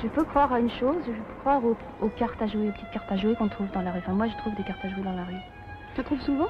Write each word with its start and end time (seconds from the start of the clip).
Je 0.00 0.06
peux 0.06 0.22
croire 0.22 0.52
à 0.52 0.60
une 0.60 0.70
chose, 0.70 0.96
je 1.06 1.10
peux 1.10 1.40
croire 1.40 1.64
aux, 1.64 1.76
aux 2.00 2.08
cartes 2.08 2.40
à 2.40 2.46
jouer, 2.46 2.68
aux 2.68 2.72
petites 2.72 2.90
cartes 2.92 3.10
à 3.10 3.16
jouer 3.16 3.34
qu'on 3.34 3.48
trouve 3.48 3.68
dans 3.72 3.82
la 3.82 3.90
rue. 3.90 3.98
Enfin, 3.98 4.12
moi, 4.12 4.28
je 4.28 4.36
trouve 4.38 4.54
des 4.54 4.62
cartes 4.62 4.84
à 4.84 4.88
jouer 4.88 5.02
dans 5.02 5.12
la 5.12 5.24
rue. 5.24 5.34
Tu 5.96 6.04
trouves 6.04 6.20
souvent? 6.20 6.46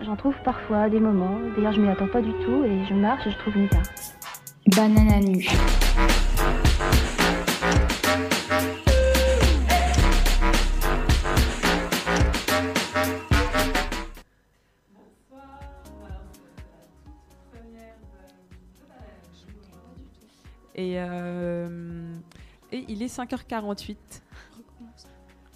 J'en 0.00 0.16
trouve 0.16 0.34
parfois, 0.44 0.82
à 0.82 0.90
des 0.90 0.98
moments. 0.98 1.38
D'ailleurs, 1.54 1.72
je 1.72 1.80
m'y 1.80 1.88
attends 1.88 2.08
pas 2.08 2.20
du 2.20 2.32
tout 2.44 2.64
et 2.64 2.84
je 2.88 2.94
marche 2.94 3.26
et 3.26 3.30
je 3.30 3.38
trouve 3.38 3.56
une 3.56 3.68
carte. 3.68 4.16
Banana 4.74 5.20
nu. 5.20 5.46
Et, 20.74 20.98
euh, 20.98 21.68
et 21.68 21.79
il 22.88 23.02
est 23.02 23.14
5h48. 23.14 23.96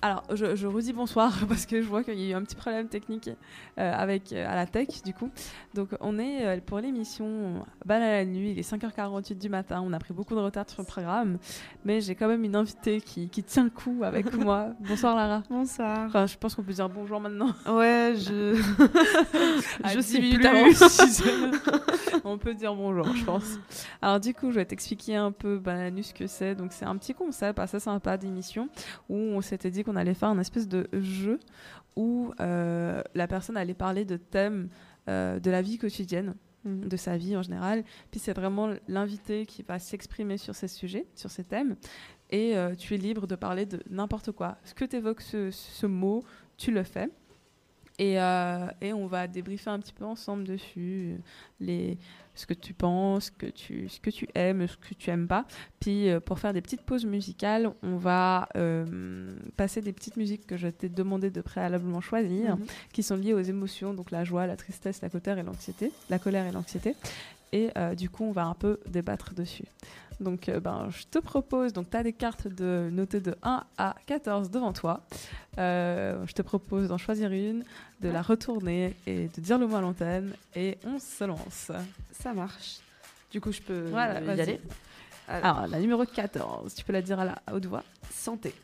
Alors, 0.04 0.22
je, 0.34 0.54
je 0.54 0.66
redis 0.66 0.92
bonsoir 0.92 1.32
parce 1.48 1.64
que 1.64 1.80
je 1.80 1.88
vois 1.88 2.04
qu'il 2.04 2.20
y 2.20 2.26
a 2.26 2.32
eu 2.32 2.34
un 2.34 2.42
petit 2.42 2.56
problème 2.56 2.88
technique 2.88 3.30
euh, 3.78 3.92
avec 3.94 4.34
euh, 4.34 4.46
à 4.46 4.54
la 4.54 4.66
tech 4.66 5.02
du 5.02 5.14
coup. 5.14 5.30
Donc, 5.72 5.88
on 6.00 6.18
est 6.18 6.44
euh, 6.44 6.60
pour 6.60 6.78
l'émission 6.78 7.64
Banane 7.86 8.10
la 8.10 8.24
nuit. 8.26 8.50
Il 8.50 8.58
est 8.58 8.70
5h48 8.70 9.38
du 9.38 9.48
matin. 9.48 9.82
On 9.82 9.94
a 9.94 9.98
pris 9.98 10.12
beaucoup 10.12 10.34
de 10.34 10.40
retard 10.40 10.68
sur 10.68 10.82
le 10.82 10.86
programme, 10.86 11.38
mais 11.86 12.02
j'ai 12.02 12.14
quand 12.14 12.28
même 12.28 12.44
une 12.44 12.54
invitée 12.54 13.00
qui, 13.00 13.30
qui 13.30 13.42
tient 13.42 13.64
le 13.64 13.70
coup 13.70 14.02
avec 14.04 14.30
moi. 14.36 14.74
Bonsoir 14.80 15.16
Lara. 15.16 15.42
Bonsoir. 15.48 16.04
Enfin, 16.08 16.26
je 16.26 16.36
pense 16.36 16.54
qu'on 16.54 16.62
peut 16.62 16.74
dire 16.74 16.90
bonjour 16.90 17.18
maintenant. 17.18 17.54
Ouais, 17.66 18.12
je. 18.14 18.60
À 19.82 19.88
je 19.88 20.00
10 20.00 20.02
sais 20.02 20.20
minutes 20.20 20.42
plus. 20.42 22.20
On 22.24 22.36
peut 22.36 22.52
dire 22.52 22.74
bonjour, 22.74 23.06
je 23.14 23.24
pense. 23.24 23.58
Alors 24.02 24.20
du 24.20 24.34
coup, 24.34 24.50
je 24.50 24.56
vais 24.56 24.64
t'expliquer 24.66 25.16
un 25.16 25.32
peu 25.32 25.58
Bananu 25.58 26.02
ce 26.02 26.12
que 26.12 26.26
c'est. 26.26 26.54
Donc 26.54 26.72
c'est 26.72 26.84
un 26.84 26.96
petit 26.96 27.14
concept 27.14 27.58
assez 27.58 27.80
sympa 27.80 28.18
d'émission 28.18 28.68
où 29.08 29.16
on 29.16 29.40
s'était 29.40 29.70
dit 29.70 29.82
qu'on 29.82 29.93
allait 29.96 30.14
faire 30.14 30.28
un 30.28 30.38
espèce 30.38 30.68
de 30.68 30.88
jeu 30.92 31.38
où 31.96 32.32
euh, 32.40 33.02
la 33.14 33.26
personne 33.26 33.56
allait 33.56 33.74
parler 33.74 34.04
de 34.04 34.16
thèmes 34.16 34.68
euh, 35.08 35.38
de 35.38 35.50
la 35.50 35.62
vie 35.62 35.78
quotidienne 35.78 36.34
Mhm. 36.64 36.88
de 36.88 36.96
sa 36.96 37.16
vie 37.16 37.36
en 37.36 37.42
général. 37.42 37.84
Puis 38.10 38.20
c'est 38.20 38.32
vraiment 38.32 38.72
l'invité 38.88 39.46
qui 39.46 39.62
va 39.62 39.78
s'exprimer 39.78 40.38
sur 40.38 40.54
ces 40.54 40.68
sujets, 40.68 41.06
sur 41.14 41.30
ces 41.30 41.44
thèmes. 41.44 41.76
Et 42.30 42.56
euh, 42.56 42.74
tu 42.74 42.94
es 42.94 42.96
libre 42.96 43.26
de 43.26 43.34
parler 43.36 43.66
de 43.66 43.80
n'importe 43.90 44.32
quoi. 44.32 44.56
Ce 44.64 44.74
que 44.74 44.84
t'évoques 44.84 45.20
ce, 45.20 45.50
ce 45.50 45.86
mot, 45.86 46.24
tu 46.56 46.70
le 46.70 46.82
fais. 46.82 47.10
Et, 47.98 48.20
euh, 48.20 48.66
et 48.80 48.92
on 48.92 49.06
va 49.06 49.28
débriefer 49.28 49.70
un 49.70 49.78
petit 49.78 49.92
peu 49.92 50.04
ensemble 50.04 50.42
dessus, 50.44 51.14
les, 51.60 51.96
ce 52.34 52.44
que 52.44 52.54
tu 52.54 52.74
penses, 52.74 53.26
ce 53.26 53.30
que 53.30 53.46
tu, 53.46 53.88
ce 53.88 54.00
que 54.00 54.10
tu 54.10 54.26
aimes, 54.34 54.66
ce 54.66 54.76
que 54.76 54.94
tu 54.94 55.10
aimes 55.10 55.28
pas. 55.28 55.44
Puis 55.78 56.08
euh, 56.10 56.18
pour 56.18 56.40
faire 56.40 56.52
des 56.52 56.60
petites 56.60 56.80
pauses 56.82 57.06
musicales, 57.06 57.72
on 57.84 57.96
va 57.96 58.48
euh, 58.56 59.32
passer 59.56 59.80
des 59.80 59.92
petites 59.92 60.16
musiques 60.16 60.44
que 60.44 60.56
je 60.56 60.66
t'ai 60.66 60.88
demandé 60.88 61.30
de 61.30 61.40
préalablement 61.40 62.00
choisir 62.00 62.56
Mhm. 62.56 62.64
qui 62.92 63.04
sont 63.04 63.16
liées 63.16 63.32
aux 63.32 63.40
émotions, 63.42 63.94
donc 63.94 64.10
la 64.10 64.24
joie, 64.24 64.48
la 64.48 64.56
tristesse, 64.56 65.00
la 65.00 65.08
colère 65.08 65.38
et 65.38 65.44
l'anxiété, 65.44 65.92
la 66.10 66.18
colère 66.18 66.46
et 66.46 66.50
l'anxiété. 66.52 66.96
Et 67.52 67.68
du 67.96 68.10
coup, 68.10 68.24
on 68.24 68.32
va 68.32 68.46
un 68.46 68.54
peu 68.54 68.80
débattre 68.88 69.32
dessus. 69.32 69.62
Donc, 70.20 70.48
euh, 70.48 70.60
ben, 70.60 70.88
je 70.90 71.04
te 71.10 71.18
propose, 71.18 71.72
donc 71.72 71.90
tu 71.90 71.96
as 71.96 72.02
des 72.02 72.12
cartes 72.12 72.46
de 72.48 72.88
notées 72.92 73.20
de 73.20 73.34
1 73.42 73.64
à 73.78 73.94
14 74.06 74.50
devant 74.50 74.72
toi. 74.72 75.02
Euh, 75.58 76.24
je 76.26 76.32
te 76.32 76.42
propose 76.42 76.88
d'en 76.88 76.98
choisir 76.98 77.30
une, 77.32 77.64
de 78.00 78.08
la 78.08 78.22
retourner 78.22 78.94
et 79.06 79.28
de 79.34 79.40
dire 79.40 79.58
le 79.58 79.66
mot 79.66 79.76
à 79.76 79.80
l'antenne. 79.80 80.34
Et 80.54 80.78
on 80.86 80.98
se 80.98 81.24
lance. 81.24 81.70
Ça 82.12 82.32
marche. 82.32 82.78
Du 83.30 83.40
coup, 83.40 83.50
je 83.52 83.60
peux 83.60 83.86
Voilà, 83.90 84.20
y 84.20 84.40
aller. 84.40 84.60
Alors, 85.26 85.58
Alors, 85.58 85.66
la 85.68 85.80
numéro 85.80 86.04
14, 86.04 86.74
tu 86.74 86.84
peux 86.84 86.92
la 86.92 87.02
dire 87.02 87.18
à 87.18 87.24
la 87.24 87.42
haute 87.52 87.66
voix. 87.66 87.82
santé. 88.10 88.54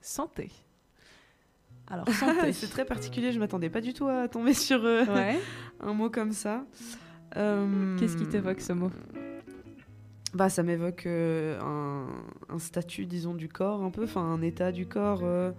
Santé. 0.00 0.50
Alors, 1.88 2.08
santé. 2.12 2.52
C'est 2.52 2.68
très 2.68 2.84
particulier, 2.84 3.32
je 3.32 3.38
m'attendais 3.38 3.70
pas 3.70 3.80
du 3.80 3.92
tout 3.94 4.06
à 4.08 4.28
tomber 4.28 4.54
sur 4.54 4.84
euh, 4.84 5.04
Ouais. 5.06 5.40
un 5.80 5.92
mot 5.94 6.10
comme 6.10 6.32
ça. 6.32 6.64
Qu'est-ce 7.34 8.16
qui 8.16 8.26
t'évoque 8.26 8.60
ce 8.60 8.72
mot? 8.74 8.90
Bah, 10.34 10.48
ça 10.48 10.62
m'évoque 10.62 11.04
euh, 11.06 11.60
un, 11.60 12.06
un 12.48 12.58
statut, 12.58 13.04
disons, 13.06 13.34
du 13.34 13.48
corps 13.48 13.82
un 13.82 13.90
peu, 13.90 14.04
enfin 14.04 14.22
un 14.22 14.40
état 14.40 14.72
du 14.72 14.86
corps 14.86 15.20
euh, 15.24 15.52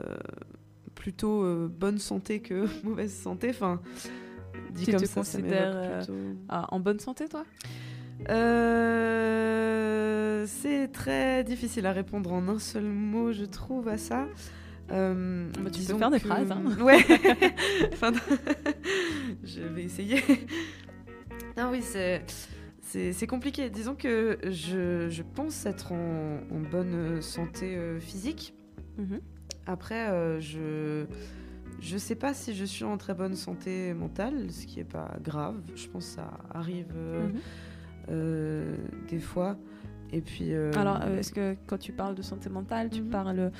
euh, 0.00 0.16
plutôt 0.94 1.44
bonne 1.68 1.98
santé 1.98 2.40
que 2.40 2.66
mauvaise 2.84 3.12
santé. 3.12 3.50
Enfin, 3.50 3.80
dit 4.70 4.84
Tu 4.84 4.92
comme 4.92 5.00
te 5.00 5.06
ça, 5.06 5.24
ça 5.24 5.38
considères, 5.38 5.72
euh, 5.74 5.98
plutôt. 5.98 6.14
Ah, 6.48 6.66
En 6.70 6.78
bonne 6.80 7.00
santé, 7.00 7.28
toi? 7.28 7.44
C'est 10.46 10.88
très 10.92 11.44
difficile 11.44 11.86
à 11.86 11.92
répondre 11.92 12.32
en 12.32 12.46
un 12.48 12.58
seul 12.58 12.84
mot, 12.84 13.32
je 13.32 13.44
trouve, 13.44 13.88
à 13.88 13.98
ça. 13.98 14.26
Euh, 14.90 15.50
Bah, 15.60 15.70
tu 15.70 15.82
peux 15.84 15.98
faire 15.98 16.10
des 16.10 16.20
que- 16.20 16.26
phrases, 16.28 16.50
hein. 16.50 16.62
Ouais. 16.80 16.98
Enfin, 17.92 18.12
je 19.44 19.60
vais 19.60 19.84
essayer. 19.84 20.22
Non, 21.56 21.70
oui, 21.70 21.80
c'est. 21.82 22.22
C'est 22.90 23.26
compliqué. 23.26 23.68
Disons 23.70 23.94
que 23.94 24.38
je, 24.44 25.08
je 25.10 25.22
pense 25.22 25.66
être 25.66 25.92
en, 25.92 26.38
en 26.50 26.60
bonne 26.70 27.20
santé 27.20 27.76
euh, 27.76 28.00
physique. 28.00 28.54
Mhm. 28.96 29.20
Après, 29.66 30.08
euh, 30.08 30.40
je 30.40 31.04
je 31.80 31.96
sais 31.98 32.16
pas 32.16 32.34
si 32.34 32.54
je 32.54 32.64
suis 32.64 32.84
en 32.84 32.96
très 32.96 33.14
bonne 33.14 33.34
santé 33.34 33.92
mentale, 33.94 34.50
ce 34.50 34.66
qui 34.66 34.80
est 34.80 34.84
pas 34.90 35.14
grave. 35.22 35.56
Je 35.76 35.86
pense 35.88 36.06
que 36.06 36.12
ça 36.16 36.30
arrive 36.52 36.92
euh, 36.96 37.28
Mhm. 38.08 39.06
des 39.08 39.18
fois. 39.20 39.56
Et 40.12 40.22
puis. 40.22 40.54
Alors, 40.54 41.02
est-ce 41.02 41.32
que 41.32 41.56
quand 41.66 41.78
tu 41.78 41.92
parles 41.92 42.14
de 42.14 42.22
santé 42.22 42.48
mentale, 42.48 42.88
tu 42.90 43.02
Mhm. 43.02 43.10
parles. 43.10 43.52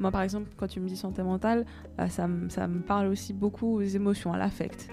moi, 0.00 0.10
par 0.10 0.22
exemple, 0.22 0.48
quand 0.56 0.66
tu 0.66 0.80
me 0.80 0.88
dis 0.88 0.96
santé 0.96 1.22
mentale, 1.22 1.66
ça, 2.08 2.26
me- 2.26 2.48
ça 2.48 2.66
me 2.66 2.80
parle 2.80 3.06
aussi 3.08 3.32
beaucoup 3.34 3.76
aux 3.76 3.82
émotions, 3.82 4.32
à 4.32 4.38
l'affect. 4.38 4.88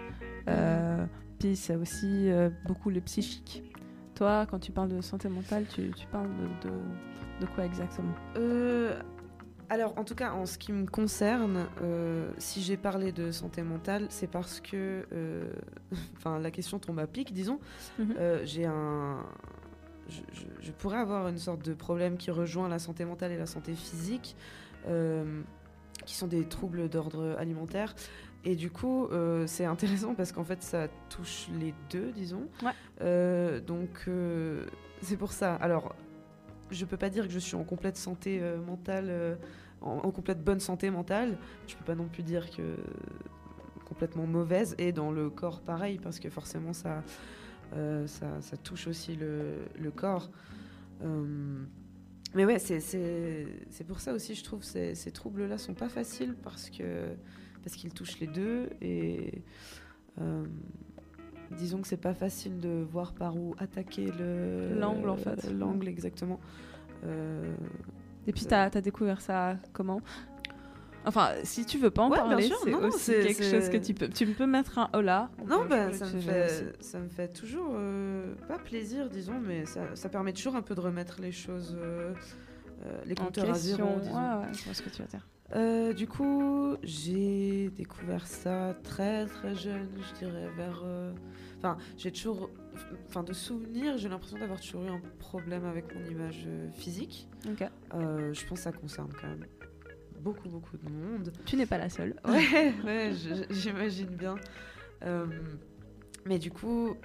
Euh, 0.47 1.05
puis 1.41 1.55
c'est 1.55 1.75
aussi 1.75 2.29
euh, 2.29 2.49
beaucoup 2.65 2.91
le 2.91 3.01
psychique. 3.01 3.63
Toi, 4.15 4.45
quand 4.45 4.59
tu 4.59 4.71
parles 4.71 4.89
de 4.89 5.01
santé 5.01 5.27
mentale, 5.27 5.65
tu, 5.73 5.89
tu 5.91 6.05
parles 6.07 6.29
de, 6.61 6.69
de, 6.69 6.73
de 7.41 7.45
quoi 7.55 7.65
exactement? 7.65 8.13
Euh, 8.37 8.99
alors, 9.69 9.97
en 9.97 10.03
tout 10.03 10.13
cas, 10.13 10.33
en 10.33 10.45
ce 10.45 10.59
qui 10.59 10.71
me 10.71 10.85
concerne, 10.85 11.65
euh, 11.81 12.29
si 12.37 12.61
j'ai 12.61 12.77
parlé 12.77 13.11
de 13.11 13.31
santé 13.31 13.63
mentale, 13.63 14.05
c'est 14.09 14.27
parce 14.29 14.59
que, 14.59 15.07
euh, 15.13 15.51
la 16.41 16.51
question 16.51 16.77
tombe 16.77 16.99
à 16.99 17.07
pic, 17.07 17.33
disons. 17.33 17.59
Mhm. 17.97 18.13
Euh, 18.19 18.41
j'ai 18.45 18.65
un, 18.65 19.25
je, 20.09 20.19
je- 20.33 20.45
je 20.67 20.71
pourrais 20.71 20.97
avoir 20.99 21.27
une 21.27 21.39
sorte 21.39 21.65
de 21.65 21.73
problème 21.73 22.17
qui 22.17 22.29
rejoint 22.29 22.69
la 22.69 22.77
santé 22.77 23.03
mentale 23.05 23.31
et 23.31 23.37
la 23.37 23.47
santé 23.47 23.73
physique, 23.73 24.35
qui 26.05 26.15
sont 26.15 26.27
des 26.27 26.45
troubles 26.45 26.89
d'ordre 26.89 27.35
alimentaire. 27.39 27.95
Et 28.43 28.55
du 28.55 28.71
coup, 28.71 29.05
euh, 29.05 29.45
c'est 29.45 29.65
intéressant 29.65 30.15
parce 30.15 30.31
qu'en 30.31 30.43
fait, 30.43 30.63
ça 30.63 30.87
touche 31.09 31.47
les 31.59 31.73
deux, 31.91 32.11
disons. 32.11 32.47
Ouais. 32.63 32.71
Euh, 33.01 33.59
donc, 33.59 34.05
euh, 34.07 34.65
c'est 35.01 35.17
pour 35.17 35.31
ça. 35.31 35.55
Alors, 35.55 35.95
je 36.71 36.85
peux 36.85 36.97
pas 36.97 37.09
dire 37.09 37.27
que 37.27 37.33
je 37.33 37.39
suis 37.39 37.55
en 37.55 37.63
complète 37.63 37.97
santé 37.97 38.41
mentale, 38.65 39.37
en, 39.81 39.97
en 39.97 40.11
complète 40.11 40.43
bonne 40.43 40.59
santé 40.59 40.89
mentale. 40.89 41.37
Je 41.67 41.75
peux 41.75 41.83
pas 41.83 41.95
non 41.95 42.07
plus 42.07 42.23
dire 42.23 42.49
que 42.49 42.77
complètement 43.85 44.25
mauvaise. 44.25 44.75
Et 44.79 44.91
dans 44.91 45.11
le 45.11 45.29
corps, 45.29 45.61
pareil, 45.61 45.99
parce 46.01 46.19
que 46.19 46.29
forcément, 46.29 46.73
ça, 46.73 47.03
ça, 47.73 48.41
ça 48.41 48.57
touche 48.57 48.87
aussi 48.87 49.15
le, 49.15 49.57
le 49.79 49.91
corps. 49.91 50.31
Mais 52.33 52.45
ouais, 52.45 52.57
c'est 52.59 53.83
pour 53.85 53.99
ça 53.99 54.13
aussi, 54.13 54.33
je 54.33 54.43
trouve, 54.43 54.63
ces, 54.63 54.95
ces 54.95 55.11
troubles-là 55.11 55.57
sont 55.57 55.73
pas 55.73 55.89
faciles 55.89 56.35
parce 56.41 56.69
que 56.69 57.07
parce 57.63 57.75
qu'ils 57.75 57.93
touchent 57.93 58.19
les 58.19 58.27
deux 58.27 58.69
et 58.81 59.43
euh, 60.19 60.43
disons 61.51 61.81
que 61.81 61.87
c'est 61.87 61.97
pas 61.97 62.13
facile 62.13 62.59
de 62.59 62.85
voir 62.89 63.13
par 63.13 63.35
où 63.35 63.55
attaquer 63.59 64.11
le 64.17 64.77
L'angle, 64.79 65.09
en 65.09 65.17
fait. 65.17 65.51
L'angle, 65.51 65.87
exactement. 65.87 66.39
Euh, 67.03 67.53
Et 68.27 68.33
puis, 68.33 68.45
tu 68.45 68.53
as, 68.53 68.69
découvert 68.69 69.21
ça 69.21 69.57
comment? 69.73 70.01
Enfin, 71.03 71.31
si 71.43 71.65
tu 71.65 71.79
veux 71.79 71.89
pas 71.89 72.03
en 72.03 72.11
Ouais, 72.11 72.17
parler, 72.17 72.51
c'est 72.59 72.73
aussi 72.75 73.11
quelque 73.11 73.43
chose 73.43 73.69
que 73.69 73.77
tu 73.77 73.93
peux. 73.95 74.07
Tu 74.07 74.27
peux 74.27 74.45
mettre 74.45 74.77
un 74.77 74.89
hola. 74.93 75.31
on 75.41 75.47
Non, 75.47 75.65
bah, 75.67 75.91
ça, 75.93 76.05
me 76.05 76.19
fait, 76.19 76.75
ça 76.79 76.99
me 76.99 77.09
fait 77.09 77.33
toujours, 77.33 77.71
euh, 77.73 78.35
pas 78.47 78.59
plaisir, 78.59 79.09
disons, 79.09 79.39
mais 79.39 79.65
ça, 79.65 79.95
ça 79.95 80.09
permet 80.09 80.31
toujours 80.31 80.55
un 80.55 80.61
peu 80.61 80.75
de 80.75 80.79
remettre 80.79 81.19
les 81.19 81.31
choses, 81.31 81.75
euh, 81.79 82.13
les 83.05 83.15
compteurs 83.15 83.49
à 83.49 83.55
zéro. 83.55 83.81
Ouais, 83.81 84.03
ouais, 84.03 84.53
je 84.53 84.63
vois 84.63 84.73
ce 84.75 84.83
que 84.83 84.89
tu 84.89 85.01
veux 85.01 85.07
dire. 85.07 85.27
Euh, 85.53 85.93
du 85.93 86.07
coup, 86.07 86.75
j'ai 86.83 87.69
découvert 87.71 88.25
ça 88.25 88.73
très 88.83 89.25
très 89.25 89.53
jeune, 89.55 89.89
je 89.97 90.19
dirais 90.25 90.49
vers. 90.55 90.81
euh, 90.85 91.11
Enfin, 91.57 91.77
j'ai 91.97 92.11
toujours. 92.11 92.49
Enfin, 93.07 93.21
de 93.23 93.33
souvenir, 93.33 93.97
j'ai 93.97 94.07
l'impression 94.09 94.39
d'avoir 94.39 94.59
toujours 94.61 94.83
eu 94.85 94.89
un 94.89 95.01
problème 95.19 95.65
avec 95.65 95.93
mon 95.93 96.03
image 96.09 96.45
euh, 96.47 96.71
physique. 96.71 97.27
Ok. 97.47 97.63
Euh, 97.93 98.33
je 98.33 98.45
pense 98.47 98.59
que 98.59 98.63
ça 98.63 98.71
concerne 98.71 99.09
quand 99.19 99.27
même 99.27 99.45
beaucoup 100.21 100.47
beaucoup 100.49 100.77
de 100.77 100.89
monde. 100.89 101.31
Tu 101.45 101.55
n'es 101.57 101.65
pas 101.65 101.77
la 101.77 101.89
seule. 101.89 102.15
Ouais, 102.25 102.73
ouais, 102.85 103.11
j'imagine 103.49 104.07
bien. 104.15 104.35
Mais 106.25 106.39
du 106.39 106.51
coup, 106.51 106.95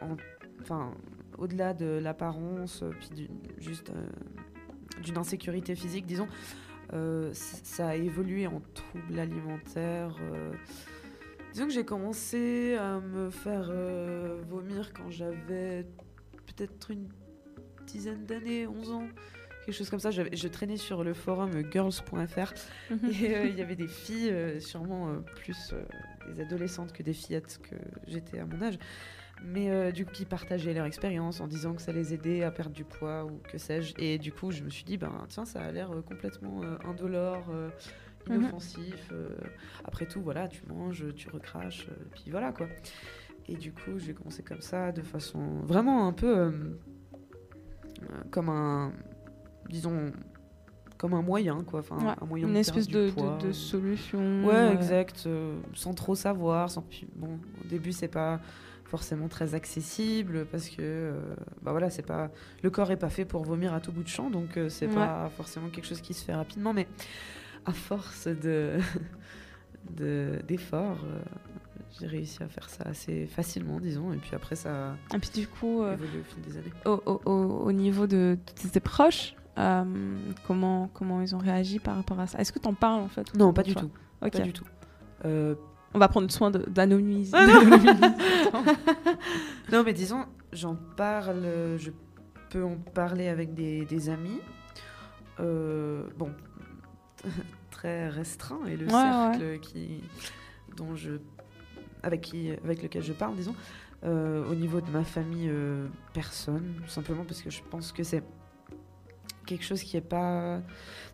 en- 0.00 0.16
enfin, 0.60 0.92
au-delà 1.38 1.72
de 1.74 1.86
l'apparence, 2.02 2.82
puis 3.00 3.10
du- 3.10 3.30
juste 3.58 3.92
d'une 5.02 5.18
insécurité 5.18 5.74
physique, 5.74 6.06
disons, 6.06 6.26
ça 7.32 7.88
a 7.88 7.94
évolué 7.96 8.46
en 8.46 8.60
troubles 8.74 9.18
alimentaires. 9.18 10.16
euh. 10.32 10.52
Disons 11.52 11.66
que 11.66 11.72
j'ai 11.72 11.84
commencé 11.84 12.76
à 12.76 12.98
me 13.00 13.28
faire 13.30 13.68
euh, 13.70 14.40
vomir 14.48 14.92
quand 14.94 15.10
j'avais 15.10 15.86
peut-être 16.46 16.90
une 16.90 17.08
dizaine 17.86 18.24
d'années, 18.24 18.66
11 18.66 18.92
ans, 18.92 19.06
quelque 19.66 19.74
chose 19.74 19.90
comme 19.90 20.00
ça. 20.00 20.10
Je 20.10 20.48
traînais 20.48 20.78
sur 20.78 21.04
le 21.04 21.12
forum 21.12 21.50
girls.fr 21.70 22.52
Mhm. 22.90 22.98
et 23.22 23.34
euh, 23.36 23.46
il 23.46 23.58
y 23.58 23.60
avait 23.62 23.76
des 23.76 23.86
filles, 23.88 24.30
euh, 24.30 24.60
sûrement 24.60 25.10
euh, 25.10 25.16
plus 25.20 25.72
euh, 25.74 25.82
des 26.34 26.40
adolescentes 26.42 26.92
que 26.94 27.02
des 27.02 27.12
fillettes 27.12 27.60
que 27.62 27.76
j'étais 28.06 28.38
à 28.38 28.46
mon 28.46 28.62
âge, 28.62 28.78
mais 29.44 29.70
euh, 29.70 29.90
du 29.92 30.04
coup 30.04 30.12
qui 30.12 30.24
partageaient 30.24 30.74
leur 30.74 30.86
expérience 30.86 31.40
en 31.40 31.46
disant 31.46 31.74
que 31.74 31.82
ça 31.82 31.92
les 31.92 32.14
aidait 32.14 32.42
à 32.42 32.50
perdre 32.50 32.72
du 32.74 32.84
poids 32.84 33.24
ou 33.24 33.40
que 33.50 33.58
sais-je. 33.58 33.94
Et 33.98 34.18
du 34.18 34.32
coup, 34.32 34.50
je 34.50 34.62
me 34.62 34.70
suis 34.70 34.84
dit, 34.84 34.96
ben 34.98 35.12
tiens, 35.28 35.44
ça 35.44 35.62
a 35.62 35.70
l'air 35.72 35.90
euh, 35.92 36.02
complètement 36.02 36.62
euh, 36.62 36.76
indolore, 36.88 37.44
euh, 37.50 37.68
Mhm. 38.28 38.36
inoffensif. 38.36 39.10
après 39.84 40.06
tout, 40.06 40.20
voilà, 40.22 40.46
tu 40.46 40.62
manges, 40.68 41.06
tu 41.16 41.28
recraches, 41.28 41.88
puis 42.12 42.30
voilà 42.30 42.52
quoi. 42.52 42.68
Et 43.48 43.56
du 43.56 43.72
coup, 43.72 43.98
j'ai 43.98 44.14
commencé 44.14 44.44
comme 44.44 44.60
ça, 44.60 44.92
de 44.92 45.02
façon 45.02 45.40
vraiment 45.64 46.06
un 46.06 46.12
peu 46.12 46.52
comme 48.30 48.48
un, 48.48 48.92
disons, 49.68 50.12
comme 50.98 51.14
un 51.14 51.22
moyen 51.22 51.62
quoi, 51.64 51.80
enfin 51.80 51.96
Ouais, 51.98 52.14
un 52.20 52.26
moyen 52.26 52.46
Une 52.46 52.54
de 52.54 52.58
espèce 52.58 52.86
de, 52.88 53.06
du 53.08 53.12
poids. 53.12 53.38
de, 53.42 53.48
de 53.48 53.52
solution. 53.52 54.44
Ouais, 54.44 54.72
exact. 54.72 55.28
sans 55.74 55.94
trop 55.94 56.14
savoir. 56.14 56.70
Sans... 56.70 56.84
bon, 57.16 57.40
au 57.64 57.68
début, 57.68 57.90
c'est 57.92 58.06
pas 58.08 58.40
forcément 58.92 59.26
très 59.28 59.54
accessible 59.54 60.44
parce 60.52 60.68
que 60.68 60.76
euh, 60.80 61.12
bah 61.62 61.70
voilà, 61.72 61.88
c'est 61.88 62.02
pas 62.06 62.30
le 62.62 62.68
corps 62.68 62.90
est 62.90 62.98
pas 62.98 63.08
fait 63.08 63.24
pour 63.24 63.42
vomir 63.42 63.72
à 63.72 63.80
tout 63.80 63.90
bout 63.90 64.02
de 64.02 64.08
champ, 64.08 64.28
donc 64.28 64.58
euh, 64.58 64.68
c'est 64.68 64.86
Ouais. 64.86 64.94
pas 64.94 65.30
forcément 65.34 65.68
quelque 65.70 65.86
chose 65.86 66.02
qui 66.02 66.12
se 66.12 66.22
fait 66.22 66.34
rapidement. 66.34 66.74
Mais 66.74 66.86
à 67.64 67.72
force 67.72 68.26
de 68.28 68.76
de- 69.96 70.40
d'efforts, 70.46 70.98
euh, 71.06 71.18
j'ai 71.98 72.06
réussi 72.06 72.42
à 72.42 72.48
faire 72.48 72.68
ça 72.68 72.84
assez 72.84 73.26
facilement, 73.26 73.80
disons. 73.80 74.12
Et 74.12 74.18
puis 74.18 74.32
après, 74.34 74.56
ça 74.56 74.90
a 74.92 75.16
Et 75.16 75.18
puis 75.18 75.30
du 75.34 75.48
coup, 75.48 75.82
euh, 75.82 75.94
au 75.94 76.24
fil 76.34 76.42
des 76.46 76.58
années. 76.58 76.72
au, 76.84 77.00
au- 77.06 77.20
au- 77.24 77.60
au 77.66 77.72
niveau 77.72 78.06
de, 78.06 78.36
de 78.62 78.68
tes 78.68 78.80
proches, 78.80 79.34
comment, 80.46 80.88
comment 80.92 81.22
ils 81.22 81.34
ont 81.34 81.38
réagi 81.38 81.78
par 81.78 81.96
rapport 81.96 82.20
à 82.20 82.26
ça? 82.26 82.38
Est-ce 82.40 82.52
que 82.52 82.58
tu 82.58 82.68
en 82.68 82.74
parles 82.74 83.00
en 83.00 83.08
fait? 83.08 83.34
Non, 83.34 83.54
pas 83.54 83.62
du 83.62 83.72
toi? 83.72 83.82
tout. 83.82 83.90
Ok. 84.22 84.32
Pas 84.32 84.40
du 84.40 84.52
tout. 84.52 84.64
On 85.94 85.98
va 85.98 86.08
prendre 86.08 86.30
soin 86.30 86.50
de- 86.50 86.64
d'anonymiser. 86.68 87.32
Ah 87.34 87.46
non. 89.72 89.82
mais 89.84 89.92
disons, 89.92 90.24
j'en 90.52 90.74
parle, 90.96 91.42
je 91.78 91.90
peux 92.50 92.64
en 92.64 92.76
parler 92.76 93.28
avec 93.28 93.54
des, 93.54 93.84
des 93.84 94.08
amis. 94.08 94.40
Euh, 95.40 96.04
bon, 96.18 96.30
très 97.70 98.08
restreint 98.08 98.64
et 98.66 98.76
le 98.76 98.84
Ouais, 98.86 98.90
cercle 98.90 99.58
qui, 99.60 100.02
dont 100.76 100.94
je, 100.94 101.12
avec, 102.02 102.20
qui, 102.22 102.50
avec 102.64 102.82
lequel 102.82 103.02
je 103.02 103.12
parle, 103.12 103.36
disons. 103.36 103.54
Euh, 104.04 104.44
au 104.50 104.54
niveau 104.54 104.80
de 104.80 104.90
ma 104.90 105.04
famille, 105.04 105.48
euh, 105.48 105.86
personne, 106.12 106.74
simplement 106.88 107.24
parce 107.24 107.40
que 107.40 107.50
je 107.50 107.62
pense 107.70 107.92
que 107.92 108.02
c'est 108.02 108.22
quelque 109.46 109.64
chose 109.64 109.82
qui 109.82 109.96
est 109.96 110.00
pas. 110.00 110.60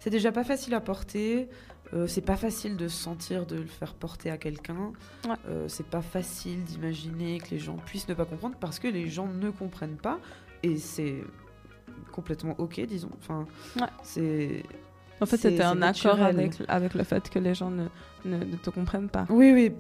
C'est 0.01 0.09
déjà 0.11 0.33
pas 0.33 0.43
facile 0.45 0.73
à 0.75 0.81
porter. 0.81 1.49
Euh, 1.95 2.07
c'est 2.07 2.21
pas 2.21 2.37
facile 2.37 2.77
de 2.77 2.87
se 2.89 2.97
sentir 2.97 3.47
de 3.47 3.57
le 3.57 3.67
faire 3.67 3.95
porter 3.95 4.31
à 4.31 4.37
quelqu'un. 4.39 4.93
Ouais. 5.27 5.35
Euh, 5.49 5.67
c'est 5.69 5.87
pas 5.87 6.03
facile 6.03 6.63
d'imaginer 6.65 7.39
que 7.41 7.51
les 7.51 7.59
gens 7.59 7.77
puissent 7.87 8.09
ne 8.09 8.15
pas 8.15 8.25
comprendre 8.27 8.57
parce 8.61 8.79
que 8.79 8.89
les 8.89 9.09
gens 9.09 9.27
ne 9.27 9.51
comprennent 9.51 9.97
pas 9.97 10.19
et 10.63 10.77
c'est 10.77 11.23
complètement 12.13 12.55
ok, 12.59 12.81
disons. 12.87 13.11
Enfin, 13.21 13.47
Ouais. 13.81 13.87
c'est. 14.03 14.63
En 15.21 15.27
fait, 15.27 15.37
C'est- 15.37 15.51
c'était 15.51 15.65
un 15.65 15.83
accord 15.83 16.23
avec, 16.23 16.53
avec 16.69 16.95
le 16.95 17.03
fait 17.03 17.29
que 17.29 17.41
les 17.41 17.53
gens 17.55 17.71
ne, 17.71 17.87
ne, 18.25 18.37
ne 18.37 18.57
te 18.57 18.71
comprennent 18.71 19.09
pas. 19.09 19.27
Oui, 19.31 19.51
oui, 19.53 19.73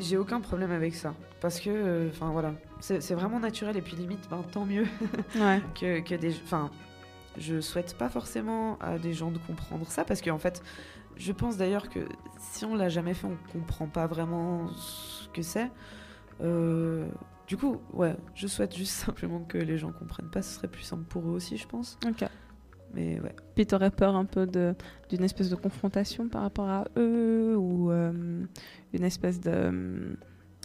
j'ai 0.00 0.16
aucun 0.16 0.40
problème 0.40 0.70
avec 0.70 0.94
ça 0.94 1.12
parce 1.40 1.60
que, 1.60 1.68
euh, 1.68 2.08
enfin 2.10 2.30
voilà, 2.30 2.54
c'est 2.80 3.02
c'est 3.02 3.14
vraiment 3.14 3.38
naturel 3.38 3.76
et 3.76 3.82
puis 3.82 3.94
limite, 3.96 4.26
ben, 4.30 4.42
tant 4.52 4.64
mieux 4.64 4.86
Ouais. 5.36 5.60
que, 5.78 6.00
que 6.00 6.14
des. 6.14 6.32
Enfin, 6.44 6.70
je 7.38 7.60
souhaite 7.60 7.94
pas 7.98 8.08
forcément 8.08 8.78
à 8.80 8.96
des 8.98 9.12
gens 9.12 9.30
de 9.30 9.36
comprendre 9.38 9.86
ça 9.86 10.04
parce 10.04 10.22
qu'en 10.22 10.38
fait, 10.38 10.62
je 11.16 11.32
pense 11.32 11.56
d'ailleurs 11.56 11.88
que 11.88 12.00
si 12.38 12.64
on 12.64 12.74
l'a 12.74 12.88
jamais 12.88 13.14
fait, 13.14 13.26
on 13.26 13.36
comprend 13.52 13.86
pas 13.86 14.06
vraiment 14.06 14.68
ce 14.68 15.28
que 15.28 15.42
c'est. 15.42 15.70
Euh, 16.40 17.08
du 17.46 17.56
coup, 17.56 17.78
ouais, 17.92 18.16
je 18.34 18.46
souhaite 18.46 18.76
juste 18.76 18.92
simplement 19.06 19.40
que 19.40 19.58
les 19.58 19.78
gens 19.78 19.92
comprennent 19.92 20.30
pas. 20.30 20.42
Ce 20.42 20.54
serait 20.54 20.68
plus 20.68 20.82
simple 20.82 21.04
pour 21.04 21.26
eux 21.28 21.32
aussi, 21.32 21.56
je 21.56 21.66
pense. 21.66 21.98
Ok. 22.06 22.28
Mais 22.94 23.20
ouais. 23.20 23.34
Puis 23.54 23.66
t'aurais 23.66 23.90
peur 23.90 24.16
un 24.16 24.24
peu 24.24 24.46
d'une 24.46 25.24
espèce 25.24 25.50
de 25.50 25.56
confrontation 25.56 26.28
par 26.28 26.42
rapport 26.42 26.68
à 26.68 26.84
eux 26.96 27.56
ou 27.56 27.90
euh, 27.90 28.44
une 28.92 29.04
espèce 29.04 29.40
de 29.40 29.50
euh, 29.50 30.14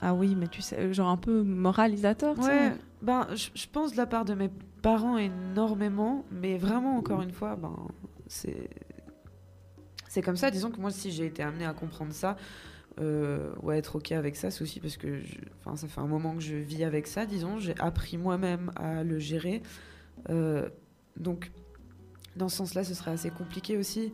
ah 0.02 0.14
oui 0.14 0.36
mais 0.36 0.48
tu 0.48 0.62
sais 0.62 0.94
genre 0.94 1.10
un 1.10 1.18
peu 1.18 1.42
moralisateur. 1.44 2.38
Ouais, 2.40 2.72
ben, 3.02 3.28
je 3.34 3.50
je 3.54 3.68
pense 3.68 3.92
de 3.92 3.98
la 3.98 4.06
part 4.06 4.24
de 4.24 4.34
mes 4.34 4.50
parents 4.82 5.18
énormément, 5.18 6.26
mais 6.32 6.58
vraiment, 6.58 6.98
encore 6.98 7.22
une 7.22 7.32
fois, 7.32 7.56
ben, 7.56 7.76
c'est. 8.28 8.70
C'est 10.12 10.22
comme 10.22 10.36
ça, 10.36 10.52
disons 10.52 10.72
que 10.72 10.82
moi, 10.82 10.92
si 10.92 11.10
j'ai 11.10 11.26
été 11.26 11.42
amenée 11.42 11.66
à 11.66 11.72
comprendre 11.72 12.12
ça, 12.12 12.36
euh, 13.00 13.54
ouais, 13.64 13.78
être 13.78 13.96
OK 13.96 14.12
avec 14.12 14.36
ça, 14.36 14.52
c'est 14.52 14.62
aussi 14.62 14.82
parce 14.82 14.98
que 14.98 15.22
je- 15.22 15.38
ça 15.76 15.88
fait 15.88 16.02
un 16.02 16.06
moment 16.06 16.36
que 16.36 16.42
je 16.42 16.56
vis 16.56 16.84
avec 16.84 17.08
ça, 17.08 17.26
disons. 17.26 17.60
J'ai 17.60 17.76
appris 17.80 18.18
moi-même 18.18 18.74
à 18.76 19.06
le 19.06 19.20
gérer. 19.20 19.62
Euh, 20.30 20.68
donc, 21.16 21.50
dans 22.36 22.50
ce 22.50 22.58
sens-là, 22.58 22.84
ce 22.84 22.94
serait 22.94 23.12
assez 23.12 23.30
compliqué 23.30 23.78
aussi 23.78 24.12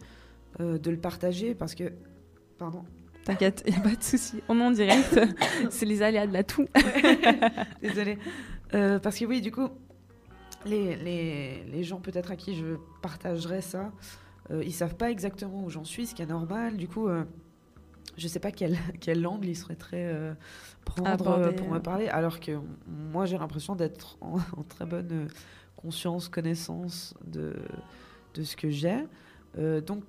euh, 0.60 0.78
de 0.78 0.92
le 0.92 0.98
partager 0.98 1.56
parce 1.56 1.74
que. 1.74 1.92
Pardon. 2.60 2.84
T'inquiète, 3.26 3.64
y 3.68 3.74
a 3.74 3.80
pas 3.80 3.96
de 3.96 4.04
souci. 4.04 4.44
On 4.50 4.60
est 4.60 4.64
en 4.64 4.70
direct. 4.72 5.20
C'est 5.72 5.88
les 5.88 6.04
aléas 6.04 6.28
de 6.28 6.34
la 6.34 6.44
toux. 6.44 6.68
Désolée. 7.82 8.20
Euh, 8.76 9.00
parce 9.00 9.18
que 9.18 9.26
oui, 9.26 9.42
du 9.42 9.52
coup, 9.52 9.68
les, 10.64 10.96
les, 10.98 11.64
les 11.64 11.84
gens 11.84 12.00
peut-être 12.00 12.30
à 12.30 12.36
qui 12.36 12.56
je 12.56 12.76
partagerais 13.02 13.62
ça, 13.62 13.92
ils 14.52 14.74
savent 14.74 14.96
pas 14.96 15.12
exactement 15.12 15.64
où 15.64 15.70
j'en 15.70 15.84
suis, 15.86 16.08
ce 16.08 16.16
qui 16.16 16.22
est 16.22 16.26
normal. 16.28 16.78
Du 16.78 16.88
coup, 16.88 17.08
euh, 17.08 17.24
je 18.18 18.28
sais 18.28 18.40
pas 18.40 18.52
quel, 18.52 18.78
quel 19.00 19.26
angle 19.28 19.48
ils 19.48 19.56
souhaiteraient 19.58 20.12
euh, 20.14 20.34
prendre 20.86 21.10
Aborder, 21.10 21.50
euh, 21.50 21.52
pour 21.56 21.70
me 21.70 21.80
parler, 21.80 22.08
alors 22.08 22.40
que 22.40 22.60
moi 22.88 23.26
j'ai 23.26 23.38
l'impression 23.38 23.76
d'être 23.76 24.18
en, 24.22 24.38
en 24.58 24.64
très 24.64 24.86
bonne 24.86 25.12
euh, 25.12 25.28
conscience, 25.76 26.30
connaissance 26.30 27.14
de, 27.26 27.56
de 28.34 28.44
ce 28.44 28.56
que 28.56 28.70
j'ai. 28.70 29.04
Euh, 29.58 29.82
donc, 29.82 30.04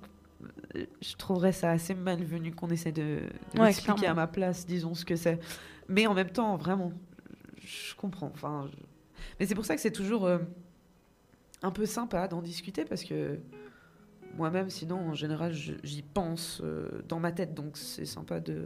euh, 0.75 0.85
je 1.01 1.15
trouverais 1.15 1.51
ça 1.51 1.71
assez 1.71 1.93
malvenu 1.93 2.51
qu'on 2.53 2.69
essaie 2.69 2.91
de, 2.93 3.19
de 3.53 3.59
Ouais, 3.59 3.65
m'expliquer 3.67 4.07
à 4.07 4.13
ma 4.13 4.27
place, 4.27 4.65
disons 4.65 4.93
ce 4.95 5.03
que 5.05 5.15
c'est. 5.15 5.39
Mais 5.89 6.07
en 6.07 6.13
même 6.13 6.29
temps, 6.29 6.55
vraiment, 6.55 6.93
je 7.61 7.93
comprends. 7.95 8.31
Enfin, 8.33 8.67
je- 8.71 8.77
Mais 9.39 9.45
c'est 9.45 9.55
pour 9.55 9.65
ça 9.65 9.75
que 9.75 9.81
c'est 9.81 9.91
toujours 9.91 10.25
euh, 10.25 10.37
un 11.61 11.71
peu 11.71 11.85
sympa 11.85 12.27
d'en 12.27 12.41
discuter 12.41 12.85
parce 12.85 13.03
que 13.03 13.39
moi-même, 14.35 14.69
sinon, 14.69 14.97
en 15.09 15.13
général, 15.13 15.53
j'y 15.53 16.01
pense 16.01 16.61
euh, 16.63 16.87
dans 17.07 17.19
ma 17.19 17.31
tête. 17.31 17.53
Donc, 17.53 17.77
c'est 17.77 18.05
sympa 18.05 18.39
de 18.39 18.65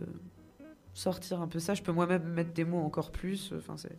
sortir 0.94 1.42
un 1.42 1.48
peu 1.48 1.60
ça. 1.60 1.74
Je 1.74 1.82
peux 1.82 1.92
moi-même 1.92 2.24
mettre 2.24 2.54
des 2.54 2.66
mots 2.66 2.82
encore 2.82 3.12
plus. 3.12 3.54
Enfin, 3.58 3.76
c'est. 3.78 3.98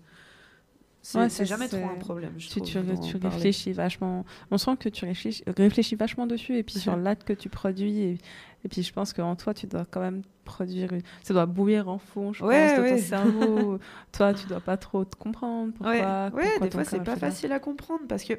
Ouais, 1.18 1.28
jamais 1.28 1.68
trop 1.68 1.84
un 1.84 1.96
problème. 1.98 2.32
Je 2.38 2.48
Tu, 2.48 2.60
trouve, 2.62 3.10
tu, 3.10 3.16
réfléchis 3.18 3.72
vachement. 3.74 4.24
On 4.50 4.56
sent 4.56 4.76
que 4.80 4.88
tu 4.88 5.04
réfléchis, 5.04 5.44
réfléchis 5.46 5.96
vachement 5.96 6.26
dessus 6.26 6.56
et 6.56 6.62
puis 6.62 6.78
sur 6.78 6.96
l'acte 6.96 7.24
que 7.24 7.34
tu 7.34 7.50
produis. 7.50 7.98
Et, 8.00 8.18
et 8.64 8.68
puis 8.70 8.82
je 8.82 8.90
pense 8.90 9.12
qu'en 9.12 9.36
toi, 9.36 9.52
tu 9.52 9.66
dois 9.66 9.84
quand 9.90 10.00
même 10.00 10.22
produire. 10.46 10.88
Ça 11.22 11.34
doit 11.34 11.44
bouillir 11.44 11.90
en 11.90 11.98
fond, 11.98 12.32
je 12.32 12.42
Ouais, 12.42 12.68
pense, 12.68 12.78
de 12.78 12.88
ton 12.88 12.94
ouais. 12.94 12.98
cerveau. 13.02 13.78
toi, 14.12 14.32
tu 14.32 14.46
dois 14.46 14.60
pas 14.60 14.78
trop 14.78 15.04
te 15.04 15.14
comprendre. 15.14 15.74
Pourquoi, 15.74 15.92
Ouais, 15.92 16.00
ouais, 16.00 16.30
pourquoi 16.30 16.66
des 16.68 16.70
fois 16.70 16.84
c'est 16.84 17.04
pas 17.04 17.16
facile 17.16 17.52
à 17.52 17.58
comprendre 17.58 18.04
parce 18.08 18.24
que 18.24 18.32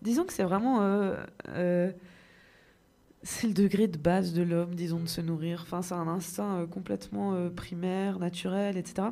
disons 0.00 0.24
que 0.24 0.32
c'est 0.32 0.44
vraiment 0.44 0.80
euh, 0.80 1.14
euh, 1.50 1.92
c'est 3.22 3.48
le 3.48 3.52
degré 3.52 3.88
de 3.88 3.98
base 3.98 4.32
de 4.32 4.42
l'homme, 4.42 4.74
disons, 4.74 5.00
de 5.00 5.08
se 5.08 5.20
nourrir. 5.20 5.60
Enfin, 5.62 5.82
c'est 5.82 5.94
un 5.94 6.06
instinct 6.08 6.60
euh, 6.60 6.66
complètement 6.66 7.34
euh, 7.34 7.50
primaire, 7.50 8.18
naturel, 8.18 8.76
etc. 8.76 9.08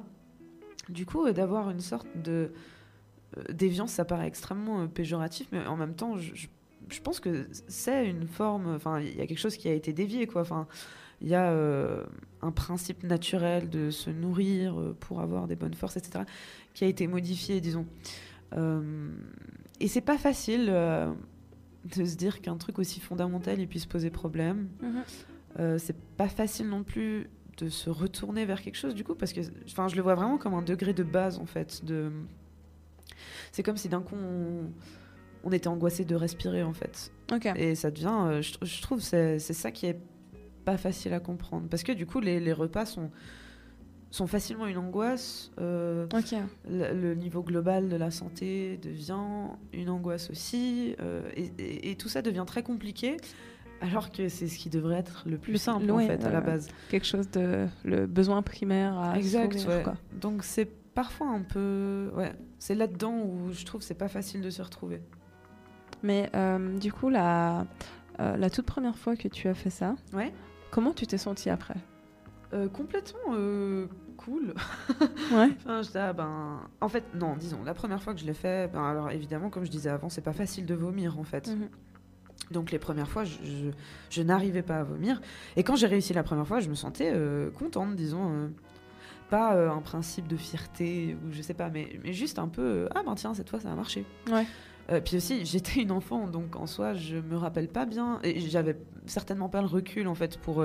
Du 0.88 1.06
coup, 1.06 1.26
euh, 1.26 1.32
d'avoir 1.32 1.70
une 1.70 1.80
sorte 1.80 2.06
de 2.22 2.52
déviance, 3.52 3.92
ça 3.92 4.04
paraît 4.04 4.28
extrêmement 4.28 4.86
péjoratif, 4.86 5.48
mais 5.52 5.66
en 5.66 5.76
même 5.76 5.94
temps, 5.94 6.16
je, 6.16 7.00
pense 7.02 7.20
que 7.20 7.48
c'est 7.68 8.08
une 8.08 8.26
forme. 8.28 8.74
Enfin, 8.74 9.00
il 9.00 9.16
y 9.16 9.20
a 9.20 9.26
quelque 9.26 9.40
chose 9.40 9.56
qui 9.56 9.68
a 9.68 9.74
été 9.74 9.92
dévié, 9.92 10.26
quoi. 10.26 10.42
Enfin, 10.42 10.66
il 11.20 11.28
y 11.28 11.34
a 11.34 11.52
un 12.40 12.52
principe 12.52 13.02
naturel 13.02 13.68
de 13.68 13.90
se 13.90 14.08
nourrir 14.08 14.94
pour 15.00 15.20
avoir 15.20 15.48
des 15.48 15.56
bonnes 15.56 15.74
forces, 15.74 15.96
etc., 15.96 16.24
qui 16.72 16.84
a 16.84 16.86
été 16.86 17.06
modifié, 17.08 17.60
disons. 17.60 17.86
Et 18.54 19.88
c'est 19.88 20.00
pas 20.00 20.18
facile 20.18 20.72
de 21.86 22.04
se 22.04 22.16
dire 22.16 22.40
qu'un 22.40 22.56
truc 22.56 22.78
aussi 22.78 23.00
fondamental 23.00 23.60
il 23.60 23.68
puisse 23.68 23.86
poser 23.86 24.10
problème. 24.10 24.68
Mhm. 24.82 25.02
Euh, 25.58 25.78
c'est 25.78 25.96
pas 26.16 26.28
facile 26.28 26.68
non 26.68 26.82
plus 26.82 27.28
de 27.58 27.68
se 27.68 27.88
retourner 27.88 28.44
vers 28.44 28.60
quelque 28.60 28.76
chose 28.76 28.94
du 28.94 29.04
coup 29.04 29.14
parce 29.14 29.32
que 29.32 29.40
enfin 29.64 29.88
je 29.88 29.96
le 29.96 30.02
vois 30.02 30.14
vraiment 30.14 30.36
comme 30.36 30.54
un 30.54 30.62
degré 30.62 30.92
de 30.92 31.02
base 31.02 31.38
en 31.38 31.46
fait 31.46 31.82
de 31.84 32.12
c'est 33.52 33.62
comme 33.62 33.78
si 33.78 33.88
d'un 33.88 34.02
coup 34.02 34.16
on, 34.16 34.70
on 35.44 35.52
était 35.52 35.68
angoissé 35.68 36.04
de 36.04 36.14
respirer 36.14 36.62
en 36.62 36.74
fait. 36.74 37.12
Et 37.56 37.74
ça 37.74 37.90
devient, 37.90 38.18
euh, 38.26 38.42
je, 38.42 38.52
je 38.62 38.82
trouve, 38.82 39.00
c'est 39.00 39.38
c'est 39.38 39.54
ça 39.54 39.70
qui 39.70 39.86
est 39.86 39.98
pas 40.64 40.76
facile 40.76 41.12
à 41.14 41.20
comprendre. 41.20 41.68
Parce 41.70 41.84
que 41.84 41.92
du 41.92 42.04
coup, 42.04 42.20
les, 42.20 42.40
les 42.40 42.52
repas 42.52 42.84
sont, 42.84 43.10
sont 44.16 44.26
facilement 44.26 44.66
une 44.66 44.78
angoisse. 44.78 45.50
euh, 45.60 46.06
le, 46.68 46.92
le 46.94 47.14
niveau 47.14 47.42
global 47.42 47.88
de 47.88 47.96
la 47.96 48.10
santé 48.10 48.78
devient 48.82 49.50
une 49.72 49.90
angoisse 49.90 50.30
aussi. 50.30 50.94
euh, 51.00 51.22
et, 51.36 51.50
et- 51.58 51.90
et 51.90 51.94
tout 51.96 52.08
ça 52.08 52.22
devient 52.22 52.44
très 52.46 52.62
compliqué. 52.62 53.16
Alors 53.82 54.10
que 54.10 54.28
c'est 54.30 54.46
ce 54.48 54.58
qui 54.58 54.70
devrait 54.70 54.96
être 54.96 55.24
le 55.26 55.36
plus 55.36 55.52
Le- 55.52 55.58
simple 55.58 55.90
en 55.90 55.96
ouais, 55.96 56.06
fait 56.06 56.24
à 56.24 56.30
la 56.30 56.40
base. 56.40 56.68
Quelque 56.88 57.04
chose 57.06 57.30
de 57.30 57.66
le 57.84 58.06
besoin 58.06 58.40
primaire 58.42 58.98
à 58.98 59.18
Exact, 59.18 59.52
s'ouvrir, 59.52 59.76
ouais. 59.78 59.82
quoi. 59.82 59.94
Donc 60.18 60.44
c'est 60.44 60.64
parfois 60.94 61.28
un 61.28 61.42
peu, 61.42 62.10
ouais, 62.16 62.32
c'est 62.58 62.74
là-dedans 62.74 63.18
où 63.22 63.52
je 63.52 63.66
trouve 63.66 63.80
que 63.82 63.86
c'est 63.86 63.92
pas 63.94 64.08
facile 64.08 64.40
de 64.40 64.48
se 64.48 64.62
retrouver. 64.62 65.02
Mais 66.02 66.30
euh, 66.34 66.78
du 66.78 66.90
coup, 66.90 67.10
la, 67.10 67.66
euh, 68.20 68.36
la 68.38 68.48
toute 68.48 68.64
première 68.64 68.96
fois 68.96 69.14
que 69.14 69.28
tu 69.28 69.46
as 69.48 69.54
fait 69.54 69.68
ça, 69.70 69.94
Ouais. 70.14 70.32
comment 70.70 70.92
tu 70.94 71.06
t'es 71.06 71.18
sentie 71.18 71.50
après? 71.50 71.76
Euh, 72.54 72.68
complètement 72.68 73.34
euh, 73.34 73.86
cool. 74.26 74.52
Ouais. 75.32 75.48
Enfin, 75.64 75.80
j'étais, 75.82 75.98
ah, 75.98 76.12
ben, 76.12 76.60
en 76.80 76.88
fait, 76.88 77.02
non, 77.14 77.34
disons, 77.36 77.64
la 77.64 77.72
première 77.74 78.02
fois 78.02 78.12
que 78.14 78.20
je 78.20 78.26
l'ai 78.26 78.34
fait, 78.34 78.70
ben, 78.72 78.84
alors 78.84 79.10
évidemment, 79.10 79.48
comme 79.50 79.64
je 79.64 79.70
disais 79.70 79.88
avant, 79.90 80.08
c'est 80.10 80.20
pas 80.20 80.32
facile 80.34 80.66
de 80.66 80.74
vomir 80.74 81.18
en 81.18 81.24
fait. 81.24 81.48
Mhm. 81.48 81.68
Donc 82.52 82.70
les 82.70 82.78
premières 82.78 83.08
fois, 83.08 83.24
je, 83.24 83.36
je- 83.42 83.70
je 84.10 84.22
n'arrivais 84.22 84.62
pas 84.62 84.76
à 84.80 84.84
vomir. 84.84 85.20
Et 85.56 85.62
quand 85.64 85.74
j'ai 85.74 85.86
réussi 85.88 86.12
la 86.12 86.22
première 86.22 86.46
fois, 86.46 86.60
je 86.60 86.68
me 86.68 86.74
sentais 86.76 87.10
euh, 87.14 87.50
contente, 87.50 87.96
disons. 87.96 88.30
euh, 88.30 88.48
pas 89.30 89.56
euh, 89.56 89.70
un 89.72 89.80
principe 89.80 90.28
de 90.28 90.36
fierté 90.36 91.16
ou 91.26 91.32
je 91.32 91.42
sais 91.42 91.54
pas, 91.54 91.68
mais, 91.68 91.98
mais 92.04 92.12
juste 92.12 92.38
un 92.38 92.46
peu, 92.46 92.88
ah 92.94 93.02
ben 93.04 93.16
tiens, 93.16 93.34
cette 93.34 93.50
fois 93.50 93.58
ça 93.58 93.72
a 93.72 93.74
marché. 93.74 94.04
Ouais. 94.30 94.46
Euh, 94.92 95.00
puis 95.00 95.16
aussi, 95.16 95.44
j'étais 95.44 95.80
une 95.82 95.90
enfant, 95.90 96.28
donc 96.28 96.54
en 96.54 96.68
soi, 96.68 96.94
je 96.94 97.16
me 97.16 97.36
rappelle 97.36 97.66
pas 97.66 97.86
bien, 97.86 98.20
et 98.22 98.38
j'avais 98.38 98.76
certainement 99.06 99.48
pas 99.48 99.60
le 99.62 99.66
recul 99.66 100.06
en 100.06 100.14
fait 100.14 100.38
pour 100.38 100.64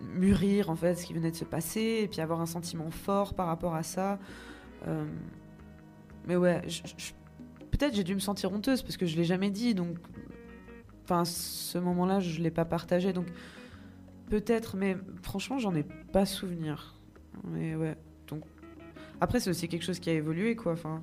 mûrir 0.00 0.70
en 0.70 0.76
fait 0.76 0.94
ce 0.94 1.06
qui 1.06 1.12
venait 1.12 1.30
de 1.30 1.36
se 1.36 1.44
passer, 1.44 2.00
et 2.02 2.08
puis 2.08 2.20
avoir 2.20 2.40
un 2.40 2.46
sentiment 2.46 2.90
fort 2.90 3.34
par 3.34 3.46
rapport 3.46 3.74
à 3.74 3.82
ça. 3.82 4.18
Euh, 4.86 5.04
mais 6.26 6.36
ouais, 6.36 6.62
peut-être 7.70 7.94
j'ai 7.94 8.04
dû 8.04 8.14
me 8.14 8.20
sentir 8.20 8.52
honteuse 8.52 8.82
parce 8.82 8.96
que 8.96 9.06
je 9.06 9.16
l'ai 9.16 9.24
jamais 9.24 9.50
dit, 9.50 9.74
donc 9.74 9.96
enfin 11.04 11.24
ce 11.24 11.78
moment-là, 11.78 12.20
je 12.20 12.40
l'ai 12.40 12.50
pas 12.50 12.64
partagé, 12.64 13.12
donc 13.12 13.26
peut-être, 14.28 14.76
mais 14.76 14.96
franchement, 15.22 15.58
j'en 15.58 15.74
ai 15.74 15.84
pas 15.84 16.26
souvenir. 16.26 16.98
Mais 17.44 17.74
ouais, 17.74 17.96
donc 18.28 18.42
après 19.20 19.40
c'est 19.40 19.50
aussi 19.50 19.68
quelque 19.68 19.84
chose 19.84 19.98
qui 19.98 20.10
a 20.10 20.14
évolué 20.14 20.56
quoi. 20.56 20.72
Enfin, 20.72 21.02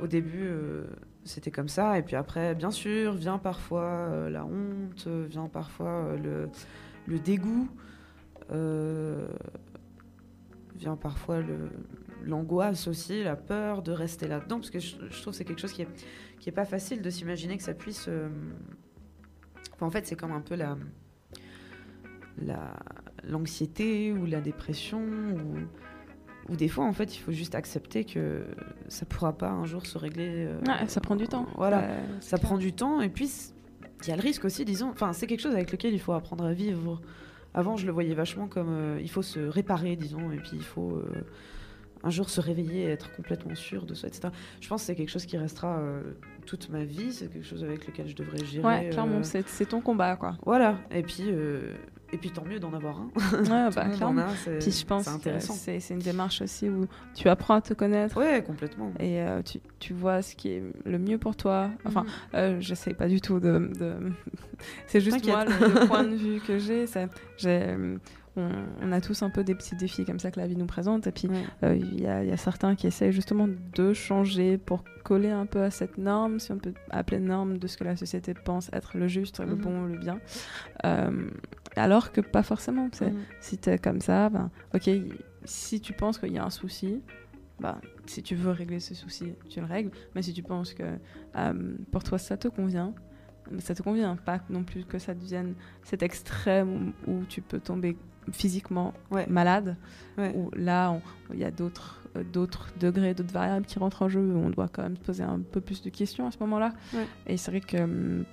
au 0.00 0.06
début. 0.06 0.44
euh, 0.44 0.84
c'était 1.28 1.50
comme 1.50 1.68
ça. 1.68 1.98
Et 1.98 2.02
puis 2.02 2.16
après, 2.16 2.54
bien 2.54 2.70
sûr, 2.70 3.12
vient 3.12 3.38
parfois 3.38 3.84
euh, 3.84 4.30
la 4.30 4.44
honte, 4.44 5.06
vient 5.06 5.48
parfois 5.48 6.16
le, 6.16 6.48
le 7.06 7.18
dégoût, 7.18 7.68
vient 10.76 10.96
parfois 10.96 11.40
l'angoisse 12.24 12.86
aussi, 12.88 13.22
la 13.24 13.36
peur 13.36 13.82
de 13.82 13.92
rester 13.92 14.28
là-dedans, 14.28 14.56
parce 14.58 14.70
que 14.70 14.78
je, 14.78 14.96
je 15.10 15.20
trouve 15.22 15.32
que 15.32 15.36
c'est 15.38 15.44
quelque 15.44 15.60
chose 15.60 15.72
qui 15.72 15.82
est, 15.82 15.88
qui 16.40 16.48
est 16.48 16.52
pas 16.52 16.64
facile 16.64 17.02
de 17.02 17.10
s'imaginer 17.10 17.56
que 17.56 17.62
ça 17.62 17.74
puisse... 17.74 18.06
euh, 18.08 18.28
enfin, 19.74 19.86
en 19.86 19.90
fait, 19.90 20.06
c'est 20.06 20.16
comme 20.16 20.32
un 20.32 20.40
peu 20.40 20.54
la 20.54 20.76
la- 22.40 22.76
l'anxiété 23.24 24.12
ou 24.12 24.24
la 24.26 24.40
dépression 24.40 25.00
ou 25.00 25.58
ou 26.50 26.56
des 26.56 26.68
fois 26.68 26.84
en 26.86 26.92
fait 26.92 27.14
il 27.14 27.18
faut 27.18 27.32
juste 27.32 27.54
accepter 27.56 28.04
que 28.04 28.46
ça 28.86 29.04
pourra 29.04 29.36
pas 29.36 29.50
un 29.50 29.66
jour 29.66 29.84
se 29.84 29.98
régler 29.98 30.46
euh, 30.46 30.58
Ouais, 30.60 30.86
ça 30.86 31.00
prend 31.00 31.16
du 31.16 31.26
temps. 31.28 31.46
voilà 31.56 31.80
Ouais, 31.80 31.98
ça 32.20 32.38
clair. 32.38 32.48
prend 32.48 32.56
du 32.58 32.72
temps 32.72 33.00
et 33.02 33.08
puis 33.10 33.28
il 34.02 34.08
y 34.08 34.12
a 34.12 34.16
le 34.16 34.22
risque 34.22 34.44
aussi 34.46 34.64
disons 34.64 34.88
enfin 34.88 35.12
c'est 35.12 35.26
quelque 35.26 35.40
chose 35.40 35.52
avec 35.54 35.72
lequel 35.72 35.92
il 35.92 35.98
faut 36.00 36.12
apprendre 36.12 36.44
à 36.44 36.52
vivre 36.54 37.02
avant 37.54 37.76
je 37.76 37.86
le 37.86 37.92
voyais 37.92 38.14
vachement 38.14 38.46
comme 38.46 38.68
euh, 38.70 38.98
il 39.00 39.10
faut 39.10 39.22
se 39.22 39.40
réparer 39.40 39.96
disons 39.96 40.30
et 40.32 40.36
puis 40.36 40.52
il 40.54 40.62
faut 40.64 40.96
euh, 40.96 41.24
un 42.04 42.10
jour 42.10 42.30
se 42.30 42.40
réveiller 42.40 42.82
et 42.82 42.88
être 42.90 43.10
complètement 43.16 43.54
sûr 43.54 43.86
de 43.86 43.94
soi 43.94 44.08
etc 44.08 44.28
je 44.60 44.68
pense 44.68 44.82
que 44.82 44.86
c'est 44.86 44.94
quelque 44.94 45.10
chose 45.10 45.26
qui 45.26 45.36
restera 45.36 45.78
euh, 45.78 46.02
toute 46.46 46.70
ma 46.70 46.82
vie. 46.84 47.12
C'est 47.12 47.30
quelque 47.30 47.46
chose 47.46 47.62
avec 47.62 47.86
lequel 47.86 48.08
je 48.08 48.16
devrais 48.16 48.42
gérer 48.42 48.66
Ouais, 48.66 48.88
clairement, 48.88 49.22
c'est 49.22 49.66
ton 49.68 49.82
combat, 49.82 50.16
quoi. 50.16 50.38
voilà. 50.46 50.78
Et 50.90 51.02
puis 51.02 51.30
et 52.12 52.16
puis 52.18 52.30
tant 52.30 52.44
mieux 52.44 52.58
d'en 52.58 52.72
avoir 52.72 53.00
un 53.00 53.10
Ouais, 53.16 53.70
bah, 53.74 53.88
clairement. 53.90 54.26
Puis 54.60 54.70
je 54.72 54.84
pense 54.86 55.04
c'est 55.04 55.10
que 55.10 55.16
intéressant 55.16 55.54
c'est 55.54 55.80
une 55.90 55.98
démarche 55.98 56.40
aussi 56.42 56.68
où 56.68 56.86
tu 57.14 57.28
apprends 57.28 57.54
à 57.54 57.60
te 57.60 57.74
connaître 57.74 58.16
ouais 58.18 58.42
complètement 58.42 58.92
et 58.98 59.20
euh, 59.20 59.42
tu, 59.42 59.58
tu 59.78 59.92
vois 59.92 60.22
ce 60.22 60.34
qui 60.34 60.48
est 60.50 60.62
le 60.86 60.98
mieux 60.98 61.18
pour 61.18 61.36
toi. 61.36 61.70
Enfin, 61.84 62.02
Mhm. 62.02 62.08
euh, 62.34 62.56
j'essaie 62.60 62.94
pas 62.94 63.08
du 63.08 63.20
tout 63.20 63.40
de. 63.40 63.70
de- 63.78 64.12
c'est 64.86 65.00
juste 65.00 65.24
moi 65.26 65.44
le, 65.44 65.50
le 65.50 65.86
point 65.86 66.04
de 66.04 66.14
vue 66.16 66.40
que 66.40 66.58
j'ai. 66.58 66.86
c'est- 66.86 67.08
j'ai, 67.36 67.62
euh, 67.68 67.96
On, 68.38 68.50
on 68.82 68.92
a 68.92 69.00
tous 69.00 69.22
un 69.22 69.30
peu 69.30 69.44
des 69.44 69.54
petits 69.54 69.76
défis 69.76 70.04
comme 70.04 70.18
ça 70.20 70.30
que 70.30 70.38
la 70.40 70.46
vie 70.46 70.56
nous 70.56 70.66
présente. 70.66 71.06
Et 71.06 71.12
puis, 71.12 71.28
Ouais. 71.28 71.42
euh, 71.64 71.74
il 71.76 72.00
y, 72.00 72.06
a, 72.06 72.22
il 72.22 72.28
y 72.28 72.32
a 72.32 72.36
certains 72.36 72.74
qui 72.76 72.86
essayent 72.86 73.12
justement 73.12 73.48
de 73.74 73.92
changer 73.92 74.56
pour 74.58 74.84
coller 75.04 75.30
un 75.30 75.46
peu 75.46 75.62
à 75.62 75.70
cette 75.70 75.98
norme, 75.98 76.38
si 76.38 76.52
on 76.52 76.58
peut 76.58 76.74
appeler 76.90 77.18
norme 77.18 77.58
de 77.58 77.66
ce 77.66 77.76
que 77.76 77.84
la 77.84 77.96
société 77.96 78.34
pense 78.34 78.70
être 78.72 78.96
le 78.96 79.08
juste, 79.08 79.40
le 79.40 79.54
Mhm. 79.56 79.60
bon, 79.60 79.84
le 79.86 79.98
bien. 79.98 80.20
Euh, 80.84 81.28
alors 81.76 82.12
que 82.12 82.20
pas 82.20 82.42
forcément. 82.42 82.88
Mhm. 83.00 83.12
Si 83.40 83.58
tu 83.58 83.70
es 83.70 83.78
comme 83.78 84.00
ça, 84.00 84.28
ben, 84.28 84.50
ok, 84.74 84.90
si 85.44 85.80
tu 85.80 85.92
penses 85.92 86.18
qu'il 86.18 86.32
y 86.32 86.38
a 86.38 86.44
un 86.44 86.50
souci, 86.50 87.02
bah, 87.60 87.80
si 88.06 88.22
tu 88.22 88.34
veux 88.36 88.50
régler 88.52 88.80
ce 88.80 88.94
souci, 88.94 89.32
tu 89.48 89.60
le 89.60 89.66
règles. 89.66 89.90
Mais 90.14 90.22
si 90.22 90.32
tu 90.32 90.42
penses 90.42 90.74
que 90.74 90.84
euh, 91.36 91.76
pour 91.90 92.04
toi 92.04 92.18
ça 92.18 92.36
te 92.36 92.48
convient, 92.48 92.94
ça 93.60 93.74
te 93.74 93.82
convient. 93.82 94.16
Pas 94.16 94.40
non 94.50 94.62
plus 94.62 94.84
que 94.84 94.98
ça 94.98 95.14
devienne 95.14 95.54
cet 95.82 96.02
extrême 96.02 96.92
où, 97.06 97.12
où 97.12 97.24
tu 97.24 97.40
peux 97.40 97.60
tomber 97.60 97.96
physiquement 98.32 98.92
Ouais. 99.10 99.26
malade. 99.28 99.76
Ouais. 100.16 100.32
Où 100.34 100.50
là, 100.54 100.98
il 101.32 101.38
y 101.38 101.44
a 101.44 101.50
d'autres 101.50 102.00
euh, 102.16 102.22
d'autres 102.24 102.68
degrés, 102.80 103.14
d'autres 103.14 103.32
variables 103.32 103.66
qui 103.66 103.78
rentrent 103.78 104.02
en 104.02 104.08
jeu. 104.08 104.20
On 104.20 104.50
doit 104.50 104.68
quand 104.68 104.82
même 104.82 104.96
se 104.96 105.02
poser 105.02 105.22
un 105.22 105.40
peu 105.40 105.60
plus 105.60 105.82
de 105.82 105.90
questions 105.90 106.26
à 106.26 106.30
ce 106.30 106.38
moment-là. 106.40 106.72
Ouais. 106.94 107.06
Et 107.26 107.36
c'est 107.36 107.50
vrai 107.50 107.60
que 107.60 107.76
hum, 107.76 108.24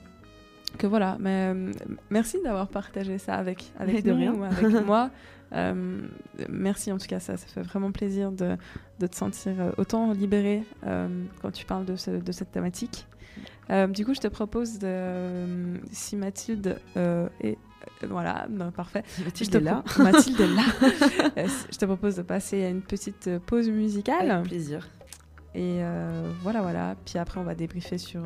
que 0.77 0.87
voilà, 0.87 1.15
mais 1.19 1.53
euh, 1.53 1.71
merci 2.09 2.37
d'avoir 2.43 2.67
partagé 2.67 3.17
ça 3.17 3.35
avec, 3.35 3.71
avec 3.79 4.03
nous, 4.05 4.43
avec 4.43 4.61
moi. 4.85 5.09
Euh, 5.53 6.01
merci 6.49 6.91
en 6.91 6.97
tout 6.97 7.05
cas, 7.07 7.19
ça, 7.19 7.37
ça 7.37 7.45
fait 7.47 7.61
vraiment 7.61 7.91
plaisir 7.91 8.31
de, 8.31 8.57
de 8.99 9.07
te 9.07 9.15
sentir 9.15 9.53
euh, 9.61 9.71
autant 9.77 10.11
libéré 10.11 10.63
euh, 10.85 11.07
quand 11.41 11.51
tu 11.51 11.65
parles 11.65 11.85
de, 11.85 11.95
ce- 11.95 12.11
de 12.11 12.31
cette 12.33 12.51
thématique. 12.51 13.07
Euh, 13.71 13.87
du 13.87 14.05
coup, 14.05 14.13
je 14.13 14.19
te 14.19 14.27
propose 14.27 14.79
de, 14.79 14.87
euh, 14.87 15.77
si 15.91 16.15
Mathilde 16.15 16.79
euh, 16.97 17.27
est 17.41 17.57
euh, 18.03 18.07
voilà, 18.09 18.47
non, 18.49 18.71
parfait. 18.71 19.03
Mathilde 19.23 19.51
je 19.53 19.57
te 19.57 19.63
est 19.63 19.65
là. 19.65 19.83
Mathilde 19.99 20.39
est 20.41 20.47
là. 20.47 20.63
Euh, 21.37 21.47
je 21.71 21.77
te 21.77 21.85
propose 21.85 22.15
de 22.15 22.21
passer 22.21 22.63
à 22.63 22.69
une 22.69 22.81
petite 22.81 23.27
euh, 23.27 23.39
pause 23.39 23.69
musicale. 23.69 24.31
Avec 24.31 24.47
plaisir. 24.47 24.87
Et 25.53 25.79
voilà, 26.41 26.61
voilà. 26.61 26.95
Puis 27.05 27.17
après, 27.17 27.39
on 27.39 27.43
va 27.43 27.55
débriefer 27.55 27.97
sur, 27.97 28.21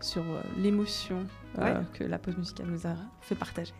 sur 0.00 0.22
l'émotion 0.58 1.24
Ouais. 1.58 1.74
que 1.94 2.04
la 2.04 2.18
pause 2.18 2.36
musicale 2.36 2.66
nous 2.68 2.86
a 2.86 2.94
fait 3.22 3.34
partager. 3.34 3.72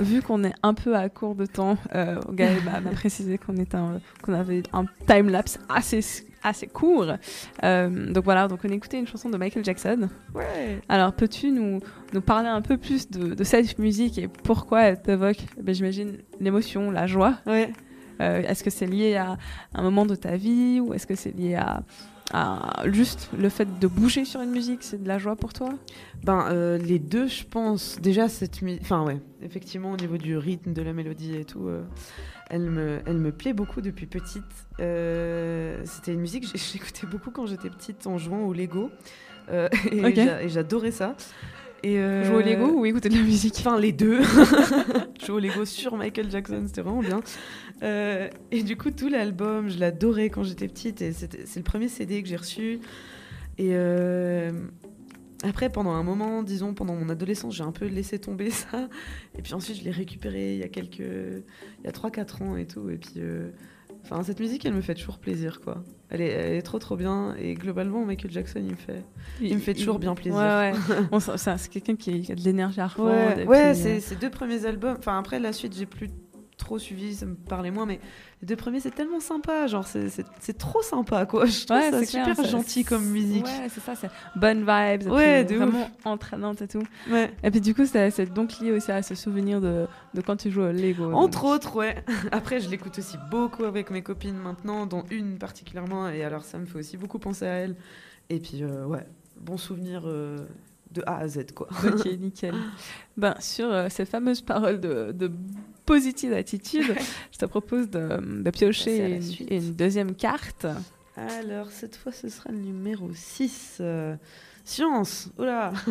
Vu 0.00 0.22
qu'on 0.22 0.44
est 0.44 0.54
un 0.62 0.74
peu 0.74 0.96
à 0.96 1.08
court 1.08 1.34
de 1.34 1.46
temps, 1.46 1.76
euh, 1.94 2.20
Gaël 2.32 2.62
m'a 2.64 2.80
m'a 2.80 2.90
précisé 2.90 3.38
qu'on 3.38 4.32
avait 4.32 4.62
un 4.72 4.84
time-lapse 5.06 5.58
assez, 5.68 6.00
assez 6.42 6.66
court. 6.66 7.12
Euh, 7.64 8.12
donc 8.12 8.24
voilà, 8.24 8.48
donc 8.48 8.60
on 8.64 8.68
a 8.70 8.72
écouté 8.72 8.98
une 8.98 9.06
chanson 9.06 9.28
de 9.28 9.36
Michael 9.36 9.64
Jackson. 9.64 10.08
Ouais. 10.34 10.80
Alors, 10.88 11.12
peux-tu 11.12 11.50
nous, 11.50 11.80
nous 12.12 12.20
parler 12.20 12.48
un 12.48 12.62
peu 12.62 12.76
plus 12.76 13.10
de, 13.10 13.34
de 13.34 13.44
cette 13.44 13.78
musique 13.78 14.18
et 14.18 14.28
pourquoi 14.28 14.82
elle 14.82 15.00
t'évoque, 15.02 15.44
ben, 15.62 15.74
j'imagine, 15.74 16.18
l'émotion, 16.40 16.90
la 16.90 17.06
joie? 17.06 17.34
Ouais. 17.46 17.72
Euh, 18.20 18.42
Est-ce 18.42 18.64
que 18.64 18.70
c'est 18.70 18.86
lié 18.86 19.16
à 19.16 19.36
un 19.74 19.82
moment 19.82 20.04
de 20.04 20.16
ta 20.16 20.36
vie 20.36 20.80
ou 20.80 20.92
est-ce 20.92 21.06
que 21.06 21.14
c'est 21.14 21.30
lié 21.36 21.54
à, 21.54 21.82
à 22.32 22.82
juste 22.90 23.30
le 23.38 23.48
fait 23.48 23.78
de 23.78 23.86
bouger 23.86 24.24
sur 24.24 24.40
une 24.42 24.50
musique, 24.50 24.82
c'est 24.82 25.02
de 25.02 25.08
la 25.08 25.18
joie 25.18 25.36
pour 25.36 25.52
toi? 25.52 25.70
Ben, 26.24 26.46
euh, 26.50 26.78
les 26.78 26.98
deux, 26.98 27.26
je 27.26 27.44
pense. 27.44 27.98
Déjà, 28.00 28.28
cette 28.28 28.60
musique. 28.60 28.82
Enfin, 28.82 29.02
ouais, 29.04 29.18
effectivement, 29.42 29.92
au 29.92 29.96
niveau 29.96 30.18
du 30.18 30.36
rythme, 30.36 30.72
de 30.72 30.82
la 30.82 30.92
mélodie 30.92 31.36
et 31.36 31.44
tout, 31.44 31.68
euh, 31.68 31.82
elle, 32.50 32.70
me, 32.70 32.98
elle 33.06 33.18
me 33.18 33.32
plaît 33.32 33.54
beaucoup 33.54 33.80
depuis 33.80 34.06
petite. 34.06 34.44
Euh, 34.80 35.80
C'était 35.84 36.12
une 36.12 36.20
musique 36.20 36.52
que 36.52 36.58
j'écoutais 36.72 37.06
beaucoup 37.06 37.30
quand 37.30 37.46
j'étais 37.46 37.70
petite 37.70 38.06
en 38.06 38.18
jouant 38.18 38.44
au 38.46 38.52
Lego. 38.52 38.90
Et 39.90 40.48
j'adorais 40.48 40.90
ça. 40.90 41.16
Et, 41.82 41.98
euh, 41.98 42.24
Jouer 42.24 42.36
au 42.36 42.40
Lego 42.40 42.80
ou 42.80 42.86
écouter 42.86 43.08
de 43.08 43.14
la 43.14 43.22
musique? 43.22 43.54
Enfin, 43.58 43.78
les 43.78 43.92
deux. 43.92 44.20
Jouer 45.24 45.36
au 45.36 45.38
Lego 45.38 45.64
sur 45.64 45.96
Michael 45.96 46.30
Jackson, 46.30 46.64
c'était 46.66 46.80
vraiment 46.80 47.02
bien. 47.02 47.20
Euh, 47.82 48.28
et 48.50 48.62
du 48.62 48.76
coup, 48.76 48.90
tout 48.90 49.08
l'album, 49.08 49.68
je 49.68 49.78
l'adorais 49.78 50.30
quand 50.30 50.42
j'étais 50.42 50.68
petite. 50.68 51.00
Et 51.02 51.12
c'est 51.12 51.56
le 51.56 51.62
premier 51.62 51.88
CD 51.88 52.22
que 52.22 52.28
j'ai 52.28 52.36
reçu. 52.36 52.80
Et 53.58 53.70
euh, 53.72 54.50
après, 55.42 55.70
pendant 55.70 55.92
un 55.92 56.02
moment, 56.02 56.42
disons, 56.42 56.74
pendant 56.74 56.94
mon 56.94 57.08
adolescence, 57.08 57.54
j'ai 57.54 57.64
un 57.64 57.72
peu 57.72 57.86
laissé 57.86 58.18
tomber 58.18 58.50
ça. 58.50 58.88
Et 59.36 59.42
puis 59.42 59.54
ensuite, 59.54 59.78
je 59.78 59.84
l'ai 59.84 59.90
récupéré 59.90 60.54
il 60.54 60.60
y 60.60 60.64
a 60.64 60.68
quelques. 60.68 60.98
Il 60.98 61.84
y 61.84 61.88
a 61.88 61.92
3-4 61.92 62.42
ans 62.42 62.56
et 62.56 62.66
tout. 62.66 62.88
Et 62.90 62.96
puis. 62.96 63.14
euh, 63.18 63.50
Enfin, 64.04 64.22
cette 64.22 64.40
musique, 64.40 64.64
elle 64.64 64.72
me 64.74 64.80
fait 64.80 64.94
toujours 64.94 65.18
plaisir, 65.18 65.60
quoi. 65.60 65.84
Elle 66.08 66.20
est, 66.22 66.28
elle 66.28 66.54
est 66.54 66.62
trop, 66.62 66.78
trop 66.78 66.96
bien. 66.96 67.34
Et 67.38 67.54
globalement, 67.54 68.04
Michael 68.06 68.30
Jackson, 68.30 68.60
il 68.64 68.70
me 68.70 68.76
fait. 68.76 69.02
Il 69.40 69.54
me 69.54 69.60
fait 69.60 69.74
toujours 69.74 69.98
bien 69.98 70.14
plaisir. 70.14 70.38
Ouais, 70.38 70.72
ouais. 71.12 71.20
C'est 71.36 71.68
quelqu'un 71.68 71.96
qui 71.96 72.30
a 72.30 72.34
de 72.34 72.40
l'énergie 72.40 72.80
à 72.80 72.86
revendre. 72.86 73.36
Ouais, 73.36 73.46
ouais 73.46 73.74
c'est 73.74 73.96
euh, 73.96 74.00
ces 74.00 74.16
deux 74.16 74.30
premiers 74.30 74.64
albums. 74.64 74.96
Enfin, 74.98 75.18
après, 75.18 75.38
la 75.38 75.52
suite, 75.52 75.76
j'ai 75.76 75.84
plus 75.84 76.08
trop 76.58 76.78
suivi, 76.78 77.14
ça 77.14 77.24
me 77.24 77.34
parlait 77.34 77.70
moins, 77.70 77.86
mais 77.86 77.98
les 78.42 78.46
deux 78.46 78.56
premiers, 78.56 78.80
c'est 78.80 78.90
tellement 78.90 79.20
sympa. 79.20 79.66
Genre, 79.66 79.86
c'est- 79.86 80.58
trop 80.58 80.82
sympa, 80.82 81.24
quoi. 81.24 81.46
Je 81.46 81.64
trouve 81.64 81.78
Ouais, 81.78 81.90
ça 81.90 82.00
c'est 82.00 82.06
super 82.06 82.34
clair, 82.34 82.46
gentil 82.46 82.84
comme 82.84 83.04
musique. 83.06 83.46
Ouais, 83.46 83.68
c'est 83.70 83.80
ça, 83.80 83.94
c'est 83.94 84.10
bonne 84.36 84.58
vibes, 84.60 85.10
Ouais, 85.10 85.44
de 85.44 85.56
vraiment 85.56 85.88
entraînante 86.04 86.60
et 86.60 86.68
tout. 86.68 86.82
Ouais. 87.10 87.32
Et 87.42 87.50
puis 87.50 87.60
du 87.60 87.74
coup, 87.74 87.86
c'est 87.86 88.32
donc 88.34 88.58
lié 88.60 88.72
aussi 88.72 88.90
à 88.92 89.02
ce 89.02 89.14
souvenir 89.14 89.60
de, 89.60 89.86
de 90.14 90.20
quand 90.20 90.36
tu 90.36 90.50
joues 90.50 90.62
au 90.62 90.72
Lego. 90.72 91.12
Entre 91.12 91.44
autres, 91.44 91.76
ouais. 91.76 92.04
Après, 92.32 92.60
je 92.60 92.68
l'écoute 92.68 92.98
aussi 92.98 93.16
beaucoup 93.30 93.64
avec 93.64 93.90
mes 93.90 94.02
copines 94.02 94.36
maintenant, 94.36 94.84
dont 94.86 95.04
une 95.10 95.38
particulièrement, 95.38 96.08
et 96.10 96.22
alors 96.24 96.44
ça 96.44 96.58
me 96.58 96.66
fait 96.66 96.78
aussi 96.78 96.96
beaucoup 96.96 97.18
penser 97.18 97.46
à 97.46 97.52
elle. 97.54 97.76
Et 98.30 98.40
puis, 98.40 98.62
euh, 98.62 98.84
ouais, 98.84 99.06
bon 99.40 99.56
souvenir 99.56 100.02
euh, 100.04 100.36
de 100.92 101.02
A 101.06 101.18
à 101.18 101.28
Z, 101.28 101.52
quoi. 101.54 101.68
Ok, 101.86 102.04
nickel. 102.20 102.54
Ben, 103.16 103.34
sur 103.40 103.72
euh, 103.72 103.88
ces 103.90 104.04
fameuses 104.04 104.40
paroles 104.42 104.80
de, 104.80 105.12
de 105.12 105.30
positive 105.88 106.34
attitude, 106.34 106.94
je 107.32 107.38
te 107.38 107.46
propose 107.46 107.88
de, 107.88 108.50
piocher 108.50 109.20
une, 109.50 109.72
deuxième 109.72 110.14
carte. 110.14 110.66
Alors, 111.16 111.70
cette 111.70 111.96
fois, 111.96 112.12
ce 112.12 112.28
sera 112.28 112.52
le 112.52 112.58
numéro 112.58 113.10
6. 113.12 113.82
science. 114.64 115.30
Oula 115.38 115.72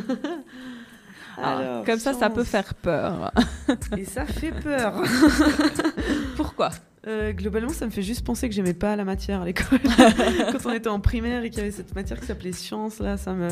Alors, 1.37 1.59
Alors, 1.59 1.85
comme 1.85 1.99
ça, 1.99 2.13
ça 2.13 2.29
peut 2.29 2.43
science. 2.43 2.65
faire 2.65 2.73
peur. 2.75 3.31
Et 3.95 4.05
ça 4.05 4.25
fait 4.25 4.51
peur. 4.51 5.03
Pourquoi? 6.35 6.71
Euh, 7.07 7.31
globalement, 7.31 7.69
ça 7.69 7.85
me 7.85 7.91
fait 7.91 8.01
juste 8.01 8.25
penser 8.25 8.49
que 8.49 8.55
j'aimais 8.55 8.73
pas 8.73 8.95
la 8.95 9.05
matière 9.05 9.41
à 9.41 9.45
l'école. 9.45 9.79
Quand 10.51 10.65
on 10.65 10.73
était 10.73 10.89
en 10.89 10.99
primaire 10.99 11.43
et 11.43 11.49
qu'il 11.49 11.59
y 11.59 11.61
avait 11.61 11.71
cette 11.71 11.95
matière 11.95 12.19
qui 12.19 12.25
s'appelait 12.25 12.51
science, 12.51 12.99
là, 12.99 13.17
ça 13.17 13.33
me, 13.33 13.49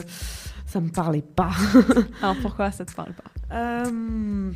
ça 0.66 0.82
me 0.82 0.90
parlait 0.90 1.22
pas. 1.22 1.52
Alors 2.22 2.36
pourquoi 2.42 2.72
ça 2.72 2.86
te 2.86 2.94
parle 2.94 3.14
pas? 3.14 3.56
Euh, 3.56 4.52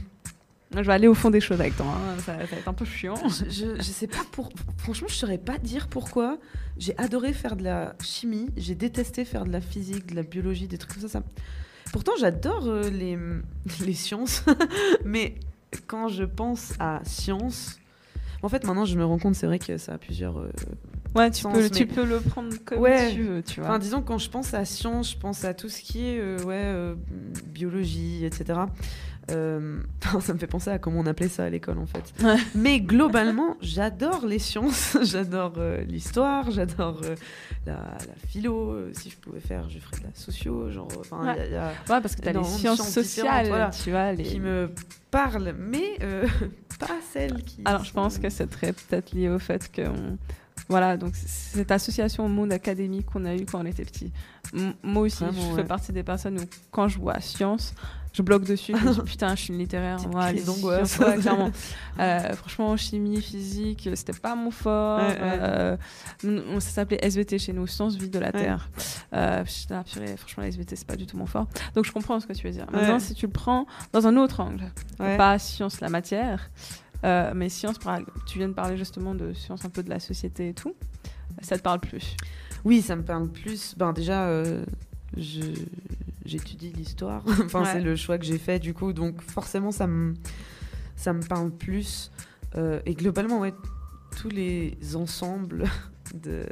Je 0.71 0.81
vais 0.81 0.93
aller 0.93 1.07
au 1.07 1.15
fond 1.15 1.31
des 1.31 1.41
choses 1.41 1.59
avec 1.59 1.75
toi. 1.75 1.87
hein. 1.87 2.15
Ça, 2.19 2.33
ça 2.33 2.33
va 2.37 2.57
être 2.57 2.67
un 2.67 2.73
peu 2.73 2.85
chiant. 2.85 3.15
je, 3.27 3.75
je, 3.77 3.81
sais 3.81 4.05
pas 4.07 4.21
pour. 4.31 4.49
Franchement, 4.77 5.07
je 5.09 5.15
saurais 5.15 5.39
pas 5.39 5.57
dire 5.57 5.87
pourquoi. 5.87 6.37
J'ai 6.77 6.95
adoré 6.99 7.33
faire 7.33 7.55
de 7.55 7.63
la 7.63 7.95
chimie. 8.03 8.49
J'ai 8.55 8.75
détesté 8.75 9.25
faire 9.25 9.45
de 9.45 9.51
la 9.51 9.61
physique, 9.61 10.07
de 10.07 10.15
la 10.15 10.23
biologie, 10.23 10.67
des 10.67 10.77
trucs 10.77 10.93
comme 10.93 11.01
ça. 11.01 11.07
ça... 11.09 11.23
Pourtant, 11.91 12.11
j'adore 12.19 12.67
euh, 12.67 12.89
les, 12.89 13.17
les 13.85 13.93
sciences. 13.93 14.43
Mais 15.05 15.35
quand 15.87 16.07
je 16.07 16.23
pense 16.23 16.73
à 16.79 17.01
science. 17.03 17.79
En 18.41 18.47
fait, 18.47 18.63
maintenant, 18.65 18.85
je 18.85 18.97
me 18.97 19.03
rends 19.03 19.17
compte, 19.19 19.35
c'est 19.35 19.47
vrai 19.47 19.59
que 19.59 19.77
ça 19.77 19.95
a 19.95 19.97
plusieurs 19.97 20.37
euh, 20.37 20.49
Ouais, 21.13 21.29
tu 21.31 21.41
Sens, 21.41 21.57
peux, 21.57 21.69
tu 21.69 21.87
peux 21.87 22.05
le 22.05 22.19
prendre 22.21 22.53
comme 22.63 22.79
Ouais. 22.79 23.11
tu 23.11 23.23
veux, 23.23 23.41
tu 23.43 23.59
vois. 23.59 23.69
Enfin, 23.69 23.79
disons, 23.79 24.01
quand 24.01 24.17
je 24.19 24.29
pense 24.29 24.53
à 24.53 24.63
science, 24.63 25.11
je 25.11 25.17
pense 25.17 25.43
à 25.43 25.53
tout 25.53 25.67
ce 25.67 25.81
qui 25.81 26.05
est 26.05 26.19
euh, 26.19 26.37
ouais, 26.43 26.53
euh, 26.55 26.95
biologie, 27.47 28.23
etc. 28.23 28.59
Euh, 29.29 29.79
ça 30.21 30.33
me 30.33 30.39
fait 30.39 30.47
penser 30.47 30.69
à 30.69 30.79
comment 30.79 30.99
on 30.99 31.05
appelait 31.05 31.29
ça 31.29 31.43
à 31.45 31.49
l'école, 31.49 31.77
en 31.79 31.85
fait. 31.85 32.13
Ouais. 32.23 32.35
Mais 32.55 32.79
globalement, 32.81 33.55
j'adore 33.61 34.25
les 34.25 34.39
sciences, 34.39 34.97
j'adore 35.03 35.53
euh, 35.57 35.81
l'histoire, 35.83 36.49
j'adore 36.51 37.01
euh, 37.03 37.15
la, 37.65 37.73
la 37.73 38.27
philo. 38.27 38.75
si 38.93 39.09
je 39.09 39.17
pouvais 39.17 39.39
faire, 39.39 39.69
je 39.69 39.79
ferais 39.79 39.97
de 39.99 40.03
la 40.03 40.09
socio. 40.13 40.69
Genre, 40.71 40.87
Ouais. 41.11 41.25
y 41.37 41.39
a- 41.39 41.47
y 41.47 41.55
a 41.55 41.67
Ouais, 41.89 42.01
parce 42.01 42.15
que 42.15 42.21
tu 42.21 42.27
as 42.29 42.33
les 42.33 42.43
sciences 42.43 42.87
sociales, 42.89 43.47
voilà, 43.47 43.69
tu 43.69 43.91
vois. 43.91 44.13
Les... 44.13 44.23
qui 44.23 44.39
me 44.39 44.69
parlent, 45.11 45.53
mais 45.57 45.97
pas 46.79 46.87
celles 47.11 47.43
qui. 47.43 47.61
Alors, 47.65 47.83
je 47.83 47.91
pense 47.93 48.17
que 48.19 48.29
c'est 48.29 48.47
très 48.47 48.73
peut-être 48.73 49.11
lié 49.11 49.29
au 49.29 49.39
fait 49.39 49.71
que. 49.71 49.81
on- 49.87 50.17
Voilà, 50.67 50.97
donc 50.97 51.13
cette 51.15 51.71
association 51.71 52.25
au 52.25 52.29
monde 52.29 52.51
académique 52.53 53.07
qu'on 53.07 53.25
a 53.25 53.33
eu 53.35 53.45
quand 53.45 53.59
on 53.61 53.65
était 53.65 53.85
petit. 53.85 54.11
M- 54.53 54.73
moi 54.83 55.03
aussi, 55.03 55.23
Vraiment, 55.23 55.49
je 55.51 55.55
fais 55.55 55.63
partie 55.63 55.91
des 55.93 56.03
personnes 56.03 56.37
où, 56.39 56.43
quand 56.71 56.87
je 56.87 56.99
vois 56.99 57.19
science, 57.21 57.73
je 58.19 58.23
bloque 58.23 58.43
dessus. 58.43 58.73
Je 58.77 58.85
me 58.85 58.93
dis, 58.93 59.01
putain, 59.05 59.33
je 59.35 59.41
suis 59.43 59.53
une 59.53 59.59
littéraire. 59.59 59.97
Moi, 60.09 60.31
les 60.33 60.49
ouais, 60.49 60.83
clairement. 61.21 61.51
Euh, 61.99 62.33
franchement, 62.33 62.75
chimie, 62.75 63.21
physique, 63.21 63.89
c'était 63.95 64.11
pas 64.13 64.35
mon 64.35 64.51
fort. 64.51 64.99
Ouais. 64.99 65.17
Euh, 65.21 65.77
on- 66.25 66.59
ça 66.59 66.69
s'appelait 66.69 66.99
SVT 67.01 67.39
chez 67.39 67.53
nous, 67.53 67.65
Sciences 67.65 67.95
Vie 67.95 68.09
de 68.09 68.19
la. 68.19 68.31
Terre. 68.31 68.69
Euh, 69.13 69.43
purée, 69.91 70.17
franchement, 70.17 70.43
la 70.43 70.49
SVT, 70.49 70.75
c'est 70.75 70.85
pas 70.87 70.95
du 70.97 71.05
tout 71.05 71.15
mon 71.17 71.25
fort. 71.25 71.47
Donc, 71.75 71.85
je 71.85 71.91
comprends 71.91 72.19
ce 72.19 72.27
que 72.27 72.33
tu 72.33 72.45
veux 72.45 72.53
dire. 72.53 72.65
Maintenant, 72.71 72.99
si 72.99 73.13
tu 73.13 73.25
le 73.25 73.31
prends 73.31 73.65
dans 73.93 74.05
un 74.07 74.17
autre 74.17 74.41
angle, 74.41 74.71
pas 74.97 75.39
science 75.39 75.79
la 75.81 75.89
matière, 75.89 76.49
euh, 77.05 77.31
mais 77.33 77.47
science, 77.47 77.77
par- 77.77 77.99
tu 78.27 78.37
viens 78.37 78.49
de 78.49 78.53
parler 78.53 78.75
justement 78.75 79.15
de 79.15 79.33
science 79.33 79.63
un 79.63 79.69
peu 79.69 79.81
de 79.83 79.89
la 79.89 79.99
société 80.01 80.49
et 80.49 80.53
tout, 80.53 80.73
ça 81.41 81.57
te 81.57 81.61
parle 81.63 81.79
plus. 81.79 82.15
Oui, 82.65 82.81
ça 82.81 82.97
me 82.97 83.03
parle 83.03 83.29
plus. 83.29 83.73
Ben 83.77 83.93
déjà, 83.93 84.25
euh, 84.25 84.65
j'étudie 85.17 86.71
l'histoire. 86.71 87.23
enfin, 87.45 87.61
Ouais. 87.63 87.69
c'est 87.73 87.81
le 87.81 87.95
choix 87.95 88.17
que 88.17 88.25
j'ai 88.25 88.37
fait 88.37 88.59
du 88.59 88.73
coup, 88.73 88.93
donc 88.93 89.21
forcément, 89.21 89.71
ça 89.71 89.87
me 89.87 90.13
ça 90.95 91.13
me 91.13 91.21
parle 91.23 91.51
plus. 91.51 92.11
Euh, 92.55 92.79
et 92.85 92.93
globalement, 92.93 93.39
ouais, 93.39 93.53
tous 94.17 94.29
les 94.29 94.77
ensembles 94.95 95.65
de 96.13 96.45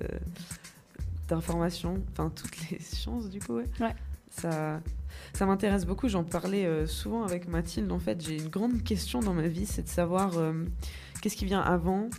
d'informations, 1.28 2.02
enfin 2.12 2.32
toutes 2.34 2.70
les 2.70 2.80
sciences 2.82 3.30
du 3.30 3.40
coup, 3.40 3.56
ouais. 3.58 3.66
Ouais. 3.80 3.96
Ça 4.30 4.82
ça 5.34 5.46
m'intéresse 5.46 5.86
beaucoup. 5.86 6.08
J'en 6.08 6.24
parlais 6.24 6.66
euh, 6.66 6.88
souvent 6.88 7.24
avec 7.24 7.48
Mathilde. 7.48 7.92
En 7.92 8.00
fait, 8.00 8.22
j'ai 8.26 8.38
une 8.38 8.50
grande 8.50 8.84
question 8.84 9.20
dans 9.20 9.34
ma 9.34 9.48
vie, 9.48 9.66
c'est 9.66 9.84
de 9.84 9.88
savoir 9.90 10.38
euh, 10.38 10.54
qu'est-ce 11.22 11.36
qui 11.36 11.46
vient 11.46 11.62
avant 11.62 12.10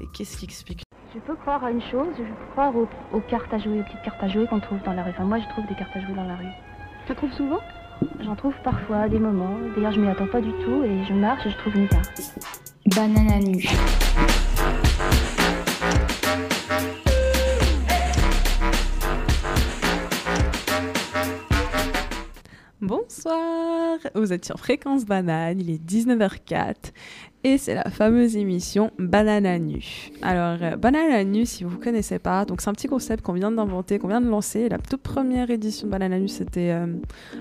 et 0.00 0.06
qu'est-ce 0.12 0.36
qui 0.36 0.44
explique 0.44 0.81
Je 1.14 1.20
peux 1.20 1.34
croire 1.34 1.62
à 1.62 1.70
une 1.70 1.82
chose, 1.82 2.08
je 2.16 2.22
peux 2.22 2.50
croire 2.52 2.74
aux, 2.74 2.88
aux 3.12 3.20
cartes 3.20 3.52
à 3.52 3.58
jouer, 3.58 3.80
aux 3.80 3.82
petites 3.82 4.00
cartes 4.02 4.22
à 4.22 4.28
jouer 4.28 4.46
qu'on 4.46 4.60
trouve 4.60 4.82
dans 4.82 4.94
la 4.94 5.02
rue. 5.02 5.10
Enfin, 5.10 5.24
moi, 5.24 5.38
je 5.40 5.48
trouve 5.50 5.66
des 5.66 5.74
cartes 5.74 5.94
à 5.94 6.00
jouer 6.00 6.14
dans 6.14 6.24
la 6.24 6.36
rue. 6.36 6.46
Tu 7.06 7.14
trouves 7.14 7.32
souvent? 7.32 7.58
J'en 8.20 8.34
trouve 8.34 8.54
parfois 8.64 9.00
à 9.00 9.08
des 9.10 9.18
moments. 9.18 9.58
D'ailleurs, 9.76 9.92
je 9.92 10.00
m'y 10.00 10.08
attends 10.08 10.26
pas 10.26 10.40
du 10.40 10.52
tout 10.64 10.82
et 10.84 11.04
je 11.04 11.12
marche 11.12 11.44
et 11.44 11.50
je 11.50 11.58
trouve 11.58 11.76
une 11.76 11.86
carte. 11.86 12.18
Banane 12.96 13.44
nu. 13.44 13.62
Bonsoir, 22.80 23.98
vous 24.14 24.32
êtes 24.32 24.44
sur 24.44 24.58
Fréquence 24.58 25.04
Banane, 25.04 25.60
il 25.60 25.70
est 25.70 25.84
19h04 25.84 26.74
et 27.44 27.58
c'est 27.58 27.74
la 27.74 27.84
fameuse 27.84 28.36
émission 28.36 28.90
Banane 28.98 29.46
à 29.46 29.58
nu. 29.58 30.10
Alors, 30.22 30.58
euh, 30.62 30.76
Banane 30.76 31.10
à 31.10 31.24
nu, 31.24 31.46
si 31.46 31.64
vous 31.64 31.76
ne 31.76 31.82
connaissez 31.82 32.18
pas, 32.18 32.44
donc 32.44 32.60
c'est 32.60 32.70
un 32.70 32.72
petit 32.72 32.88
concept 32.88 33.22
qu'on 33.22 33.32
vient 33.32 33.50
d'inventer, 33.50 33.98
qu'on 33.98 34.08
vient 34.08 34.20
de 34.20 34.28
lancer. 34.28 34.68
La 34.68 34.78
toute 34.78 35.02
première 35.02 35.50
édition 35.50 35.86
de 35.86 35.92
Banane 35.92 36.12
à 36.12 36.18
nu, 36.18 36.28
c'était 36.28 36.70
euh, 36.70 36.86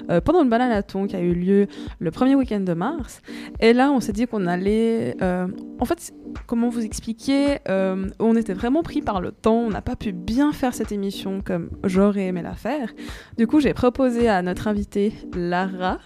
euh, 0.10 0.22
pendant 0.22 0.44
le 0.44 0.50
Bananaton 0.50 1.08
qui 1.08 1.16
a 1.16 1.22
eu 1.22 1.34
lieu 1.34 1.68
le 2.00 2.12
premier 2.12 2.36
week-end 2.36 2.62
de 2.62 2.74
mars. 2.74 3.22
Et 3.60 3.74
là, 3.74 3.92
on 3.92 4.00
s'est 4.00 4.14
dit 4.14 4.28
qu'on 4.28 4.48
allait. 4.48 5.16
euh, 5.22 5.48
en 5.80 5.86
fait, 5.86 6.14
comment 6.48 6.70
vous 6.70 6.84
expliquer 6.86 7.58
euh, 7.68 8.08
On 8.20 8.36
était 8.36 8.54
vraiment 8.54 8.84
pris 8.84 9.02
par 9.02 9.22
le 9.22 9.32
temps, 9.32 9.56
on 9.60 9.70
n'a 9.70 9.82
pas 9.82 9.96
pu 9.96 10.12
bien 10.12 10.52
faire 10.52 10.74
cette 10.74 10.92
émission 10.92 11.42
comme 11.44 11.70
j'aurais 11.84 12.28
aimé 12.28 12.42
la 12.42 12.54
faire. 12.54 12.94
Du 13.38 13.48
coup, 13.48 13.60
j'ai 13.60 13.74
proposé 13.74 14.30
à 14.30 14.42
notre 14.42 14.68
invitée 14.68 15.14
Lara 15.36 16.00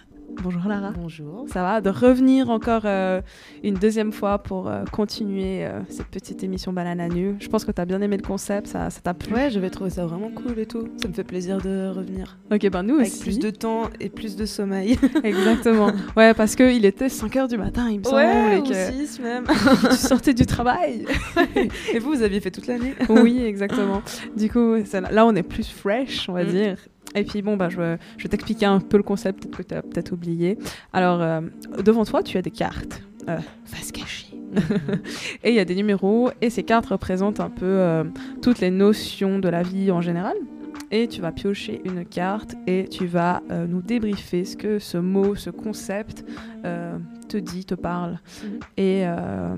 Bonjour 0.44 0.62
Lara. 0.68 0.92
Bonjour. 0.92 1.46
Ça 1.52 1.64
va 1.64 1.82
De 1.82 1.90
revenir 1.90 2.50
encore 2.50 2.84
euh, 2.86 3.22
une 3.64 3.76
deuxième 3.76 4.12
fois 4.12 4.38
pour 4.38 4.68
euh, 4.68 4.84
continuer 4.92 5.66
euh, 5.66 5.80
cette 5.90 6.08
petite 6.08 6.44
émission 6.44 6.72
Banane 6.72 7.00
à 7.00 7.08
nu. 7.10 7.36
Je 7.40 7.48
pense 7.48 7.66
que 7.66 7.72
tu 7.72 7.82
as 7.82 7.86
bien 7.86 8.02
aimé 8.02 8.18
le 8.18 8.22
concept, 8.26 8.68
ça 8.68 8.90
t'a 9.04 9.14
plu. 9.14 9.34
Ouais, 9.34 9.50
j'avais 9.50 9.70
trouvé 9.70 9.90
ça 9.90 10.06
vraiment 10.06 10.30
cool 10.30 10.60
et 10.60 10.66
tout. 10.66 10.88
Ça 11.02 11.08
me 11.08 11.14
fait 11.14 11.24
plaisir 11.24 11.58
de 11.60 11.90
revenir. 11.90 12.38
Ok, 12.52 12.70
ben 12.70 12.84
nous 12.84 12.96
Avec 12.96 13.08
aussi. 13.08 13.22
plus 13.22 13.40
de 13.40 13.50
temps 13.50 13.90
et 14.00 14.10
plus 14.10 14.36
de 14.36 14.46
sommeil. 14.46 15.00
Exactement. 15.24 15.92
Ouais, 16.16 16.34
parce 16.34 16.56
qu'il 16.56 16.86
était 16.86 17.08
5h 17.08 17.48
du 17.50 17.58
matin, 17.58 17.90
il 17.90 18.00
me 18.00 18.04
semble. 18.04 18.22
et 18.22 18.58
ou 18.60 18.64
que 18.64 18.74
6 18.74 19.20
même. 19.22 19.46
tu 19.90 19.96
sortais 19.96 20.34
du 20.34 20.46
travail. 20.46 21.06
et 21.94 22.00
vous, 22.00 22.12
vous 22.14 22.22
aviez 22.22 22.40
fait 22.40 22.52
toute 22.52 22.68
l'année 22.68 22.94
oui, 23.10 23.44
exactement. 23.44 24.02
Du 24.38 24.50
coup, 24.50 24.76
là, 25.12 25.26
on 25.26 25.36
est 25.36 25.44
plus 25.44 25.68
fresh, 25.70 26.30
on 26.30 26.34
va 26.34 26.44
Mm. 26.44 26.48
dire. 26.50 26.78
Et 27.16 27.24
puis 27.24 27.42
bon, 27.42 27.56
bah, 27.58 27.70
je, 27.70 27.78
vais- 27.78 27.98
je 28.18 28.24
vais 28.24 28.30
t'expliquer 28.30 28.66
un 28.66 28.80
peu 28.80 28.98
le 28.98 29.04
concept 29.04 29.48
peut-être 29.48 29.58
que 29.58 29.64
tu 29.64 29.74
as 29.76 29.82
peut-être 29.82 30.12
oublié. 30.12 30.58
Alors, 30.94 31.22
euh, 31.22 31.42
devant 31.84 32.04
toi, 32.06 32.22
tu 32.24 32.38
as 32.38 32.42
des 32.42 32.52
cartes, 32.52 33.02
euh, 33.30 33.38
face 33.66 33.92
cachée. 33.92 34.28
et 35.44 35.50
il 35.50 35.56
y 35.56 35.60
a 35.60 35.66
des 35.66 35.76
numéros, 35.76 36.30
et 36.42 36.50
ces 36.50 36.64
cartes 36.64 36.86
représentent 36.88 37.40
un 37.40 37.50
peu 37.50 37.66
euh, 37.66 38.04
toutes 38.42 38.60
les 38.60 38.72
notions 38.72 39.40
de 39.40 39.50
la 39.50 39.64
vie 39.64 39.92
en 39.92 40.02
général. 40.02 40.36
Et 40.92 41.08
tu 41.08 41.20
vas 41.20 41.32
piocher 41.32 41.82
une 41.84 42.06
carte 42.06 42.56
et 42.68 42.88
tu 42.88 43.06
vas 43.08 43.42
euh, 43.50 43.66
nous 43.68 43.82
débriefer 43.82 44.46
ce 44.46 44.56
que 44.56 44.78
ce 44.80 44.98
mot, 44.98 45.36
ce 45.36 45.50
concept 45.50 46.24
te 47.28 47.38
dit, 47.38 47.66
te 47.66 47.76
parle. 47.76 48.20
Mhm. 48.44 48.60
Et 48.78 49.02
euh, 49.06 49.56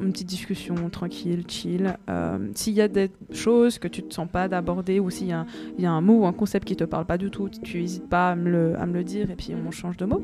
une 0.00 0.12
petite 0.12 0.26
discussion 0.28 0.74
tranquille, 0.90 1.44
chill. 1.48 1.96
Euh, 2.08 2.38
s'il 2.54 2.74
y 2.74 2.80
a 2.80 2.88
des 2.88 3.10
choses 3.32 3.78
que 3.78 3.88
tu 3.88 4.02
ne 4.02 4.08
te 4.08 4.14
sens 4.14 4.28
pas 4.30 4.48
d'aborder 4.48 5.00
ou 5.00 5.10
s'il 5.10 5.28
y, 5.28 5.32
a 5.32 5.40
un- 5.40 5.46
il 5.78 5.84
y 5.84 5.86
a 5.86 5.90
un 5.92 6.00
mot 6.00 6.20
ou 6.22 6.26
un 6.26 6.32
concept 6.32 6.66
qui 6.66 6.74
ne 6.74 6.78
te 6.78 6.84
parle 6.84 7.04
pas 7.06 7.18
du 7.18 7.30
tout, 7.30 7.48
tu 7.48 7.78
n'hésites 7.80 8.08
pas 8.08 8.30
à 8.30 8.34
me, 8.36 8.50
le, 8.50 8.78
à 8.80 8.86
me 8.86 8.92
le 8.94 9.04
dire 9.04 9.30
et 9.30 9.36
puis 9.36 9.52
on 9.54 9.70
change 9.70 9.96
de 9.96 10.04
mot. 10.04 10.22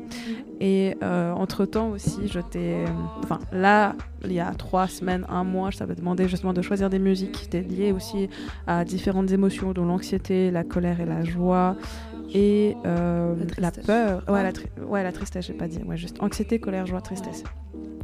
Et 0.59 0.95
euh, 1.03 1.31
entre-temps 1.33 1.89
aussi, 1.89 2.27
je 2.27 2.39
t'ai... 2.39 2.85
Enfin, 3.23 3.39
là, 3.51 3.95
il 4.25 4.31
y 4.33 4.39
a 4.39 4.51
trois 4.53 4.87
semaines, 4.87 5.25
un 5.29 5.43
mois, 5.43 5.69
je 5.71 5.77
t'avais 5.77 5.95
demandé 5.95 6.27
justement 6.27 6.53
de 6.53 6.61
choisir 6.61 6.89
des 6.89 6.99
musiques 6.99 7.31
qui 7.33 7.45
étaient 7.45 7.61
liées 7.61 7.91
aussi 7.91 8.29
à 8.67 8.85
différentes 8.85 9.31
émotions, 9.31 9.73
dont 9.73 9.85
l'anxiété, 9.85 10.51
la 10.51 10.63
colère 10.63 11.01
et 11.01 11.05
la 11.05 11.23
joie. 11.23 11.75
Et 12.33 12.75
euh, 12.85 13.35
La 13.57 13.69
la, 13.69 13.71
peur, 13.71 14.23
ouais, 14.27 14.39
Ah. 14.39 14.51
la, 14.51 14.85
ouais, 14.85 15.03
la 15.03 15.11
tristesse, 15.11 15.45
j'ai 15.45 15.53
pas 15.53 15.67
dit, 15.67 15.79
ouais, 15.83 15.97
juste 15.97 16.17
anxiété, 16.21 16.59
colère, 16.59 16.85
joie, 16.85 17.01
tristesse. 17.01 17.43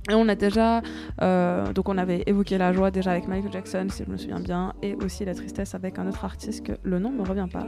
Et 0.10 0.14
on 0.14 0.28
a 0.30 0.36
déjà, 0.36 0.82
euh, 1.22 1.72
donc 1.74 1.88
on 1.90 1.98
avait 1.98 2.24
évoqué 2.26 2.58
la 2.58 2.74
joie 2.74 2.90
déjà 2.90 3.12
avec 3.12 3.28
Michael 3.28 3.52
Jackson, 3.52 3.88
si 3.92 4.04
je 4.06 4.10
me 4.12 4.18
souviens 4.18 4.40
bien, 4.40 4.74
et 4.82 4.96
aussi 4.96 5.24
la 5.26 5.36
tristesse 5.36 5.76
avec 5.76 6.00
un 6.00 6.08
autre 6.08 6.26
artiste 6.26 6.66
que 6.66 6.72
le 6.84 7.00
nom 7.00 7.12
me 7.12 7.22
revient 7.22 7.48
pas. 7.52 7.66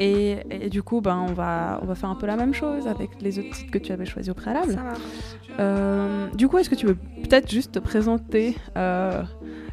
Et, 0.00 0.38
et 0.50 0.70
du 0.70 0.82
coup, 0.82 1.00
ben, 1.00 1.24
on, 1.28 1.32
va, 1.32 1.78
on 1.82 1.86
va 1.86 1.94
faire 1.94 2.10
un 2.10 2.16
peu 2.16 2.26
la 2.26 2.36
même 2.36 2.52
chose 2.54 2.88
avec 2.88 3.10
les 3.20 3.38
autres 3.38 3.50
titres 3.50 3.70
que 3.70 3.78
tu 3.78 3.92
avais 3.92 4.06
choisis 4.06 4.32
au 4.32 4.34
préalable. 4.34 4.72
Ça. 4.72 4.94
Euh, 5.60 6.26
du 6.34 6.48
coup, 6.48 6.58
est-ce 6.58 6.70
que 6.70 6.74
tu 6.74 6.86
veux 6.86 6.96
peut-être 6.96 7.48
juste 7.48 7.72
te 7.72 7.78
présenter 7.78 8.56
euh, 8.76 9.22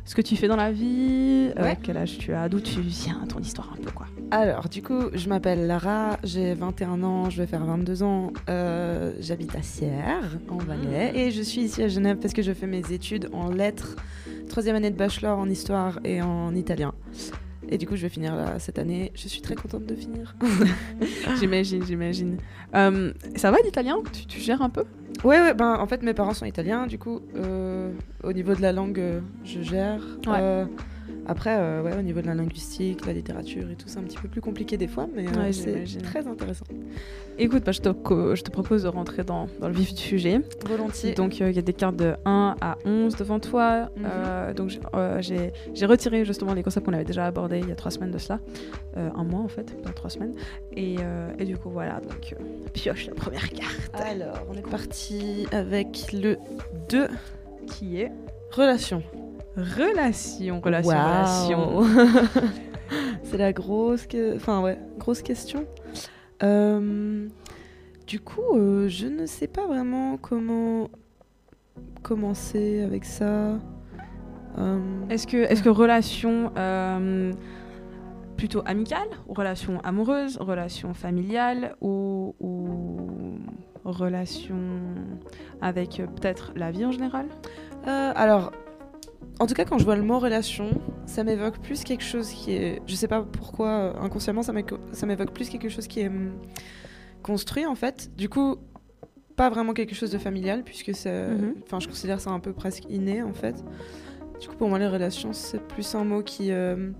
ce 0.06 0.16
que 0.16 0.22
tu 0.22 0.36
fais 0.36 0.48
dans 0.48 0.56
la 0.56 0.72
vie, 0.72 1.52
euh, 1.58 1.64
Ouais. 1.64 1.78
quel 1.82 1.96
âge 1.98 2.18
tu 2.18 2.34
as, 2.34 2.50
d'où 2.50 2.60
tu 2.60 2.82
viens, 2.82 3.24
ton 3.30 3.40
histoire 3.40 3.72
un 3.74 3.82
peu 3.82 3.92
quoi. 3.92 4.08
Alors, 4.32 4.68
du 4.70 4.82
coup, 4.82 5.00
je 5.14 5.28
m'appelle 5.30 5.68
Lara, 5.68 6.18
j'ai 6.24 6.54
21 6.54 7.04
ans, 7.04 7.30
je 7.30 7.38
vais 7.42 7.48
faire 7.48 7.64
22 7.66 8.04
ans. 8.04 8.32
euh, 8.50 9.14
J'habite 9.20 9.56
à 9.56 9.62
Sierre, 9.62 10.38
en 10.50 10.58
Valais, 10.58 11.12
et 11.16 11.32
je 11.32 11.42
suis 11.42 11.62
ici 11.62 11.84
à 11.84 11.88
Genève 11.88 12.18
parce 12.18 12.34
que 12.34 12.42
je 12.42 12.52
fais 12.54 12.68
mes 12.68 12.92
études 12.92 13.30
en 13.34 13.50
lettres, 13.52 13.96
troisième 14.50 14.76
année 14.76 14.90
de 14.92 14.98
bachelor 14.98 15.38
en 15.38 15.50
histoire 15.50 16.00
et 16.04 16.22
en 16.22 16.54
italien. 16.56 16.94
Et 17.70 17.78
du 17.78 17.88
coup, 17.88 17.96
je 17.96 18.02
vais 18.02 18.10
finir 18.10 18.36
là 18.36 18.60
cette 18.60 18.80
année. 18.80 19.12
Je 19.16 19.28
suis 19.30 19.42
très 19.42 19.56
contente 19.56 19.86
de 19.86 19.96
finir. 19.96 20.36
j'imagine, 21.40 21.86
j'imagine. 21.86 22.38
Euh, 22.76 23.14
ça 23.38 23.52
va 23.52 23.58
l'italien? 23.64 23.98
Tu, 24.12 24.26
tu 24.26 24.40
gères 24.42 24.62
un 24.62 24.70
peu? 24.70 24.84
Ouais, 25.24 25.40
ouais, 25.40 25.54
ben 25.54 25.78
en 25.80 25.86
fait 25.86 26.02
mes 26.02 26.14
parents 26.16 26.34
sont 26.34 26.46
italiens, 26.46 26.88
du 26.88 26.98
coup 26.98 27.22
euh, 27.36 27.92
au 28.24 28.34
niveau 28.34 28.56
de 28.56 28.62
la 28.62 28.72
langue 28.72 29.00
euh, 29.00 29.20
je 29.46 29.62
gère. 29.62 30.02
Ouais. 30.26 30.66
Après, 31.28 31.56
euh, 31.58 31.84
ouais, 31.84 31.96
au 31.98 32.02
niveau 32.02 32.22
de 32.22 32.28
la 32.28 32.34
linguistique, 32.34 33.06
la 33.06 33.14
littérature 33.14 33.70
et 33.70 33.76
tout, 33.76 33.88
c'est 33.88 34.00
un 34.00 34.04
petit 34.04 34.18
peu 34.18 34.28
plus 34.28 34.42
compliqué 34.42 34.76
des 34.78 34.88
fois, 34.88 35.08
mais 35.16 35.28
euh, 35.28 35.44
Ouais, 35.46 35.54
c'est 35.54 35.86
très 36.02 36.28
intéressant. 36.28 36.66
Écoute, 37.38 37.64
bah, 37.64 37.72
je, 37.72 37.80
te, 37.80 37.90
co- 37.90 38.36
je 38.36 38.42
te 38.42 38.50
propose 38.52 38.84
de 38.84 38.88
rentrer 38.88 39.24
dans, 39.24 39.48
dans 39.60 39.68
le 39.68 39.74
vif 39.74 39.94
du 39.94 40.02
sujet. 40.02 40.42
Volontiers. 40.68 41.14
Donc 41.14 41.40
euh, 41.42 41.50
il 41.50 41.56
y 41.56 41.60
a 41.60 41.62
des 41.62 41.74
cartes 41.74 41.96
de 41.96 42.16
1 42.26 42.56
à 42.60 42.78
11 42.86 43.16
devant 43.16 43.40
toi. 43.40 43.90
Mhm. 43.96 44.54
Donc 44.56 44.70
j'ai- 44.70 45.86
retiré 45.86 46.26
justement 46.26 46.54
les 46.54 46.64
concepts 46.64 46.86
qu'on 46.86 46.94
avait 46.94 47.04
déjà 47.06 47.26
abordés 47.26 47.60
il 47.60 47.70
y 47.70 47.72
a 47.72 47.76
trois 47.76 47.92
semaines 47.92 48.12
de 48.12 48.18
cela. 48.18 48.40
Un 48.96 49.24
mois 49.24 49.42
en 49.42 49.48
fait, 49.48 49.82
pas 49.84 49.92
trois 49.92 50.10
semaines. 50.10 50.34
Et, 50.76 50.96
et 51.40 51.46
du 51.46 51.58
coup 51.58 51.70
voilà, 51.70 52.00
donc 52.02 52.36
pioche 52.74 53.08
la 53.08 53.14
première 53.14 53.50
carte. 53.50 53.92
Alors, 53.94 54.40
on 54.50 54.56
est 54.56 54.68
parti 54.70 55.46
avec 55.52 56.12
le 56.14 56.38
2 56.90 57.08
Qui 57.68 58.02
est 58.02 58.12
relation. 58.52 59.02
Relation, 59.58 60.62
relation, 60.62 61.82
c'est 63.24 63.38
la 63.38 63.54
grosse, 63.54 64.06
que- 64.08 64.36
enfin 64.36 64.62
ouais, 64.62 64.78
grosse 64.98 65.22
question. 65.22 65.66
Euh, 66.44 67.28
du 68.08 68.20
coup, 68.20 68.56
euh, 68.56 68.88
je 68.88 69.08
ne 69.08 69.26
sais 69.26 69.48
pas 69.48 69.68
vraiment 69.68 70.18
comment 70.18 70.90
commencer 72.02 72.82
avec 72.84 73.06
ça. 73.06 73.60
Euh, 74.58 74.80
Est-ce 75.10 75.28
que, 75.28 75.38
est-ce 75.38 75.64
que 75.64 75.70
relation 75.70 76.52
plutôt 78.38 78.64
amicale, 78.66 79.08
ou 79.28 79.34
relation 79.34 79.80
amoureuse, 79.82 80.38
relation 80.38 80.94
familiale 80.96 81.76
ou, 81.80 82.34
ou 82.40 83.38
relation 83.86 84.58
avec 85.62 86.02
peut-être 86.16 86.52
la 86.56 86.72
vie 86.72 86.86
en 86.86 86.92
général? 86.92 87.28
Alors, 87.86 88.52
en 89.40 89.48
tout 89.48 89.54
cas, 89.54 89.66
quand 89.66 89.78
je 89.78 89.86
vois 89.86 89.96
le 89.96 90.04
mot 90.04 90.20
relation, 90.20 90.70
ça 91.06 91.24
m'évoque 91.24 91.60
plus 91.60 91.84
quelque 91.84 92.04
chose 92.04 92.30
qui 92.30 92.54
est. 92.54 92.82
Je 92.86 92.96
sais 92.96 93.08
pas 93.08 93.22
pourquoi, 93.22 93.70
euh, 93.70 93.94
inconsciemment, 94.00 94.44
ça 94.44 94.54
m'évoque 94.54 95.34
plus 95.34 95.50
quelque 95.50 95.70
chose 95.70 95.88
qui 95.88 96.02
est 96.02 96.08
hum, 96.08 96.34
construit 97.24 97.66
en 97.66 97.76
fait. 97.76 98.12
Du 98.16 98.30
coup, 98.30 98.58
pas 99.36 99.50
vraiment 99.50 99.74
quelque 99.74 99.96
chose 99.96 100.12
de 100.12 100.18
familial, 100.18 100.64
puisque 100.64 100.94
c'est. 100.94 101.30
Mhm. 101.30 101.56
Enfin, 101.64 101.80
je 101.80 101.88
considère 101.88 102.20
ça 102.20 102.30
un 102.30 102.40
peu 102.40 102.54
presque 102.54 102.84
inné 102.90 103.24
en 103.24 103.34
fait. 103.34 103.64
Du 104.40 104.48
coup, 104.48 104.56
pour 104.56 104.70
moi, 104.70 104.80
les 104.80 104.88
relations, 104.88 105.34
c'est 105.34 105.62
plus 105.62 105.96
un 105.96 106.04
mot 106.04 106.24
qui 106.24 106.52
euh, 106.52 106.92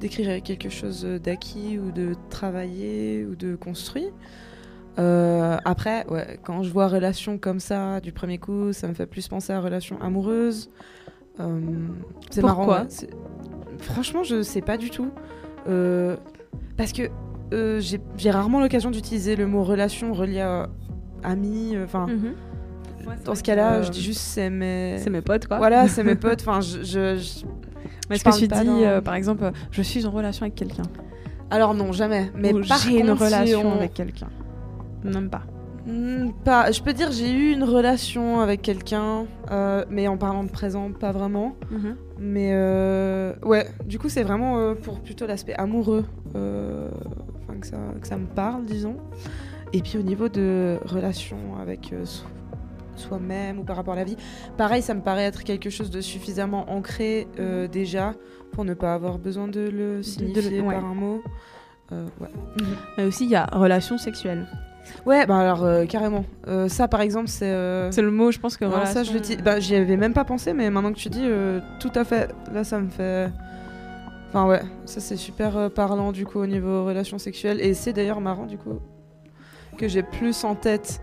décrirait 0.00 0.40
quelque 0.40 0.68
chose 0.68 1.04
d'acquis 1.04 1.78
ou 1.78 1.92
de 1.92 2.14
travaillé 2.28 3.24
ou 3.24 3.36
de 3.36 3.54
construit. 3.54 4.08
Euh, 4.98 5.56
après, 5.64 6.06
ouais, 6.08 6.38
quand 6.42 6.62
je 6.62 6.70
vois 6.70 6.86
relation 6.86 7.38
comme 7.38 7.60
ça 7.60 8.00
du 8.00 8.12
premier 8.12 8.38
coup, 8.38 8.72
ça 8.72 8.88
me 8.88 8.94
fait 8.94 9.06
plus 9.06 9.26
penser 9.28 9.52
à 9.52 9.60
relation 9.60 10.00
amoureuse. 10.00 10.70
Euh, 11.40 11.60
c'est 12.30 12.40
Pourquoi 12.40 12.66
marrant. 12.66 12.82
ouais, 12.82 12.86
c'est- 12.88 13.10
Franchement, 13.78 14.22
je 14.22 14.42
sais 14.42 14.60
pas 14.60 14.76
du 14.76 14.90
tout. 14.90 15.10
Euh, 15.68 16.16
parce 16.76 16.92
que 16.92 17.02
euh, 17.52 17.80
j'ai 18.16 18.30
rarement 18.30 18.60
l'occasion 18.60 18.90
d'utiliser 18.90 19.36
le 19.36 19.46
mot 19.46 19.62
relation 19.64 20.12
relié 20.12 20.40
à 20.40 20.68
ami. 21.22 21.74
euh, 21.76 21.84
Enfin, 21.84 22.06
dans 23.24 23.34
ce 23.34 23.42
cas-là, 23.42 23.82
je 23.82 23.90
dis 23.90 24.00
juste 24.02 24.20
c'est 24.20 24.50
mes. 24.50 24.96
C'est 24.98 25.10
mes 25.10 25.20
potes 25.22 25.46
quoi. 25.46 25.58
Voilà, 25.58 25.88
c'est 25.88 26.04
mes 26.04 26.14
potes. 26.16 26.40
Enfin, 26.46 26.60
je, 26.60 26.78
je- 26.82 27.16
je- 27.16 27.44
Mais 28.10 28.16
je 28.16 28.22
est-ce 28.22 28.24
que 28.24 28.30
tu 28.38 28.48
dis, 28.48 28.64
dans- 28.66 28.82
euh, 28.82 29.00
par 29.00 29.14
exemple, 29.14 29.44
euh, 29.44 29.50
je 29.70 29.82
suis 29.82 30.06
en 30.06 30.10
relation 30.10 30.42
avec 30.44 30.54
quelqu'un 30.54 30.82
Alors 31.50 31.74
non, 31.74 31.92
jamais. 31.92 32.30
Mais 32.36 32.52
j'ai 32.62 32.98
une 33.00 33.16
si 33.16 33.24
relation 33.24 33.68
on- 33.68 33.78
avec 33.78 33.94
quelqu'un 33.94 34.28
Même 35.04 35.28
pas. 35.30 35.42
Hmm, 35.86 36.30
pas. 36.44 36.70
Je 36.70 36.80
peux 36.82 36.92
dire 36.92 37.10
j'ai 37.10 37.30
eu 37.32 37.52
une 37.52 37.64
relation 37.64 38.40
avec 38.40 38.62
quelqu'un, 38.62 39.26
euh, 39.50 39.84
mais 39.90 40.06
en 40.06 40.16
parlant 40.16 40.44
de 40.44 40.50
présent, 40.50 40.92
pas 40.92 41.10
vraiment. 41.12 41.56
Mais 42.18 42.50
euh, 42.52 43.34
ouais, 43.42 43.66
du 43.84 43.98
coup 43.98 44.08
c'est 44.08 44.22
vraiment 44.22 44.58
euh, 44.58 44.74
pour 44.74 45.00
plutôt 45.00 45.26
l'aspect 45.26 45.54
amoureux, 45.54 46.04
enfin 46.28 47.58
que 47.60 47.66
ça, 47.66 47.78
que 48.00 48.06
ça 48.06 48.16
me 48.16 48.26
parle, 48.26 48.64
disons. 48.64 48.96
Et 49.72 49.80
puis 49.80 49.98
au 49.98 50.02
niveau 50.02 50.28
de 50.28 50.78
relation 50.84 51.36
avec 51.60 51.92
so- 52.04 52.26
soi-même 52.94 53.58
ou 53.58 53.64
par 53.64 53.74
rapport 53.76 53.94
à 53.94 53.96
la 53.96 54.04
vie, 54.04 54.16
pareil, 54.56 54.82
ça 54.82 54.94
me 54.94 55.00
paraît 55.00 55.24
être 55.24 55.42
quelque 55.42 55.70
chose 55.70 55.90
de 55.90 56.00
suffisamment 56.00 56.70
ancré 56.70 57.26
euh, 57.40 57.66
déjà 57.66 58.14
pour 58.52 58.64
ne 58.64 58.74
pas 58.74 58.94
avoir 58.94 59.18
besoin 59.18 59.48
de 59.48 59.60
le 59.60 60.02
signifier 60.02 60.60
ouais. 60.60 60.74
par 60.74 60.84
un 60.84 60.94
mot. 60.94 61.22
Mais 62.96 63.04
aussi, 63.04 63.24
il 63.24 63.30
y 63.30 63.36
a 63.36 63.46
relation 63.52 63.98
sexuelle. 63.98 64.46
Ouais, 65.06 65.26
bah 65.26 65.38
alors 65.38 65.64
euh, 65.64 65.84
carrément. 65.86 66.24
Euh, 66.48 66.68
ça 66.68 66.88
par 66.88 67.00
exemple, 67.00 67.28
c'est. 67.28 67.46
euh, 67.50 67.90
C'est 67.90 68.02
le 68.02 68.10
mot, 68.10 68.30
je 68.32 68.38
pense 68.38 68.56
que 68.56 68.64
relation... 68.64 68.92
ça, 68.92 69.02
je 69.04 69.12
le 69.12 69.20
dis. 69.20 69.36
Bah, 69.36 69.60
j'y 69.60 69.74
avais 69.76 69.96
même 69.96 70.12
pas 70.12 70.24
pensé, 70.24 70.52
mais 70.52 70.70
maintenant 70.70 70.92
que 70.92 70.98
tu 70.98 71.08
dis, 71.08 71.22
euh, 71.24 71.60
tout 71.80 71.92
à 71.94 72.04
fait. 72.04 72.30
Là, 72.52 72.64
ça 72.64 72.78
me 72.80 72.88
fait. 72.88 73.28
Enfin, 74.28 74.46
ouais, 74.46 74.62
ça 74.86 75.00
c'est 75.00 75.16
super 75.16 75.56
euh, 75.56 75.68
parlant 75.68 76.10
du 76.10 76.24
coup 76.24 76.38
au 76.38 76.46
niveau 76.46 76.84
relations 76.84 77.18
sexuelles. 77.18 77.60
Et 77.60 77.74
c'est 77.74 77.92
d'ailleurs 77.92 78.20
marrant 78.20 78.46
du 78.46 78.56
coup 78.58 78.78
que 79.78 79.88
j'ai 79.88 80.02
plus 80.02 80.44
en 80.44 80.54
tête 80.54 81.00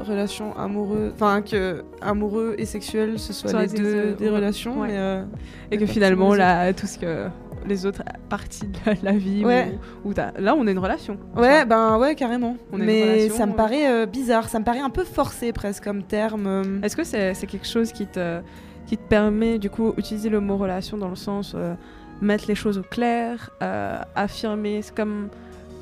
relations 0.00 0.56
amoureuses. 0.56 1.12
Enfin, 1.14 1.42
que 1.42 1.84
amoureux 2.00 2.54
et 2.58 2.64
sexuel, 2.64 3.18
ce 3.18 3.32
soit 3.32 3.50
Soit 3.50 3.62
les 3.62 3.68
deux 3.68 4.12
des 4.14 4.24
ouais. 4.26 4.30
relations. 4.30 4.80
Ouais. 4.80 4.88
Mais, 4.88 4.96
euh, 4.96 5.24
Et 5.70 5.78
que 5.78 5.86
finalement, 5.86 6.34
là, 6.34 6.72
tout 6.72 6.86
ce 6.86 6.98
que 6.98 7.26
les 7.66 7.86
autres 7.86 8.02
parties 8.28 8.66
de 8.68 8.78
la, 8.86 8.94
la 9.02 9.12
vie 9.12 9.44
Ouais. 9.44 9.78
où, 10.04 10.10
où 10.10 10.14
t'as- 10.14 10.32
là 10.38 10.54
on 10.56 10.66
a 10.66 10.70
une 10.70 10.78
relation. 10.78 11.16
Ouais, 11.36 11.64
ben 11.64 11.98
ouais, 11.98 12.14
carrément. 12.14 12.56
On 12.72 12.78
Mais 12.78 13.02
relation, 13.02 13.36
ça 13.36 13.46
me 13.46 13.52
euh. 13.52 13.56
paraît 13.56 13.90
euh, 13.90 14.06
bizarre, 14.06 14.48
ça 14.48 14.58
me 14.58 14.64
paraît 14.64 14.80
un 14.80 14.90
peu 14.90 15.04
forcé 15.04 15.52
presque 15.52 15.84
comme 15.84 16.02
terme. 16.02 16.46
euh. 16.46 16.80
Est-ce 16.82 16.96
que 16.96 17.04
c'est 17.04 17.34
quelque 17.46 17.66
chose 17.66 17.92
qui 17.92 18.06
te, 18.06 18.40
qui 18.86 18.96
te 18.96 19.02
permet, 19.08 19.58
du 19.58 19.70
coup, 19.70 19.94
utiliser 19.96 20.28
le 20.28 20.40
mot 20.40 20.56
relation 20.56 20.96
dans 20.96 21.08
le 21.08 21.16
sens 21.16 21.52
euh, 21.54 21.74
mettre 22.20 22.44
les 22.48 22.54
choses 22.54 22.78
au 22.78 22.82
clair, 22.82 23.50
euh, 23.62 23.98
affirmer, 24.14 24.80
c'est 24.82 24.94
comme, 24.94 25.28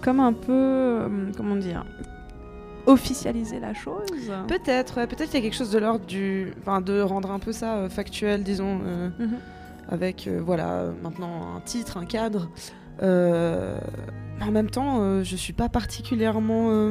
comme 0.02 0.20
un 0.20 0.32
peu, 0.32 1.00
comment 1.36 1.56
dire, 1.56 1.84
officialiser 2.86 3.60
la 3.60 3.74
chose? 3.74 4.06
Peut-être, 4.48 4.96
ouais, 4.98 5.06
peut-être 5.06 5.30
qu'il 5.30 5.38
y 5.38 5.42
a 5.42 5.42
quelque 5.42 5.56
chose 5.56 5.70
de 5.70 5.78
l'ordre 5.78 6.04
du. 6.06 6.52
Enfin, 6.60 6.80
de 6.80 7.00
rendre 7.00 7.30
un 7.30 7.38
peu 7.38 7.52
ça 7.52 7.88
factuel, 7.88 8.42
disons, 8.42 8.76
Mhm. 9.18 9.38
Avec, 9.88 10.26
euh, 10.26 10.40
voilà, 10.44 10.86
maintenant 11.02 11.56
un 11.56 11.60
titre, 11.60 11.96
un 11.96 12.04
cadre. 12.06 12.48
Euh, 13.02 13.78
En 14.42 14.50
même 14.52 14.70
temps, 14.70 15.00
euh, 15.02 15.22
je 15.22 15.36
suis 15.36 15.52
pas 15.52 15.68
particulièrement. 15.68 16.90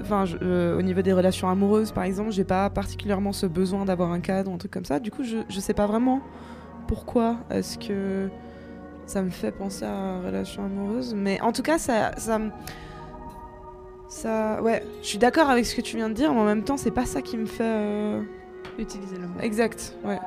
Enfin, 0.00 0.24
je- 0.24 0.36
euh, 0.42 0.78
au 0.78 0.82
niveau 0.82 1.02
des 1.02 1.12
relations 1.12 1.48
amoureuses, 1.50 1.92
par 1.92 2.04
exemple, 2.04 2.30
j'ai 2.30 2.44
pas 2.44 2.70
particulièrement 2.70 3.32
ce 3.32 3.44
besoin 3.46 3.84
d'avoir 3.84 4.12
un 4.12 4.20
cadre 4.20 4.50
ou 4.50 4.54
un 4.54 4.58
truc 4.58 4.70
comme 4.70 4.84
ça. 4.86 4.98
Du 5.00 5.10
coup, 5.10 5.24
je, 5.24 5.38
je 5.48 5.60
sais 5.60 5.74
pas 5.74 5.86
vraiment 5.86 6.20
pourquoi 6.86 7.36
est-ce 7.50 7.76
que 7.78 8.28
ça 9.06 9.20
me 9.22 9.28
fait 9.30 9.50
penser 9.52 9.84
à 9.84 10.20
relation 10.24 10.64
amoureuse. 10.64 11.14
Mais 11.14 11.40
en 11.42 11.52
tout 11.52 11.62
cas, 11.62 11.78
ça, 11.78 12.12
ça 14.08 14.62
ouais, 14.62 14.82
je 15.02 15.06
suis 15.06 15.18
d'accord 15.18 15.50
avec 15.50 15.66
ce 15.66 15.74
que 15.74 15.80
tu 15.82 15.96
viens 15.96 16.08
de 16.08 16.14
dire, 16.14 16.32
mais 16.32 16.40
en 16.40 16.44
même 16.44 16.62
temps, 16.64 16.76
c'est 16.76 16.90
pas 16.90 17.04
ça 17.06 17.20
qui 17.22 17.36
me 17.36 17.46
fait. 17.46 17.62
euh, 17.64 18.22
Utiliser 18.78 19.16
le 19.16 19.26
mot. 19.26 19.40
Exact, 19.42 19.94
ouais. 20.04 20.18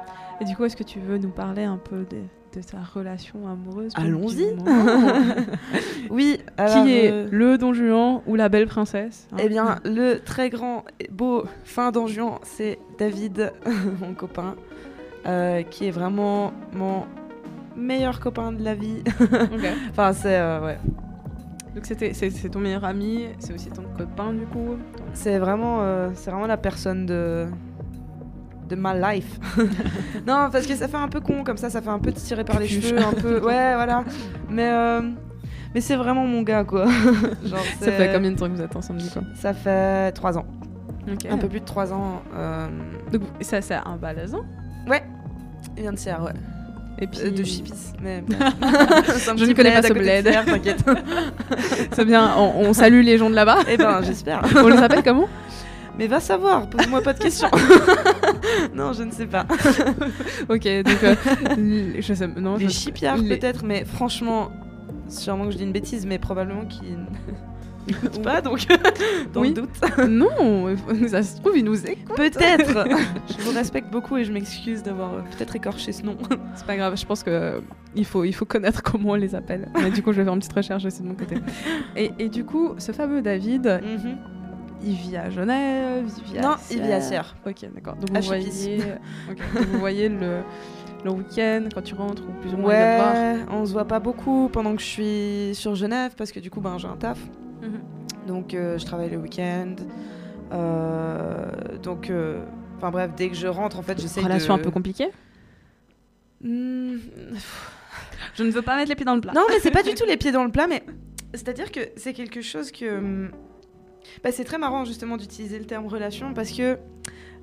Et 0.41 0.45
du 0.45 0.56
coup, 0.56 0.65
est-ce 0.65 0.75
que 0.75 0.84
tu 0.84 0.99
veux 0.99 1.17
nous 1.17 1.30
parler 1.30 1.63
un 1.63 1.77
peu 1.77 2.06
de, 2.10 2.17
de 2.58 2.62
ta 2.65 2.80
relation 2.93 3.47
amoureuse 3.47 3.93
Allons-y. 3.95 4.56
Oui, 6.10 6.39
alors, 6.58 6.84
Qui 6.84 6.91
est 6.93 7.12
euh, 7.12 7.27
le 7.32 7.58
Don 7.58 7.73
Juan 7.73 8.21
ou 8.27 8.36
la 8.36 8.49
belle 8.49 8.67
princesse 8.67 9.27
hein 9.32 9.38
Eh 9.39 9.47
bien, 9.49 9.80
le 9.86 10.17
très 10.19 10.49
grand 10.49 10.84
beau 11.12 11.43
fin 11.63 11.91
Don 11.91 12.08
Juan, 12.08 12.39
c'est 12.43 12.80
David, 12.97 13.54
mon 14.01 14.13
copain, 14.13 14.56
euh, 15.27 15.62
qui 15.63 15.86
est 15.88 15.91
vraiment 15.91 16.51
mon 16.73 17.06
meilleur 17.77 18.19
copain 18.19 18.51
de 18.51 18.63
la 18.63 18.73
vie. 18.75 19.04
Enfin, 19.91 20.12
c'est 20.13 20.38
euh, 20.38 20.60
ouais, 20.65 20.77
Donc 21.75 21.86
c'est 21.86 22.13
c'est 22.13 22.49
ton 22.49 22.60
meilleur 22.60 22.84
ami, 22.84 23.27
c'est 23.39 23.54
aussi 23.54 23.69
ton 23.69 23.84
copain 23.97 24.34
du 24.34 24.45
coup? 24.47 24.75
ton- 24.97 25.04
c'est 25.13 25.38
vraiment, 25.39 25.80
euh, 25.82 26.10
c'est 26.15 26.32
vraiment 26.32 26.47
la 26.47 26.58
personne 26.58 27.06
de 27.06 27.45
de 28.71 28.75
ma 28.75 29.13
life. 29.13 29.39
non, 30.27 30.49
parce 30.51 30.65
que 30.65 30.75
ça 30.75 30.88
fait 30.88 30.97
un 30.97 31.07
peu 31.07 31.19
con 31.19 31.43
comme 31.43 31.57
ça, 31.57 31.69
ça 31.69 31.81
fait 31.81 31.89
un 31.89 31.99
peu 31.99 32.12
tiré 32.12 32.43
par 32.43 32.60
les 32.60 32.67
cheveux, 32.67 32.97
un 32.97 33.13
peu, 33.13 33.36
ouais, 33.39 33.75
voilà. 33.75 34.03
Mais 34.49 34.69
euh, 34.71 35.01
mais 35.75 35.81
c'est 35.81 35.95
vraiment 35.95 36.25
mon 36.25 36.41
gars, 36.41 36.63
quoi. 36.63 36.86
Genre, 37.45 37.60
Ça 37.79 37.91
fait 37.91 38.12
combien 38.13 38.31
de 38.31 38.36
temps 38.38 38.47
que 38.47 38.55
vous 38.55 38.62
êtes 38.62 38.75
ensemble 38.75 39.01
du 39.01 39.10
coup? 39.10 39.19
Ça 39.36 39.53
fait 39.53 40.12
trois 40.13 40.38
ans, 40.38 40.45
Ok. 41.12 41.25
un 41.29 41.38
peu 41.38 41.47
plus 41.47 41.60
de 41.60 41.65
trois 41.65 41.93
ans. 41.93 42.21
euh, 42.36 42.67
Donc 43.12 43.21
ça 43.41 43.62
c'est 43.62 43.75
un 43.75 43.95
balaisant. 44.01 44.43
Ouais, 44.88 45.03
il 45.77 45.84
vient 45.84 45.93
de 45.93 45.97
Sierre, 45.99 46.23
ouais. 46.23 46.34
Et 46.99 47.07
puis 47.07 47.19
Euh, 47.23 47.31
de 47.31 47.43
Chipis, 47.43 47.73
mais 48.03 48.23
Je 48.29 49.45
ne 49.45 49.53
connais 49.53 49.71
pas 49.71 49.81
ce 49.81 49.93
bled. 49.93 50.29
t'inquiète. 50.45 50.84
c'est 51.93 52.05
bien. 52.05 52.31
On, 52.38 52.67
on 52.67 52.73
salue 52.73 53.01
les 53.03 53.17
gens 53.17 53.29
de 53.29 53.36
là-bas. 53.36 53.60
Eh 53.69 53.77
ben, 53.77 54.01
j'espère. 54.03 54.41
on 54.55 54.67
les 54.67 54.77
appelle 54.77 55.01
comment? 55.03 55.27
Mais 56.01 56.07
va 56.07 56.19
savoir, 56.19 56.67
pose-moi 56.67 57.01
pas 57.01 57.13
de 57.13 57.19
questions. 57.19 57.47
non, 58.75 58.91
je 58.93 59.03
ne 59.03 59.11
sais 59.11 59.27
pas. 59.27 59.45
Ok, 60.49 60.63
donc 60.83 61.03
euh, 61.03 61.15
je 61.99 62.13
sais 62.13 62.27
non. 62.27 62.55
Les 62.57 62.69
je- 62.69 62.73
chipiards 62.73 63.17
les- 63.17 63.37
peut-être, 63.37 63.63
mais 63.63 63.85
franchement, 63.85 64.51
sûrement 65.07 65.45
que 65.45 65.51
je 65.51 65.57
dis 65.57 65.63
une 65.63 65.71
bêtise, 65.71 66.07
mais 66.07 66.17
probablement 66.17 66.65
qu'ils 66.65 66.97
pas, 68.23 68.41
donc 68.41 68.65
dans 69.33 69.41
Oui. 69.41 69.49
le 69.49 69.53
doute. 69.61 70.07
Non, 70.09 70.75
ça 71.07 71.21
se 71.21 71.39
trouve 71.39 71.55
ils 71.57 71.63
nous 71.63 71.85
écoutent. 71.85 72.15
Peut-être. 72.17 72.85
je 73.27 73.43
vous 73.43 73.51
respecte 73.55 73.91
beaucoup 73.91 74.17
et 74.17 74.23
je 74.25 74.31
m'excuse 74.31 74.81
d'avoir 74.83 75.13
euh, 75.13 75.19
peut-être 75.37 75.55
écorché 75.55 75.91
ce 75.91 76.01
nom. 76.03 76.17
C'est 76.55 76.65
pas 76.65 76.77
grave. 76.77 76.97
Je 76.97 77.05
pense 77.05 77.21
que 77.23 77.29
euh, 77.29 77.59
il 77.95 78.05
faut 78.05 78.23
il 78.23 78.33
faut 78.33 78.45
connaître 78.45 78.81
comment 78.83 79.11
on 79.11 79.15
les 79.15 79.35
appelle. 79.35 79.69
Mais 79.75 79.91
du 79.91 80.01
coup 80.01 80.11
je 80.13 80.17
vais 80.17 80.23
faire 80.23 80.33
une 80.33 80.39
petite 80.39 80.53
recherche 80.53 80.83
aussi 80.85 81.01
de 81.03 81.07
mon 81.07 81.15
côté. 81.15 81.35
Et, 81.95 82.11
et 82.17 82.29
du 82.29 82.43
coup 82.43 82.73
ce 82.79 82.91
fameux 82.91 83.21
David, 83.21 83.81
Mhm. 83.83 84.17
Il 84.84 84.94
vit 84.96 85.17
à 85.17 85.30
Genève, 85.30 86.06
il 86.17 86.24
vit 86.24 86.39
à 86.39 86.41
Non, 86.41 86.56
il 86.70 86.82
vit 86.82 86.91
à 86.91 87.02
Sierre. 87.02 87.36
Ok, 87.46 87.65
d'accord. 87.74 87.96
Donc 87.96 88.10
vous 88.15 88.28
voyez, 88.28 88.46
Chipis. 88.52 88.84
ok, 89.30 89.38
donc 89.56 89.65
vous 89.67 89.80
voyez 89.80 90.10
le, 90.10 90.41
le 91.04 91.12
week-end 91.12 91.67
quand 91.74 91.82
tu 91.82 91.96
rentres 91.96 92.24
ou 92.24 92.32
plus 92.41 92.54
ou 92.54 92.58
moins 92.58 92.74
il 92.74 92.78
te 92.78 92.96
voir. 92.98 93.13
Ouais, 93.13 93.46
on 93.52 93.65
se 93.65 93.72
voit 93.74 93.86
pas 93.86 94.00
beaucoup 94.00 94.50
pendant 94.52 94.76
que 94.76 94.82
je 94.82 94.88
suis 94.88 95.56
sur 95.56 95.76
Genève 95.76 96.13
parce 96.17 96.32
que 96.32 96.39
du 96.39 96.50
coup, 96.50 96.62
ben, 96.62 96.78
j'ai 96.78 96.88
un 96.88 96.98
taf. 96.98 97.20
Mhm. 97.62 97.80
Donc 98.28 98.54
euh, 98.54 98.78
je 98.78 98.86
travaille 98.86 99.10
le 99.10 99.17
week-end. 99.17 99.76
Euh, 100.52 101.78
donc, 101.82 102.10
euh, 102.10 102.44
enfin 102.78 102.91
bref, 102.91 103.12
dès 103.15 103.30
que 103.30 103.36
je 103.36 103.48
rentre, 103.48 103.80
en 103.80 103.82
fait, 103.82 104.00
j'essaie 104.00 104.22
Relation 104.22 104.56
de... 104.56 104.60
un 104.60 104.63
peu 104.63 104.72
compliquée? 104.72 105.10
Hmm, 106.44 106.98
Je 108.36 108.44
ne 108.44 108.52
veux 108.52 108.62
pas 108.62 108.76
mettre 108.76 108.89
les 108.89 108.96
pieds 108.96 109.06
dans 109.06 109.15
le 109.15 109.22
plat. 109.22 109.34
Non, 109.34 109.46
mais 109.50 109.60
c'est 109.60 109.72
pas 109.72 109.84
du 109.84 109.94
tout 109.96 110.06
les 110.06 110.17
pieds 110.17 110.32
dans 110.32 110.44
le 110.44 110.52
plat, 110.52 110.67
mais 110.67 110.84
c'est-à-dire 111.34 111.72
que 111.72 111.80
c'est 111.96 112.13
quelque 112.13 112.41
chose 112.41 112.72
que. 112.72 113.30
Bah, 114.23 114.31
c'est 114.31 114.43
très 114.43 114.57
marrant 114.57 114.85
justement 114.85 115.17
d'utiliser 115.17 115.59
le 115.59 115.65
terme 115.65 115.87
relation 115.87 116.33
parce 116.33 116.51
que. 116.51 116.77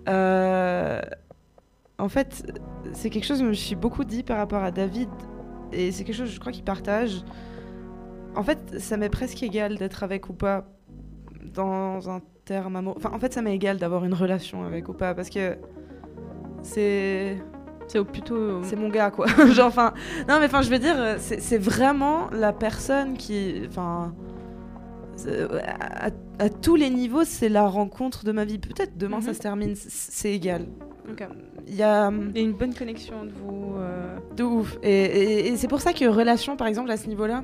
euh, 0.09 1.01
En 1.99 2.09
fait, 2.09 2.53
c'est 2.93 3.11
quelque 3.11 3.25
chose 3.27 3.39
que 3.39 3.45
je 3.45 3.49
me 3.49 3.55
suis 3.55 3.75
beaucoup 3.77 4.05
dit 4.05 4.23
par 4.23 4.37
rapport 4.37 4.63
à 4.63 4.71
David 4.71 5.09
et 5.73 5.91
c'est 5.93 6.05
quelque 6.05 6.17
chose, 6.17 6.31
je 6.31 6.39
crois, 6.41 6.53
qu'il 6.53 6.65
partage. 6.65 7.25
En 8.37 8.43
fait, 8.45 8.79
ça 8.79 8.97
m'est 8.97 9.09
presque 9.11 9.43
égal 9.43 9.77
d'être 9.79 10.03
avec 10.05 10.29
ou 10.29 10.33
pas 10.33 10.65
dans 11.55 12.09
un 12.09 12.21
terme 12.45 12.77
amoureux. 12.77 12.97
Enfin, 12.99 13.11
en 13.13 13.19
fait, 13.19 13.33
ça 13.35 13.43
m'est 13.43 13.55
égal 13.55 13.79
d'avoir 13.79 14.05
une 14.05 14.15
relation 14.15 14.65
avec 14.65 14.89
ou 14.89 14.93
pas 14.95 15.13
parce 15.15 15.29
que 15.29 15.57
c'est 16.63 17.37
C'est 17.89 18.05
plutôt. 18.05 18.63
c'est 18.63 18.77
mon 18.77 18.89
gars 18.91 19.11
quoi 19.11 19.27
genre 19.53 19.69
enfin 19.69 19.93
non 20.29 20.39
mais 20.41 20.47
enfin 20.47 20.61
je 20.63 20.71
veux 20.71 20.79
dire 20.79 21.17
c'est 21.19 21.59
vraiment 21.59 22.29
la 22.33 22.53
personne 22.53 23.17
qui 23.17 23.63
enfin 23.69 24.15
à, 25.27 26.11
à 26.39 26.49
tous 26.51 26.77
les 26.77 26.91
niveaux 26.91 27.25
c'est 27.25 27.49
la 27.49 27.67
rencontre 27.67 28.25
de 28.25 28.33
ma 28.33 28.45
vie. 28.45 28.59
Peut-être 28.59 28.97
demain 28.97 29.21
ça 29.21 29.29
Mhm. 29.31 29.35
se 29.35 29.41
termine. 29.41 29.75
C'est 29.77 30.33
égal. 30.33 30.67
Il 31.67 31.75
y 31.75 31.83
a 31.83 32.07
a 32.07 32.11
une 32.11 32.53
bonne 32.53 32.75
connexion 32.75 33.25
de 33.25 33.31
vous. 33.31 33.75
euh, 33.77 34.17
de 34.37 34.43
ouf. 34.45 34.79
Et, 34.83 34.91
et- 35.05 35.49
et 35.49 35.57
c'est 35.57 35.69
pour 35.69 35.81
ça 35.81 35.93
que 35.93 36.05
relation 36.07 36.57
par 36.57 36.67
exemple 36.67 36.91
à 36.91 36.97
ce 36.97 37.07
niveau 37.09 37.27
là 37.27 37.43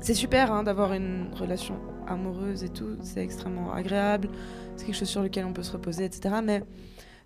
c'est 0.00 0.14
super 0.14 0.52
hein, 0.52 0.62
d'avoir 0.62 0.92
une 0.92 1.28
relation 1.34 1.76
amoureuse 2.06 2.62
et 2.64 2.68
tout. 2.68 2.96
C'est 3.02 3.22
extrêmement 3.22 3.72
agréable. 3.72 4.28
C'est 4.76 4.84
quelque 4.86 4.94
chose 4.96 5.08
sur 5.08 5.22
lequel 5.22 5.44
on 5.44 5.52
peut 5.52 5.62
se 5.62 5.72
reposer 5.72 6.04
etc 6.04 6.36
mais 6.44 6.62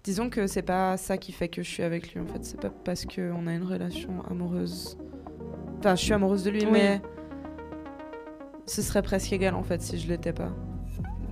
disons 0.05 0.31
que 0.31 0.47
c'est 0.47 0.63
pas 0.63 0.97
ça 0.97 1.19
qui 1.19 1.33
fait 1.33 1.49
que 1.49 1.63
je 1.63 1.69
suis 1.69 1.83
avec 1.83 2.13
lui 2.15 2.21
en 2.21 2.27
fait. 2.27 2.45
C'est 2.45 2.61
pas 2.61 2.71
parce 2.71 3.05
qu'on 3.07 3.47
a 3.47 3.53
une 3.55 3.65
relation 3.65 4.11
amoureuse. 4.31 4.97
Enfin 5.79 5.95
je 5.97 6.03
suis 6.05 6.13
amoureuse 6.13 6.45
de 6.45 6.51
lui 6.51 6.65
Oui. 6.65 6.71
mais 6.73 7.01
ce 8.71 8.83
serait 8.83 9.03
presque 9.03 9.33
égal 9.33 9.55
en 9.55 9.63
fait 9.63 9.83
si 9.83 9.99
je 9.99 10.09
l'étais 10.09 10.33
pas 10.33 10.51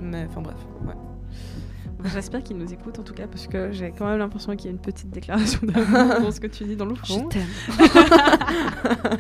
mais 0.01 0.27
enfin 0.29 0.41
bref 0.41 0.57
ouais. 0.87 0.95
J'espère 2.13 2.45
qu'il 2.45 2.57
nous 2.57 2.73
écoute 2.73 2.97
en 3.01 3.03
tout 3.03 3.13
cas 3.13 3.27
parce 3.27 3.49
que 3.49 3.73
j'ai 3.73 3.91
quand 3.91 4.07
même 4.07 4.19
l'impression 4.19 4.55
qu'il 4.55 4.67
y 4.67 4.69
a 4.69 4.71
une 4.71 4.81
petite 4.81 5.11
déclaration 5.11 5.59
d'amour 5.65 6.21
dans 6.21 6.31
ce 6.31 6.39
que 6.41 6.47
tu 6.47 6.63
dis 6.63 6.77
dans 6.77 6.85
le 6.85 6.95
fond. 6.95 7.29
t'aime 7.29 7.43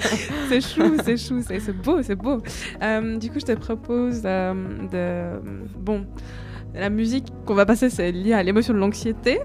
c'est 0.49 0.61
chou, 0.61 0.97
c'est 1.05 1.17
chou, 1.17 1.43
c'est 1.45 1.59
c'est 1.59 1.73
beau, 1.73 2.03
c'est 2.03 2.15
beau. 2.15 2.41
Euh, 2.81 3.17
du 3.17 3.31
coup, 3.31 3.41
je 3.41 3.47
te 3.47 3.53
propose 3.53 4.23
euh, 4.25 4.55
de. 4.93 5.41
Bon, 5.77 6.07
la 6.73 6.89
musique 6.89 7.27
qu'on 7.47 7.55
va 7.55 7.67
passer, 7.67 7.91
c'est 7.91 8.13
lié 8.13 8.33
à 8.33 8.45
l'émotion 8.45 8.75
de 8.75 8.79
l'anxiété. 8.79 9.41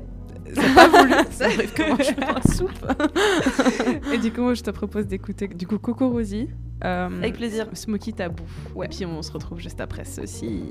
C'est 0.53 0.75
pas 0.75 0.87
voulu. 0.87 1.13
ça 1.31 1.45
arrive 1.45 1.73
comment 1.75 1.97
je 1.97 2.13
pas 2.13 2.39
de 2.39 2.53
soupe 2.53 4.11
Et 4.13 4.17
du 4.17 4.31
coup, 4.31 4.53
je 4.55 4.61
te 4.61 4.71
propose 4.71 5.07
d'écouter 5.07 5.47
du 5.47 5.67
coup 5.67 5.77
Coco 5.79 6.09
Rosie. 6.09 6.49
euh, 6.83 7.09
avec 7.19 7.35
plaisir 7.35 7.67
Smoky 7.73 8.13
Tabou. 8.13 8.43
Ouais. 8.75 8.85
Et 8.85 8.89
puis 8.89 9.05
on 9.05 9.21
se 9.21 9.31
retrouve 9.31 9.59
juste 9.59 9.81
après 9.81 10.05
ceci. 10.05 10.63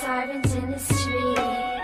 Sirens 0.00 0.54
in 0.54 0.70
the 0.70 0.78
street. 0.78 1.79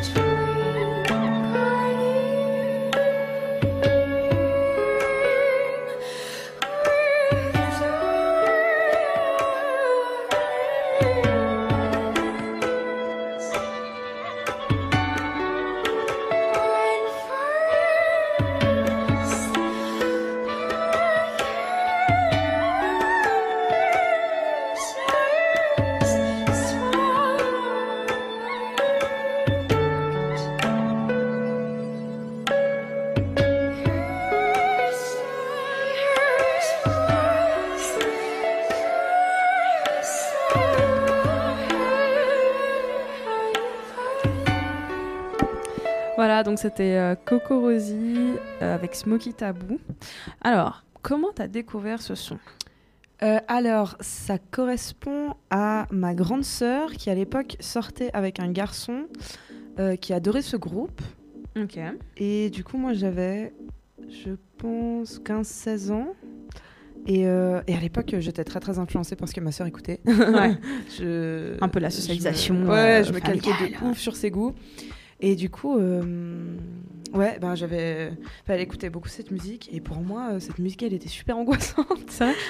Voilà, 0.00 0.37
c'était 46.68 46.96
euh, 46.96 47.14
Coco 47.14 47.60
Rosie 47.60 48.34
euh, 48.62 48.74
avec 48.74 48.94
Smoky 48.94 49.32
Taboo. 49.32 49.78
Alors, 50.42 50.84
comment 51.02 51.28
t'as 51.34 51.48
découvert 51.48 52.02
ce 52.02 52.14
son? 52.14 52.38
Euh, 53.22 53.38
alors, 53.48 53.96
ça 54.00 54.36
correspond 54.38 55.34
à 55.50 55.86
ma 55.90 56.14
grande 56.14 56.44
sœur 56.44 56.92
qui 56.92 57.10
à 57.10 57.14
l'époque 57.14 57.56
sortait 57.60 58.10
avec 58.12 58.38
un 58.38 58.50
garçon 58.52 59.06
euh, 59.78 59.96
qui 59.96 60.12
adorait 60.12 60.42
ce 60.42 60.56
groupe. 60.56 61.00
Ok. 61.60 61.78
Et 62.18 62.50
du 62.50 62.62
coup, 62.64 62.76
moi 62.76 62.92
j'avais, 62.92 63.52
je 64.08 64.30
pense, 64.58 65.18
15-16 65.20 65.90
ans. 65.90 66.08
Et, 67.06 67.26
euh, 67.26 67.62
et 67.66 67.74
à 67.74 67.80
l'époque, 67.80 68.14
j'étais 68.18 68.44
très 68.44 68.60
très 68.60 68.78
influencée 68.78 69.16
par 69.16 69.28
ce 69.28 69.34
que 69.34 69.40
ma 69.40 69.50
sœur 69.52 69.66
écoutait. 69.66 70.00
Ouais. 70.04 70.56
Je- 70.98 71.56
Un 71.62 71.68
peu 71.68 71.80
la 71.80 71.88
je 71.88 71.96
me- 71.96 72.00
socialisation, 72.02 72.66
ouais, 72.66 73.02
je 73.04 73.12
me 73.14 73.20
calquais 73.20 73.50
de 73.50 73.86
ouf 73.86 73.98
sur 73.98 74.14
ses 74.14 74.30
goûts. 74.30 74.52
Et 75.20 75.34
du 75.34 75.50
coup, 75.50 75.78
euh, 75.78 76.02
ouais, 77.14 77.38
ben 77.40 77.54
j'avais, 77.54 78.10
enfin, 78.42 78.54
elle 78.54 78.60
écoutait 78.60 78.90
beaucoup 78.90 79.08
cette 79.08 79.30
musique. 79.30 79.68
Et 79.72 79.80
pour 79.80 79.98
moi, 80.00 80.30
euh, 80.32 80.40
cette 80.40 80.58
musique, 80.58 80.82
elle 80.82 80.94
était 80.94 81.08
super 81.08 81.36
angoissante. 81.38 81.86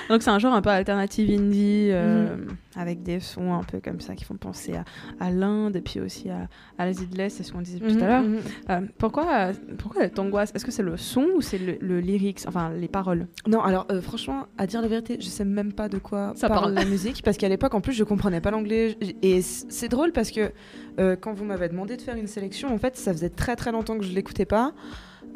Donc 0.09 0.23
c'est 0.23 0.31
un 0.31 0.39
genre 0.39 0.55
un 0.55 0.63
peu 0.63 0.71
alternative 0.71 1.31
indie, 1.31 1.89
euh, 1.91 2.37
avec 2.77 3.03
des 3.03 3.21
sons 3.21 3.55
un 3.55 3.63
peu 3.65 3.81
comme 3.81 4.01
ça 4.01 4.15
qui 4.15 4.25
font 4.25 4.37
penser 4.37 4.75
à, 4.75 4.85
à 5.21 5.31
l'Inde 5.31 5.77
et 5.77 5.81
puis 5.81 6.01
aussi 6.01 6.31
à, 6.31 6.49
à 6.79 6.87
l'Asie 6.87 7.07
de 7.07 7.17
l'Est, 7.17 7.31
c'est 7.31 7.43
ce 7.43 7.53
qu'on 7.53 7.61
disait 7.61 7.79
tout 7.81 8.03
à 8.03 8.07
l'heure. 8.07 8.23
Mhm, 8.23 8.35
mhm. 8.35 8.41
Euh, 8.71 8.81
pourquoi, 8.99 9.27
euh, 9.35 9.53
pourquoi 9.79 10.05
elle 10.05 10.11
t'angoisse? 10.13 10.53
Est-ce 10.55 10.65
que 10.65 10.71
c'est 10.73 10.83
le 10.83 10.97
son 10.97 11.27
ou 11.37 11.41
c'est 11.41 11.59
le, 11.59 11.77
le 11.81 12.01
lyrics, 12.01 12.41
enfin 12.47 12.71
les 12.71 12.89
paroles? 12.89 13.27
Non, 13.47 13.61
alors 13.63 13.87
euh, 13.91 14.01
franchement, 14.01 14.47
à 14.59 14.67
dire 14.67 14.81
la 14.83 14.89
vérité, 14.89 15.17
je 15.21 15.27
sais 15.27 15.45
même 15.45 15.73
pas 15.73 15.89
de 15.89 15.99
quoi 15.99 16.33
Ça 16.37 16.49
parle 16.49 16.61
parle. 16.61 16.75
la 16.75 16.85
musique 16.85 17.23
parce 17.25 17.37
qu'à 17.37 17.49
l'époque, 17.49 17.75
en 17.75 17.81
plus, 17.81 17.93
je 17.93 18.05
comprenais 18.05 18.41
pas 18.41 18.51
l'anglais. 18.51 18.97
Et 19.23 19.43
c'est 19.43 19.89
drôle 19.89 20.13
parce 20.13 20.31
que 20.31 20.53
euh, 20.99 21.17
quand 21.17 21.33
vous 21.33 21.45
m'avez 21.45 21.69
demandé 21.69 21.97
de 21.97 22.03
faire 22.03 22.17
une 22.17 22.27
sélection, 22.27 22.73
en 22.73 22.79
fait, 22.79 22.97
ça 22.97 23.13
faisait 23.13 23.29
très 23.31 23.57
très 23.57 23.73
longtemps 23.73 23.97
que 23.99 24.05
je 24.05 24.13
l'écoutais 24.13 24.45
pas. 24.49 24.73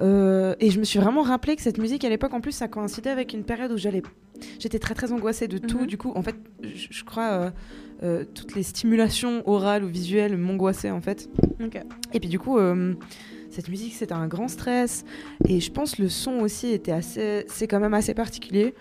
Euh, 0.00 0.54
et 0.58 0.70
je 0.70 0.78
me 0.78 0.84
suis 0.84 0.98
vraiment 0.98 1.22
rappelé 1.22 1.56
que 1.56 1.62
cette 1.62 1.78
musique, 1.78 2.04
à 2.04 2.08
l'époque, 2.08 2.32
en 2.34 2.40
plus, 2.40 2.52
ça 2.52 2.68
coïncidait 2.68 3.10
avec 3.10 3.32
une 3.32 3.44
période 3.44 3.72
où 3.72 3.76
j'allais 3.76 4.02
j'étais 4.58 4.78
très 4.78 4.94
très 4.94 5.12
angoissée 5.12 5.48
de 5.48 5.58
tout. 5.58 5.80
Mhm. 5.80 5.86
Du 5.86 5.98
coup, 5.98 6.12
en 6.14 6.22
fait, 6.22 6.36
je, 6.62 7.04
crois 7.04 7.30
euh, 7.30 7.50
euh, 8.02 8.24
toutes 8.34 8.54
les 8.54 8.62
stimulations 8.62 9.42
orales 9.46 9.84
ou 9.84 9.88
visuelles 9.88 10.36
m'angoissaient 10.36 10.90
en 10.90 11.00
fait. 11.00 11.28
Et 12.12 12.20
puis 12.20 12.28
du 12.28 12.38
coup, 12.38 12.58
cette 13.50 13.68
musique, 13.68 13.94
c'était 13.94 14.14
un 14.14 14.26
grand 14.26 14.48
stress. 14.48 15.04
Et 15.48 15.60
je 15.60 15.70
pense 15.70 15.98
le 15.98 16.08
son 16.08 16.40
aussi 16.40 16.68
était 16.68 16.92
assez, 16.92 17.44
c'est 17.48 17.68
quand 17.68 17.80
même 17.80 17.94
assez 17.94 18.14
particulier. 18.14 18.74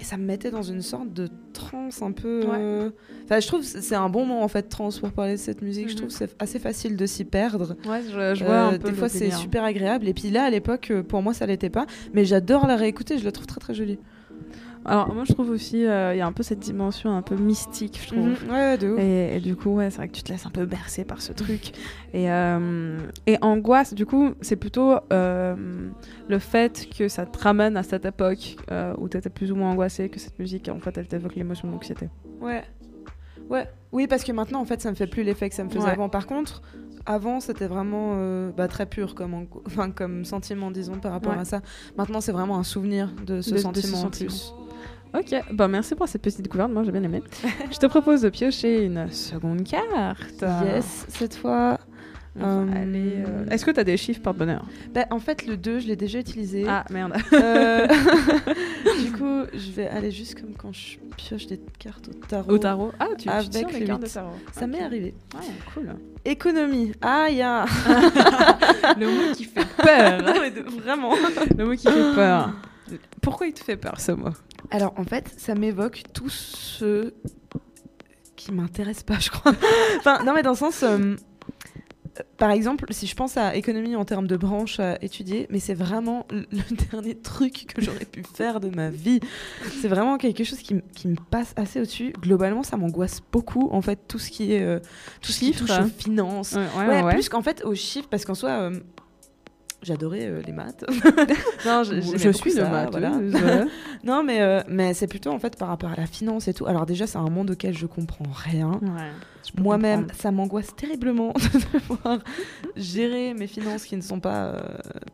Et 0.00 0.04
ça 0.04 0.16
me 0.16 0.24
mettait 0.24 0.50
dans 0.50 0.62
une 0.62 0.80
sorte 0.80 1.12
de 1.12 1.28
transe 1.52 2.00
un 2.00 2.12
peu. 2.12 2.40
Ouais. 2.46 2.56
euh, 2.58 2.90
Enfin, 3.24 3.38
je 3.38 3.46
trouve 3.46 3.60
que 3.60 3.66
c'est 3.66 3.94
un 3.94 4.08
bon 4.08 4.24
moment 4.24 4.42
en 4.42 4.48
fait 4.48 4.62
trans 4.62 4.88
pour 4.98 5.12
parler 5.12 5.32
de 5.32 5.36
cette 5.38 5.60
musique. 5.62 5.88
Je 5.88 5.92
Mhm. 5.92 5.96
trouve 5.98 6.08
que 6.08 6.14
c'est 6.14 6.34
assez 6.38 6.58
facile 6.58 6.96
de 6.96 7.04
s'y 7.06 7.24
perdre. 7.24 7.76
Ouais, 7.86 8.00
je, 8.06 8.34
je 8.34 8.44
vois 8.44 8.54
Euh, 8.54 8.68
un 8.70 8.78
peu 8.78 8.88
des 8.90 8.94
fois, 8.94 9.08
c'est 9.10 9.30
super 9.30 9.62
agréable. 9.62 10.08
Et 10.08 10.14
puis 10.14 10.30
là, 10.30 10.44
à 10.44 10.50
l'époque, 10.50 10.90
euh, 10.90 11.02
pour 11.02 11.20
moi, 11.22 11.34
ça 11.34 11.44
l'était 11.46 11.68
pas. 11.70 11.86
Mais 12.14 12.24
j'adore 12.24 12.66
la 12.66 12.76
réécouter. 12.76 13.18
Je 13.18 13.24
la 13.24 13.32
trouve 13.32 13.46
très 13.46 13.60
très 13.60 13.74
jolie. 13.74 13.98
Alors 14.84 15.14
moi 15.14 15.24
je 15.26 15.32
trouve 15.34 15.50
aussi 15.50 15.84
euh, 15.86 16.14
il 16.14 16.18
y 16.18 16.20
a 16.22 16.26
un 16.26 16.32
peu 16.32 16.42
cette 16.42 16.58
dimension 16.58 17.14
un 17.14 17.20
peu 17.22 17.34
mystique, 17.36 18.00
je 18.02 18.06
trouve. 18.08 18.28
Mhm. 18.28 18.50
Ouais, 18.50 18.78
de 18.78 18.88
ouf. 18.92 18.98
Et, 18.98 19.36
et 19.36 19.40
du 19.40 19.54
coup, 19.54 19.70
ouais, 19.76 19.90
c'est 19.90 19.98
vrai 19.98 20.08
que 20.08 20.14
tu 20.14 20.22
te 20.22 20.32
laisses 20.32 20.46
un 20.46 20.50
peu 20.50 20.64
bercer 20.64 21.04
par 21.04 21.20
ce 21.20 21.32
truc. 21.32 21.72
Et, 22.14 22.30
euh, 22.30 22.98
et 23.26 23.36
angoisse, 23.42 23.92
du 23.94 24.06
coup, 24.06 24.30
c'est 24.40 24.56
plutôt 24.56 24.94
euh, 25.12 25.54
le 26.28 26.38
fait 26.38 26.88
que 26.96 27.08
ça 27.08 27.26
te 27.26 27.38
ramène 27.38 27.76
à 27.76 27.82
cette 27.82 28.04
époque 28.06 28.56
où 28.98 29.08
tu 29.08 29.16
étais 29.16 29.30
plus 29.30 29.52
ou 29.52 29.56
moins 29.56 29.70
angoissé, 29.72 30.08
que 30.08 30.18
cette 30.18 30.38
musique, 30.38 30.68
en 30.68 30.80
fait, 30.80 30.96
elle 30.96 31.06
t'évoque 31.08 31.34
l'émotion 31.36 31.68
de 31.68 31.74
l'anxiété. 31.74 32.08
Ouais. 32.40 32.62
Ouais. 33.50 33.66
Oui, 33.92 34.06
parce 34.06 34.22
que 34.24 34.32
maintenant, 34.32 34.60
en 34.60 34.64
fait, 34.64 34.80
ça 34.80 34.90
me 34.90 34.94
fait 34.96 35.06
plus 35.08 35.24
l'effet 35.24 35.48
que 35.48 35.54
ça 35.54 35.64
me 35.64 35.68
faisait 35.68 35.84
Ouais. 35.84 35.90
avant. 35.90 36.08
Par 36.08 36.26
contre, 36.26 36.62
avant, 37.06 37.40
c'était 37.40 37.66
vraiment 37.66 38.12
euh, 38.16 38.50
bah, 38.56 38.68
très 38.68 38.86
pur 38.86 39.14
comme, 39.14 39.34
ango- 39.34 39.62
enfin, 39.66 39.90
comme 39.90 40.24
sentiment, 40.24 40.70
disons, 40.70 40.94
par 40.98 41.12
rapport 41.12 41.32
Ouais. 41.34 41.38
à 41.40 41.44
ça. 41.44 41.60
Maintenant, 41.96 42.20
c'est 42.20 42.32
vraiment 42.32 42.58
un 42.58 42.62
souvenir 42.64 43.10
de 43.26 43.40
ce 43.40 43.50
De- 43.50 43.54
de 43.54 43.58
ce 43.58 43.62
sentiment 43.62 43.98
en 43.98 44.02
sentiment. 44.02 44.28
plus. 44.30 44.54
Ok, 45.12 45.34
bah 45.52 45.66
merci 45.66 45.96
pour 45.96 46.06
cette 46.06 46.22
petite 46.22 46.40
découverte, 46.42 46.70
moi 46.70 46.84
j'ai 46.84 46.92
bien 46.92 47.02
aimé. 47.02 47.20
Je 47.72 47.78
te 47.78 47.86
propose 47.86 48.22
de 48.22 48.28
piocher 48.28 48.84
une 48.84 49.10
seconde 49.10 49.64
carte. 49.64 50.44
Yes, 50.64 51.06
cette 51.08 51.34
fois. 51.34 51.78
Va 52.36 52.46
Euh, 52.46 53.46
Est-ce 53.50 53.64
que 53.64 53.70
tu 53.72 53.80
as 53.80 53.84
des 53.84 53.96
chiffres 53.96 54.20
porte-bonheur 54.22 54.64
Bah, 54.94 55.04
en 55.10 55.18
fait, 55.18 55.46
le 55.46 55.56
2, 55.56 55.80
je 55.80 55.86
l'ai 55.88 55.96
déjà 55.96 56.20
utilisé. 56.20 56.64
Ah 56.68 56.84
merde. 56.90 57.14
Euh, 57.32 57.86
du 59.04 59.12
coup, 59.12 59.42
je 59.52 59.70
vais 59.72 59.88
aller 59.88 60.10
juste 60.12 60.40
comme 60.40 60.54
quand 60.56 60.72
je 60.72 60.98
pioche 61.16 61.46
des 61.48 61.60
cartes 61.78 62.08
au 62.08 62.12
tarot. 62.26 62.52
Au 62.52 62.58
tarot 62.58 62.92
Ah, 63.00 63.08
tu, 63.18 63.24
tu 63.24 63.28
Avec 63.28 63.50
tires 63.50 63.68
les 63.72 63.80
le 63.80 63.86
cartes 63.86 64.02
de 64.02 64.06
tarot. 64.08 64.30
Ça 64.52 64.66
m'est 64.68 64.82
arrivé. 64.82 65.14
Ouais, 65.34 65.40
cool. 65.74 65.94
Économie. 66.24 66.92
Ah, 67.02 67.26
il 67.30 67.36
y 67.38 67.42
a. 67.42 67.64
Le 68.98 69.06
mot 69.06 69.34
qui 69.34 69.44
fait 69.44 69.66
peur. 69.82 70.22
Non, 70.24 70.34
mais 70.40 70.50
de- 70.52 70.60
vraiment. 70.80 71.14
Le 71.58 71.64
mot 71.66 71.72
qui 71.72 71.88
fait 71.88 72.14
peur. 72.14 72.52
Pourquoi 73.22 73.46
il 73.48 73.52
te 73.54 73.60
fait 73.64 73.76
peur 73.76 73.98
ce 74.00 74.12
mot? 74.12 74.30
Alors 74.70 74.94
en 74.98 75.04
fait, 75.04 75.32
ça 75.36 75.54
m'évoque 75.54 76.02
tout 76.12 76.28
ce 76.28 77.12
qui 78.36 78.52
m'intéresse 78.52 79.02
pas, 79.02 79.18
je 79.18 79.30
crois. 79.30 79.52
enfin, 79.98 80.22
non 80.24 80.32
mais 80.34 80.42
dans 80.42 80.50
le 80.50 80.56
sens, 80.56 80.82
euh, 80.82 81.16
par 82.36 82.50
exemple, 82.50 82.86
si 82.90 83.06
je 83.06 83.14
pense 83.14 83.36
à 83.36 83.54
économie 83.56 83.94
en 83.96 84.04
termes 84.04 84.26
de 84.26 84.36
branches 84.36 84.80
à 84.80 85.02
étudier, 85.02 85.46
mais 85.50 85.60
c'est 85.60 85.74
vraiment 85.74 86.26
le 86.30 86.44
dernier 86.90 87.14
truc 87.16 87.66
que 87.74 87.80
j'aurais 87.82 88.04
pu 88.04 88.22
faire 88.34 88.60
de 88.60 88.68
ma 88.68 88.90
vie. 88.90 89.20
C'est 89.80 89.88
vraiment 89.88 90.18
quelque 90.18 90.44
chose 90.44 90.58
qui, 90.58 90.80
qui 90.94 91.08
me 91.08 91.16
passe 91.30 91.52
assez 91.56 91.80
au-dessus. 91.80 92.12
Globalement, 92.20 92.62
ça 92.62 92.76
m'angoisse 92.76 93.20
beaucoup, 93.32 93.68
en 93.72 93.80
fait, 93.82 94.00
tout 94.08 94.18
ce 94.18 94.30
qui 94.30 94.52
est 94.52 94.62
euh, 94.62 94.80
tout 95.22 95.32
ce 95.32 95.40
qui 95.40 95.52
touche 95.52 95.70
aux 95.70 95.88
finances. 95.88 96.52
Ouais, 96.52 96.86
Ouais, 96.86 97.02
ouais. 97.02 97.12
plus 97.12 97.28
qu'en 97.28 97.42
fait 97.42 97.64
aux 97.64 97.74
chiffres, 97.74 98.08
parce 98.10 98.24
qu'en 98.24 98.34
soi. 98.34 98.50
euh, 98.50 98.80
J'adorais 99.82 100.26
euh, 100.26 100.42
les 100.46 100.52
maths. 100.52 100.84
non, 101.66 101.82
je, 101.84 102.30
suis 102.32 102.52
ça, 102.52 102.68
maths. 102.68 102.90
voilà. 102.90 103.12
Non, 104.04 104.22
mais, 104.22 104.40
euh, 104.40 104.60
mais 104.68 104.94
c'est 104.94 105.06
plutôt 105.06 105.30
en 105.30 105.38
fait 105.38 105.56
par 105.56 105.68
rapport 105.68 105.90
à 105.90 105.96
la 105.96 106.06
finance 106.06 106.48
et 106.48 106.54
tout. 106.54 106.66
Alors 106.66 106.86
déjà, 106.86 107.06
c'est 107.06 107.18
un 107.18 107.30
monde 107.30 107.50
auquel 107.50 107.76
je 107.76 107.86
comprends 107.86 108.30
rien. 108.30 108.72
Ouais, 108.82 109.10
Moi-même, 109.58 110.06
ça 110.14 110.30
m'angoisse 110.30 110.74
terriblement 110.74 111.32
de 111.34 111.78
devoir 111.78 112.18
gérer 112.76 113.34
mes 113.34 113.46
finances 113.46 113.84
qui 113.84 113.96
ne 113.96 114.02
sont 114.02 114.20
pas, 114.20 114.46
euh, 114.46 114.60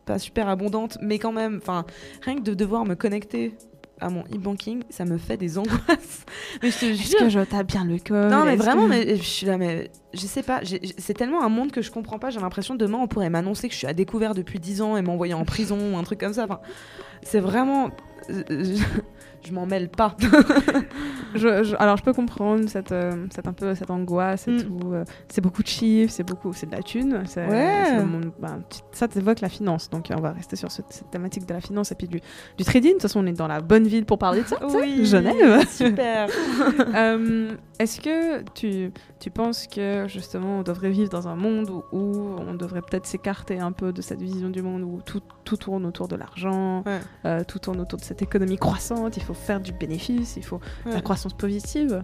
pas 0.05 0.19
super 0.19 0.49
abondantes, 0.49 0.99
mais 1.01 1.19
quand 1.19 1.33
même, 1.33 1.59
enfin, 1.63 1.85
rien 2.23 2.37
que 2.37 2.43
de 2.43 2.55
devoir 2.55 2.85
me 2.85 2.95
connecter 2.95 3.57
à 4.01 4.11
mon 4.11 4.23
e-banking, 4.25 4.83
ça 4.91 5.05
me 5.05 5.17
fait 5.19 5.37
des 5.37 5.59
angoisses. 5.59 6.25
Mais 6.63 6.71
je 6.71 6.79
te 6.79 6.85
Est-ce 6.87 7.17
que 7.17 7.29
je 7.29 7.41
tape 7.41 7.67
bien 7.67 7.85
le 7.85 7.99
code 7.99 8.31
Non, 8.31 8.45
mais 8.45 8.57
vraiment, 8.57 8.85
que- 8.85 8.89
mais 8.91 9.17
je 9.17 9.23
suis 9.23 9.47
là, 9.47 9.57
mais 9.59 9.91
je 10.15 10.27
sais 10.27 10.43
pas. 10.43 10.61
C'est 10.99 11.15
tellement 11.15 11.43
un 11.43 11.49
monde 11.49 11.71
que 11.73 11.81
je 11.83 11.91
comprends 11.91 12.19
pas. 12.19 12.31
J'ai 12.31 12.41
l'impression 12.41 12.75
demain, 12.75 12.99
on 13.01 13.07
pourrait 13.09 13.31
m'annoncer 13.31 13.69
que 13.69 13.73
je 13.75 13.79
suis 13.79 13.87
à 13.87 13.95
découvert 13.95 14.35
depuis 14.35 14.59
10 14.61 14.83
ans 14.83 14.97
et 14.97 15.03
m'envoyer 15.03 15.35
en 15.35 15.45
prison 15.45 15.79
ou 15.93 15.97
un 15.97 16.03
truc 16.03 16.21
comme 16.21 16.33
ça. 16.35 16.45
Enfin, 16.45 16.61
c'est 17.23 17.41
vraiment. 17.41 17.91
Je, 19.45 19.53
m'en 19.53 19.67
mêle 19.67 19.89
pas. 19.89 20.17
Je- 21.35 21.65
je- 21.65 21.77
alors 21.79 21.97
je 21.99 22.03
peux 22.03 22.13
comprendre 22.15 22.67
cette, 22.69 22.93
euh, 22.93 23.27
cette 23.35 23.47
un 23.47 23.53
peu 23.53 23.75
cette 23.75 23.91
angoisse 23.91 24.49
et 24.49 24.53
Mm. 24.53 24.63
tout. 24.63 24.93
euh, 24.93 25.05
c'est 25.29 25.41
beaucoup 25.43 25.63
de 25.63 25.69
chiffres, 25.69 26.11
c'est 26.13 26.23
beaucoup, 26.23 26.53
c'est 26.55 26.67
de 26.67 26.73
la 26.75 26.83
thune. 26.83 27.23
c'est- 27.27 27.47
Ouais. 27.47 28.03
monde- 28.05 28.33
bah, 28.39 28.57
tu- 28.71 28.81
ça 28.93 29.07
t'évoque 29.07 29.41
la 29.41 29.49
finance, 29.51 29.91
donc 29.91 30.11
euh, 30.11 30.15
on 30.17 30.21
va 30.21 30.33
rester 30.33 30.57
sur 30.57 30.71
ce- 30.73 30.83
cette 30.89 31.11
thématique 31.11 31.45
de 31.47 31.53
la 31.53 31.61
finance 31.61 31.93
et 31.93 31.95
puis 31.95 32.09
du, 32.09 32.21
du 32.57 32.65
trading. 32.65 32.91
De 32.91 32.95
toute 32.95 33.03
façon, 33.03 33.21
on 33.23 33.27
est 33.27 33.33
dans 33.33 33.49
la 33.49 33.61
bonne 33.61 33.87
ville 33.87 34.07
pour 34.07 34.19
parler 34.19 34.43
de 34.43 34.47
ça. 34.47 34.57
sais, 34.69 35.05
Genève. 35.05 35.67
Super. 35.69 36.29
Euh, 36.97 37.51
Est-ce 37.79 38.01
que 38.01 38.43
tu, 38.55 38.91
tu 39.21 39.31
penses 39.31 39.67
que 39.67 40.07
justement 40.09 40.61
on 40.61 40.63
devrait 40.63 40.91
vivre 40.91 41.11
dans 41.11 41.29
un 41.29 41.37
monde 41.37 41.69
où, 41.69 41.85
où 41.93 42.37
on 42.39 42.55
devrait 42.55 42.81
peut-être 42.81 43.07
s'écarter 43.07 43.59
un 43.59 43.73
peu 43.73 43.93
de 43.93 44.01
cette 44.01 44.23
vision 44.23 44.49
du 44.49 44.63
monde 44.63 44.83
où 44.83 45.01
tout, 45.05 45.21
tout 45.45 45.57
tourne 45.59 45.85
autour 45.85 46.09
de 46.09 46.17
l'argent, 46.17 46.83
Ouais. 46.87 47.01
euh, 47.27 47.45
tout 47.45 47.59
tourne 47.59 47.81
autour 47.81 47.99
de 47.99 48.05
cette 48.05 48.23
économie 48.23 48.57
croissante, 48.57 49.17
il 49.19 49.23
faut 49.23 49.35
faire 49.35 49.61
du 49.61 49.73
bénéfice, 49.73 50.37
il 50.37 50.45
faut 50.45 50.61
Ouais. 50.87 50.93
la 50.95 51.01
croissance 51.03 51.35
positive? 51.35 52.03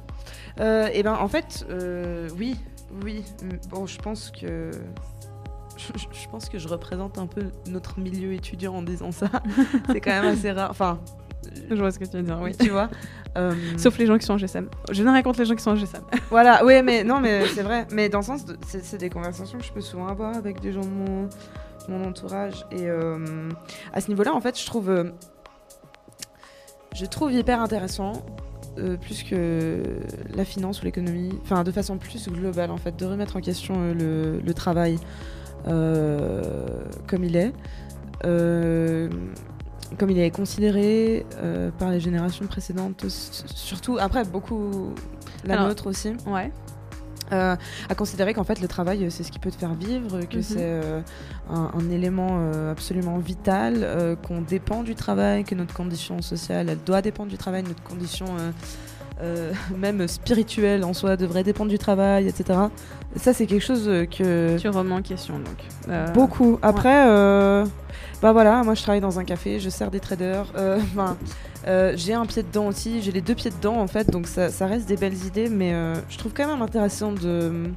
Euh, 0.60 0.88
et 0.92 1.02
ben 1.02 1.14
en 1.14 1.28
fait, 1.28 1.64
euh, 1.70 2.28
oui, 2.38 2.56
oui. 3.04 3.24
Bon, 3.70 3.86
je 3.86 3.98
pense 3.98 4.30
que. 4.30 4.70
Je 5.78 6.28
pense 6.28 6.48
que 6.50 6.58
je 6.58 6.68
représente 6.68 7.16
un 7.18 7.26
peu 7.26 7.44
notre 7.66 7.98
milieu 7.98 8.34
étudiant 8.34 8.74
en 8.74 8.82
disant 8.82 9.10
ça. 9.10 9.28
C'est 9.90 10.00
quand 10.00 10.10
même 10.10 10.26
assez 10.32 10.52
rare. 10.52 10.70
Enfin, 10.70 11.00
Je 11.70 11.74
vois 11.74 11.90
ce 11.90 11.98
que 11.98 12.04
tu 12.04 12.16
veux 12.16 12.22
dire, 12.22 12.38
oui. 12.42 12.52
tu 12.58 12.70
vois. 12.70 12.88
Euh, 13.38 13.54
Sauf 13.78 13.96
les 13.98 14.06
gens 14.06 14.18
qui 14.18 14.26
sont 14.26 14.34
en 14.34 14.38
GSM. 14.38 14.68
Je 14.90 15.02
n'ai 15.02 15.10
rien 15.10 15.22
contre 15.22 15.38
les 15.40 15.46
gens 15.46 15.54
qui 15.54 15.62
sont 15.62 15.70
en 15.70 15.76
GSM. 15.76 16.02
Voilà, 16.30 16.64
oui, 16.64 16.82
mais 16.82 17.02
non, 17.04 17.20
mais 17.20 17.46
c'est 17.46 17.62
vrai. 17.62 17.86
Mais 17.90 18.08
dans 18.08 18.18
le 18.18 18.24
sens, 18.24 18.44
de- 18.44 18.56
c'est 18.66 18.98
des 18.98 19.08
conversations 19.10 19.58
que 19.58 19.64
je 19.64 19.72
peux 19.72 19.80
souvent 19.80 20.08
avoir 20.08 20.36
avec 20.36 20.60
des 20.60 20.72
gens 20.72 20.80
de 20.82 20.86
mon, 20.90 21.28
mon 21.88 22.04
entourage. 22.04 22.66
Et 22.70 22.88
euh, 22.88 23.48
à 23.92 24.00
ce 24.00 24.08
niveau-là, 24.08 24.34
en 24.34 24.40
fait, 24.40 24.58
je 24.60 24.66
trouve, 24.66 24.90
euh, 24.90 25.04
je 26.94 27.06
trouve 27.06 27.32
hyper 27.32 27.60
intéressant, 27.62 28.12
plus 29.02 29.22
que 29.22 29.82
la 30.34 30.44
finance 30.46 30.80
ou 30.80 30.84
l'économie, 30.86 31.38
enfin, 31.42 31.62
de 31.62 31.70
façon 31.70 31.98
plus 31.98 32.28
globale, 32.28 32.70
en 32.70 32.78
fait, 32.78 32.96
de 32.96 33.04
remettre 33.04 33.36
en 33.36 33.40
question 33.40 33.92
le, 33.92 34.40
le 34.40 34.54
travail 34.54 34.98
comme 35.66 37.24
il 37.24 37.36
est. 37.36 37.52
Comme 39.98 40.10
il 40.10 40.18
est 40.18 40.30
considéré 40.30 41.24
euh, 41.36 41.70
par 41.78 41.90
les 41.90 42.00
générations 42.00 42.46
précédentes, 42.46 43.04
surtout 43.08 43.98
après 44.00 44.24
beaucoup 44.24 44.92
la 45.44 45.54
Alors, 45.54 45.68
nôtre 45.68 45.86
aussi 45.88 46.12
Ouais. 46.26 46.50
euh, 47.32 47.56
à 47.88 47.94
considérer 47.94 48.34
qu'en 48.34 48.44
fait 48.44 48.60
le 48.60 48.68
travail 48.68 49.04
euh, 49.04 49.10
c'est 49.10 49.22
ce 49.22 49.30
qui 49.32 49.38
peut 49.38 49.50
te 49.50 49.56
faire 49.56 49.74
vivre, 49.74 50.20
que 50.24 50.36
Mhm. 50.38 50.42
c'est 50.42 50.56
euh, 50.60 51.00
un, 51.50 51.70
un 51.78 51.90
élément 51.90 52.38
euh, 52.40 52.72
absolument 52.72 53.18
vital, 53.18 54.16
qu'on 54.26 54.40
dépend 54.40 54.82
du 54.82 54.94
travail, 54.94 55.44
que 55.44 55.54
notre 55.54 55.74
condition 55.74 56.20
sociale 56.22 56.68
elle 56.68 56.82
doit 56.84 57.02
dépendre 57.02 57.30
du 57.30 57.38
travail, 57.38 57.62
notre 57.62 57.82
condition 57.82 58.26
euh, 59.22 59.52
même 59.78 60.06
spirituelle 60.08 60.84
en 60.84 60.92
soi 60.92 61.16
devrait 61.16 61.44
dépendre 61.44 61.70
du 61.70 61.78
travail, 61.78 62.28
etc. 62.28 62.58
Ça 63.16 63.32
c'est 63.32 63.46
quelque 63.46 63.62
chose 63.62 63.88
euh, 63.88 64.06
que 64.06 64.58
Tu 64.58 64.68
remets 64.68 64.94
en 64.94 65.02
question 65.02 65.38
donc. 65.38 65.58
Euh, 65.88 66.08
Beaucoup. 66.08 66.58
Après, 66.62 67.08
euh, 67.08 67.64
bah 68.22 68.32
voilà, 68.32 68.62
moi 68.62 68.74
je 68.74 68.82
travaille 68.82 69.00
dans 69.00 69.18
un 69.18 69.24
café, 69.24 69.60
je 69.60 69.68
sers 69.68 69.90
des 69.90 70.00
traders. 70.00 70.46
j'ai 71.94 72.14
un 72.14 72.26
pied 72.26 72.42
dedans 72.42 72.66
aussi, 72.66 73.02
j'ai 73.02 73.12
les 73.12 73.20
deux 73.20 73.34
pieds 73.34 73.50
dedans 73.50 73.76
en 73.76 73.86
fait, 73.86 74.10
donc 74.10 74.26
ça, 74.26 74.50
ça 74.50 74.66
reste 74.66 74.88
des 74.88 74.96
belles 74.96 75.26
idées, 75.26 75.48
mais 75.48 75.74
je 76.08 76.18
trouve 76.18 76.32
quand 76.34 76.48
même 76.48 76.62
intéressant 76.62 77.12
de, 77.12 77.70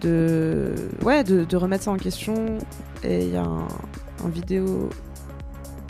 de, 0.00 0.74
ouais, 1.02 1.24
de, 1.24 1.44
de 1.44 1.56
remettre 1.56 1.84
ça 1.84 1.90
en 1.90 1.96
question. 1.96 2.58
Et 3.02 3.24
il 3.24 3.32
y 3.32 3.36
a 3.36 3.42
un, 3.42 3.68
un 4.24 4.28
vidéo, 4.28 4.90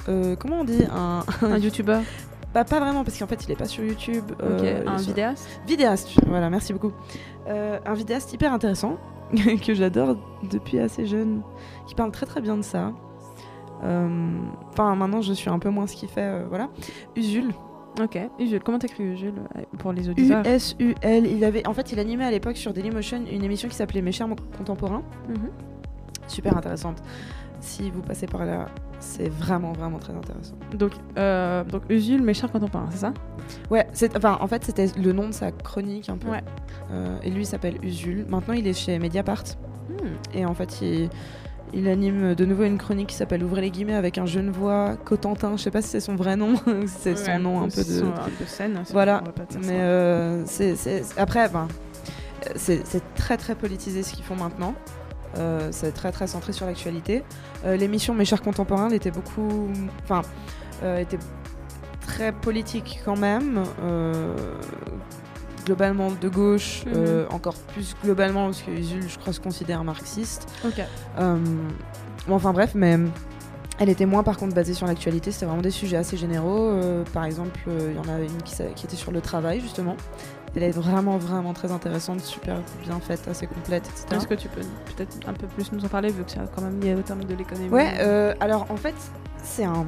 comment 0.06 0.60
on 0.60 0.64
dit, 0.64 0.84
un, 0.94 1.24
Un 1.42 1.58
youtubeur, 1.58 2.02
bah 2.54 2.64
pas 2.64 2.80
vraiment 2.80 3.02
parce 3.04 3.18
qu'en 3.18 3.26
fait 3.26 3.44
il 3.44 3.50
est 3.50 3.56
pas 3.56 3.64
sur 3.66 3.84
YouTube. 3.84 4.24
ok, 4.32 4.38
euh, 4.62 4.84
un 4.86 4.98
sur- 4.98 5.08
vidéaste. 5.08 5.60
Vidéaste, 5.66 6.10
voilà, 6.26 6.48
merci 6.50 6.72
beaucoup. 6.72 6.92
Euh, 7.48 7.78
un 7.84 7.94
vidéaste 7.94 8.32
hyper 8.32 8.52
intéressant 8.52 8.96
que 9.66 9.74
j'adore 9.74 10.16
depuis 10.50 10.78
assez 10.78 11.04
jeune, 11.06 11.42
qui 11.86 11.94
parle 11.94 12.12
très 12.12 12.26
très 12.26 12.40
bien 12.40 12.56
de 12.56 12.62
ça. 12.62 12.92
Euh, 13.82 14.08
Enfin, 14.70 14.94
maintenant 14.94 15.20
je 15.20 15.32
suis 15.32 15.50
un 15.50 15.58
peu 15.58 15.68
moins 15.70 15.86
ce 15.86 15.96
qu'il 15.96 16.08
fait, 16.08 16.22
euh, 16.22 16.44
voilà. 16.48 16.68
Usul, 17.16 17.52
Ok, 18.02 18.18
Usul, 18.40 18.60
comment 18.60 18.78
t'écris 18.80 19.04
Usul 19.04 19.34
pour 19.78 19.92
les 19.92 20.08
auditeurs 20.08 20.44
U-S-U-L. 20.44 21.26
Il 21.26 21.44
avait, 21.44 21.64
en 21.64 21.72
fait, 21.74 21.92
il 21.92 22.00
animait 22.00 22.24
à 22.24 22.30
l'époque 22.32 22.56
sur 22.56 22.72
Dailymotion 22.72 23.22
une 23.30 23.44
émission 23.44 23.68
qui 23.68 23.76
s'appelait 23.76 24.02
Mes 24.02 24.10
chers 24.10 24.26
contemporains. 24.58 25.02
Mhm. 25.28 25.50
super 26.26 26.56
intéressante. 26.56 26.96
Si 27.64 27.90
vous 27.90 28.02
passez 28.02 28.26
par 28.26 28.44
là, 28.44 28.66
c'est 29.00 29.28
vraiment, 29.30 29.72
vraiment 29.72 29.98
très 29.98 30.12
intéressant. 30.12 30.54
Donc, 30.74 30.92
euh, 31.16 31.64
donc 31.64 31.82
Usul, 31.88 32.22
mes 32.22 32.34
chers 32.34 32.52
contemporains, 32.52 32.88
c'est 32.90 32.98
ça? 32.98 33.14
Ouais, 33.70 33.86
enfin, 34.16 34.36
en 34.40 34.46
fait, 34.46 34.64
c'était 34.64 34.86
le 34.98 35.12
nom 35.12 35.28
de 35.28 35.32
sa 35.32 35.50
chronique 35.50 36.08
un 36.10 36.18
peu. 36.18 36.28
Ouais. 36.28 36.42
Euh, 36.92 37.16
et 37.22 37.30
lui, 37.30 37.42
il 37.42 37.46
s'appelle 37.46 37.78
Usul. 37.82 38.26
Maintenant, 38.28 38.52
il 38.54 38.66
est 38.66 38.74
chez 38.74 38.98
Mediapart. 38.98 39.44
Hmm. 39.88 39.94
Et 40.36 40.44
en 40.44 40.52
fait, 40.54 40.80
il, 40.82 41.08
il 41.72 41.88
anime 41.88 42.34
de 42.34 42.44
nouveau 42.44 42.64
une 42.64 42.76
chronique 42.78 43.08
qui 43.08 43.16
s'appelle 43.16 43.42
Ouvrez 43.42 43.62
les 43.62 43.70
guillemets 43.70 43.94
avec 43.94 44.18
un 44.18 44.26
jeune 44.26 44.50
voix, 44.50 44.96
Cotentin. 45.02 45.56
Je 45.56 45.62
sais 45.62 45.70
pas 45.70 45.80
si 45.82 45.88
c'est 45.88 46.00
son 46.00 46.16
vrai 46.16 46.36
nom, 46.36 46.54
c'est 46.86 47.16
son 47.16 47.38
nom 47.38 47.62
un 47.62 47.68
peu 47.68 47.82
de. 47.82 47.88
son- 48.00 48.06
un 48.08 48.30
peu 48.38 48.44
scène. 48.46 48.82
Voilà. 48.92 49.22
Mais 49.64 49.80
euh, 49.80 50.42
c'est, 50.44 50.74
après, 51.16 51.48
ben, 51.48 51.66
c'est, 52.56 52.86
c'est 52.86 53.02
très 53.14 53.38
très 53.38 53.54
politisé 53.54 54.02
ce 54.02 54.12
qu'ils 54.12 54.24
font 54.24 54.36
maintenant. 54.36 54.74
Euh, 55.36 55.68
c'est 55.72 55.92
très 55.92 56.12
très 56.12 56.26
centré 56.26 56.52
sur 56.52 56.66
l'actualité. 56.66 57.22
Euh, 57.64 57.76
l'émission 57.76 58.14
Mes 58.14 58.24
chers 58.24 58.42
contemporains 58.42 58.90
était 58.90 59.10
beaucoup, 59.10 59.68
enfin, 60.04 60.22
euh, 60.82 60.98
était 60.98 61.18
très 62.06 62.32
politique 62.32 63.00
quand 63.04 63.16
même. 63.16 63.62
globalement 65.64 66.10
de 66.20 66.28
gauche, 66.28 66.84
Mhm. 66.84 67.26
encore 67.30 67.54
plus 67.54 67.96
globalement 68.04 68.44
parce 68.46 68.60
que 68.60 68.70
Usul, 68.70 69.08
je 69.08 69.18
crois, 69.18 69.32
se 69.32 69.40
considère 69.40 69.82
marxiste. 69.82 70.46
Ok. 70.62 70.82
Bon, 71.16 72.34
enfin 72.36 72.52
bref, 72.52 72.72
mais 72.74 72.98
elle 73.78 73.88
était 73.88 74.04
moins 74.06 74.22
par 74.22 74.36
contre 74.36 74.54
basée 74.54 74.74
sur 74.74 74.86
l'actualité, 74.86 75.30
c'était 75.30 75.46
vraiment 75.46 75.62
des 75.62 75.70
sujets 75.70 75.96
assez 75.96 76.16
généraux. 76.18 76.68
Euh, 76.68 77.02
par 77.12 77.24
exemple, 77.24 77.58
euh, 77.68 77.92
il 77.92 77.96
y 77.96 77.98
en 77.98 78.12
avait 78.14 78.26
une 78.26 78.42
qui 78.42 78.84
était 78.86 78.96
sur 78.96 79.10
le 79.10 79.20
travail 79.22 79.60
justement. 79.60 79.96
Elle 80.56 80.62
est 80.62 80.70
vraiment 80.70 81.18
vraiment 81.18 81.52
très 81.52 81.72
intéressante, 81.72 82.20
super 82.20 82.58
bien 82.86 83.00
faite, 83.00 83.26
assez 83.28 83.46
complète, 83.46 83.88
etc. 83.88 84.06
Est-ce 84.12 84.26
que 84.28 84.34
tu 84.34 84.48
peux 84.48 84.60
peut-être 84.94 85.28
un 85.28 85.32
peu 85.32 85.46
plus 85.48 85.72
nous 85.72 85.84
en 85.84 85.88
parler, 85.88 86.10
vu 86.10 86.22
que 86.22 86.30
c'est 86.30 86.38
quand 86.54 86.62
même 86.62 86.80
lié 86.80 86.94
au 86.94 87.02
terme 87.02 87.24
de 87.24 87.34
l'économie? 87.34 87.68
Ouais, 87.70 87.92
euh, 87.98 88.34
alors 88.40 88.66
en 88.70 88.76
fait, 88.76 88.94
c'est 89.42 89.64
un. 89.64 89.84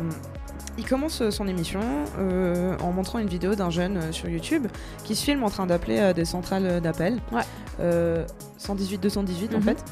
Il 0.79 0.85
commence 0.85 1.23
euh, 1.23 1.31
son 1.31 1.47
émission 1.49 1.81
euh, 2.19 2.77
en 2.83 2.93
montrant 2.93 3.19
une 3.19 3.29
vidéo 3.29 3.55
d'un 3.55 3.71
jeune 3.71 4.13
sur 4.13 4.29
YouTube 4.29 4.67
qui 5.05 5.15
se 5.15 5.25
filme 5.25 5.43
en 5.45 5.49
train 5.51 5.67
d'appeler 5.67 5.99
à 6.01 6.13
des 6.13 6.25
centrales 6.27 6.81
d'appel. 6.83 7.19
Ouais. 7.33 7.43
Euh, 7.81 8.27
118-218 8.61 9.55
en 9.55 9.59
Mhm. 9.59 9.63
fait. 9.63 9.85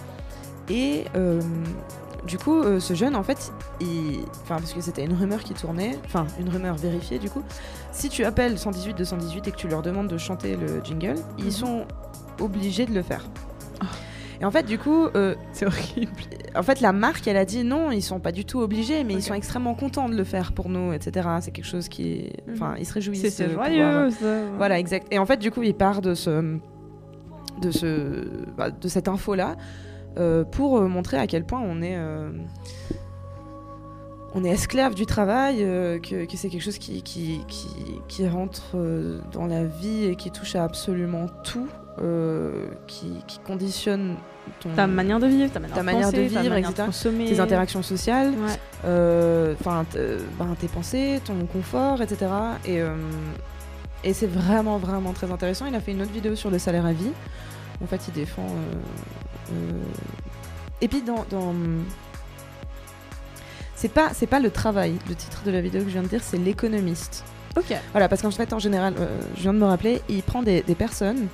Et 0.70 1.04
du 2.26 2.38
coup, 2.38 2.62
ce 2.80 2.94
jeune, 2.94 3.16
en 3.16 3.22
fait, 3.22 3.52
il... 3.80 4.20
enfin, 4.42 4.56
parce 4.56 4.72
que 4.72 4.80
c'était 4.80 5.04
une 5.04 5.12
rumeur 5.12 5.42
qui 5.44 5.52
tournait, 5.52 5.98
enfin, 6.06 6.26
une 6.40 6.48
rumeur 6.48 6.74
vérifiée 6.76 7.18
du 7.18 7.28
coup. 7.28 7.42
Si 7.94 8.08
tu 8.08 8.24
appelles 8.24 8.56
118-218 8.58 9.48
et 9.48 9.50
que 9.52 9.56
tu 9.56 9.68
leur 9.68 9.80
demandes 9.82 10.08
de 10.08 10.18
chanter 10.18 10.56
le 10.56 10.82
jingle, 10.84 11.14
Mhm. 11.14 11.22
ils 11.38 11.52
sont 11.52 11.86
obligés 12.40 12.86
de 12.86 12.92
le 12.92 13.02
faire. 13.02 13.24
Ah. 13.80 13.84
Et 14.40 14.44
en 14.44 14.50
fait, 14.50 14.64
du 14.64 14.78
coup, 14.78 15.06
euh, 15.14 15.36
C'est 15.52 15.64
horrible. 15.66 16.10
en 16.56 16.62
fait, 16.64 16.80
la 16.80 16.92
marque, 16.92 17.26
elle 17.28 17.36
a 17.36 17.44
dit 17.44 17.62
non, 17.62 17.92
ils 17.92 18.02
sont 18.02 18.18
pas 18.18 18.32
du 18.32 18.44
tout 18.44 18.58
obligés, 18.60 19.04
mais 19.04 19.14
ils 19.14 19.22
sont 19.22 19.34
extrêmement 19.34 19.74
contents 19.74 20.08
de 20.08 20.16
le 20.16 20.24
faire 20.24 20.52
pour 20.52 20.68
nous, 20.68 20.92
etc. 20.92 21.28
C'est 21.40 21.52
quelque 21.52 21.64
chose 21.66 21.88
qui, 21.88 22.12
est- 22.14 22.32
enfin, 22.52 22.72
Mhm. 22.72 22.76
ils 22.80 22.86
se 22.86 22.92
réjouissent. 22.94 23.28
C'est 23.34 23.46
pouvoir- 23.46 23.66
joyeux, 23.66 24.10
ça. 24.10 24.40
Voilà, 24.58 24.78
exact. 24.80 25.06
Et 25.12 25.18
en 25.20 25.24
fait, 25.26 25.36
du 25.36 25.50
coup, 25.52 25.62
il 25.62 25.74
part 25.74 26.02
de 26.02 26.14
ce, 26.14 26.58
de 27.62 27.70
ce, 27.70 28.26
bah, 28.58 28.70
de 28.70 28.88
cette 28.88 29.06
info 29.06 29.34
là 29.36 29.56
pour 30.50 30.78
euh, 30.78 30.88
montrer 30.88 31.18
à 31.18 31.26
quel 31.28 31.44
point 31.44 31.60
on 31.64 31.80
est. 31.80 31.96
euh, 31.96 32.30
on 34.34 34.44
est 34.44 34.48
esclave 34.50 34.94
du 34.94 35.06
travail, 35.06 35.58
euh, 35.62 35.98
que, 36.00 36.24
que 36.24 36.36
c'est 36.36 36.48
quelque 36.48 36.62
chose 36.62 36.78
qui, 36.78 37.02
qui, 37.02 37.40
qui, 37.48 37.68
qui 38.08 38.26
rentre 38.28 38.62
euh, 38.74 39.20
dans 39.32 39.46
la 39.46 39.64
vie 39.64 40.04
et 40.06 40.16
qui 40.16 40.30
touche 40.30 40.56
à 40.56 40.64
absolument 40.64 41.26
tout, 41.44 41.68
euh, 42.02 42.66
qui, 42.88 43.12
qui 43.28 43.38
conditionne 43.38 44.16
ton, 44.60 44.70
Ta 44.74 44.86
manière 44.86 45.20
de 45.20 45.26
vivre, 45.26 45.52
ta 45.52 45.60
manière, 45.60 45.76
Ta 45.76 45.80
de, 45.82 45.86
manière 45.86 46.10
de 46.10 46.16
penser, 46.16 46.34
ta 46.34 46.40
vivre, 46.40 46.52
manière 46.54 46.70
etc. 46.70 46.84
consommer. 46.86 47.24
tes 47.26 47.40
interactions 47.40 47.82
sociales, 47.82 48.30
Ouais. 48.32 49.54
enfin 49.60 49.86
ben, 50.38 50.54
tes 50.58 50.68
pensées, 50.68 51.20
ton 51.24 51.46
confort, 51.46 52.02
etc. 52.02 52.26
Et, 52.66 52.80
et 54.02 54.12
c'est 54.12 54.26
vraiment 54.26 54.76
vraiment 54.78 55.12
très 55.12 55.30
intéressant. 55.30 55.64
Il 55.66 55.74
a 55.74 55.80
fait 55.80 55.92
une 55.92 56.02
autre 56.02 56.12
vidéo 56.12 56.34
sur 56.34 56.50
le 56.50 56.58
salaire 56.58 56.84
à 56.84 56.92
vie. 56.92 57.12
En 57.82 57.86
fait, 57.86 58.00
il 58.08 58.12
défend. 58.14 58.46
Et 60.80 60.88
puis 60.88 61.02
dans, 61.02 61.24
dans- 61.30 61.54
c'est 63.84 63.92
pas 63.92 64.10
c'est 64.14 64.26
pas 64.26 64.40
le 64.40 64.50
travail. 64.50 64.94
Le 65.10 65.14
titre 65.14 65.42
de 65.44 65.50
la 65.50 65.60
vidéo 65.60 65.80
que 65.82 65.88
je 65.88 65.92
viens 65.92 66.02
de 66.02 66.08
dire, 66.08 66.22
c'est 66.22 66.38
l'économiste. 66.38 67.22
Ok. 67.56 67.74
Voilà, 67.92 68.08
parce 68.08 68.22
qu'en 68.22 68.30
fait, 68.30 68.52
en 68.54 68.58
général, 68.58 68.94
euh, 68.98 69.20
je 69.36 69.42
viens 69.42 69.52
de 69.52 69.58
me 69.58 69.66
rappeler, 69.66 70.00
il 70.08 70.22
prend 70.22 70.42
des, 70.42 70.62
des 70.62 70.74
personnes 70.74 71.26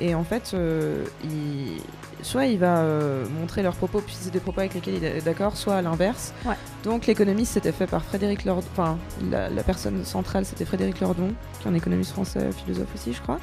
et 0.00 0.14
en 0.16 0.24
fait, 0.24 0.50
euh, 0.54 1.04
il- 1.24 1.80
soit 2.22 2.46
il 2.46 2.58
va 2.58 2.78
euh, 2.78 3.24
montrer 3.40 3.62
leurs 3.62 3.76
propos, 3.76 4.00
puis 4.00 4.16
c'est 4.18 4.32
des 4.32 4.40
propos 4.40 4.60
avec 4.60 4.74
lesquels 4.74 4.94
il 4.96 5.04
est 5.04 5.24
d'accord, 5.24 5.56
soit 5.56 5.76
à 5.76 5.82
l'inverse. 5.82 6.32
Ouais. 6.44 6.56
Donc, 6.84 7.06
l'économiste, 7.06 7.52
c'était 7.52 7.72
fait 7.72 7.86
par 7.86 8.04
Frédéric 8.04 8.44
Lordon. 8.44 8.66
Enfin, 8.72 8.98
la, 9.30 9.48
la 9.48 9.62
personne 9.62 10.04
centrale, 10.04 10.44
c'était 10.44 10.64
Frédéric 10.64 11.00
Lordon, 11.00 11.32
qui 11.60 11.68
est 11.68 11.70
un 11.70 11.74
économiste 11.74 12.10
français, 12.12 12.50
philosophe 12.52 12.88
aussi, 12.94 13.12
je 13.12 13.22
crois. 13.22 13.38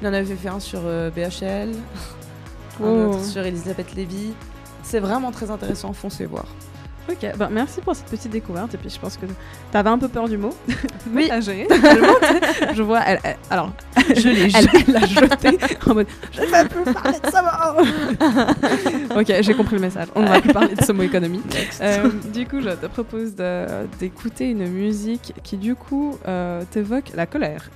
Il 0.00 0.08
en 0.08 0.12
avait 0.12 0.34
fait 0.36 0.48
un 0.48 0.60
sur 0.60 0.80
euh, 0.84 1.10
BHL, 1.10 1.70
un 2.80 2.84
Oh. 2.84 2.84
autre 3.10 3.24
sur 3.24 3.42
Elisabeth 3.44 3.94
Lévy. 3.94 4.32
C'est 4.82 5.00
vraiment 5.00 5.30
très 5.32 5.50
intéressant, 5.50 5.92
foncez 5.92 6.24
voir. 6.26 6.46
Ok, 7.10 7.26
bah, 7.36 7.48
merci 7.50 7.80
pour 7.80 7.96
cette 7.96 8.06
petite 8.06 8.30
découverte. 8.30 8.74
Et 8.74 8.78
puis 8.78 8.88
je 8.90 8.98
pense 8.98 9.16
que 9.16 9.26
t'avais 9.72 9.90
un 9.90 9.98
peu 9.98 10.08
peur 10.08 10.28
du 10.28 10.36
mot. 10.38 10.54
Oui. 11.14 11.26
T'as 11.28 11.40
géré. 11.40 11.66
totalement. 11.68 12.14
je 12.72 12.82
vois, 12.82 13.00
elle, 13.04 13.18
elle- 13.24 13.36
alors, 13.50 13.72
Je 14.16 14.28
l'ai 14.28 14.42
elle, 14.56 14.68
elle 14.86 14.94
l'a 14.94 15.04
jeté 15.06 15.58
en 15.86 15.94
mode 15.94 16.06
Je 16.32 16.40
ne 16.42 16.46
veux 16.46 16.68
plus 16.68 16.92
parler 16.92 17.18
de 17.18 17.30
ce 17.30 17.42
mot 19.14 19.20
Ok, 19.20 19.32
j'ai 19.40 19.54
compris 19.54 19.74
le 19.76 19.82
message. 19.82 20.06
On 20.14 20.22
ne 20.22 20.28
va 20.28 20.40
plus 20.40 20.52
parler 20.52 20.74
de 20.76 20.82
ce 20.84 20.92
mot 20.92 21.02
économie. 21.02 21.42
Euh, 21.80 22.08
du 22.32 22.46
coup, 22.46 22.60
je 22.60 22.70
te 22.70 22.86
propose 22.86 23.34
d'écouter 23.98 24.50
une 24.50 24.68
musique 24.68 25.34
qui, 25.42 25.56
du 25.56 25.74
coup, 25.74 26.16
euh, 26.28 26.62
t'évoque 26.70 27.10
la 27.14 27.26
colère. 27.26 27.68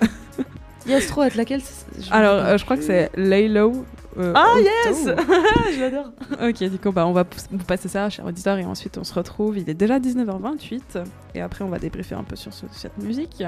Yes, 0.87 1.07
trop 1.07 1.21
hâte, 1.23 1.35
laquelle 1.35 1.61
je- 1.99 2.11
Alors, 2.11 2.43
euh, 2.45 2.57
je 2.57 2.63
crois 2.65 2.77
que 2.77 2.83
c'est 2.83 3.09
Lay 3.15 3.47
Low. 3.47 3.85
euh, 4.17 4.33
Ah, 4.35 4.53
yes 4.59 5.05
Je 5.75 5.79
l'adore. 5.79 6.11
Ok, 6.41 6.63
du 6.69 6.79
coup, 6.79 6.91
bah, 6.91 7.05
on 7.05 7.11
va 7.13 7.25
vous 7.51 7.63
passer 7.65 7.87
ça, 7.87 8.09
chers 8.09 8.25
auditeurs, 8.25 8.57
et 8.57 8.65
ensuite 8.65 8.97
on 8.97 9.03
se 9.03 9.13
retrouve. 9.13 9.57
Il 9.57 9.69
est 9.69 9.73
déjà 9.73 9.99
19h28, 9.99 11.03
et 11.35 11.41
après 11.41 11.63
on 11.63 11.69
va 11.69 11.79
débriefer 11.79 12.15
un 12.15 12.23
peu 12.23 12.35
sur 12.35 12.53
ce- 12.53 12.65
cette 12.71 12.97
musique. 12.97 13.43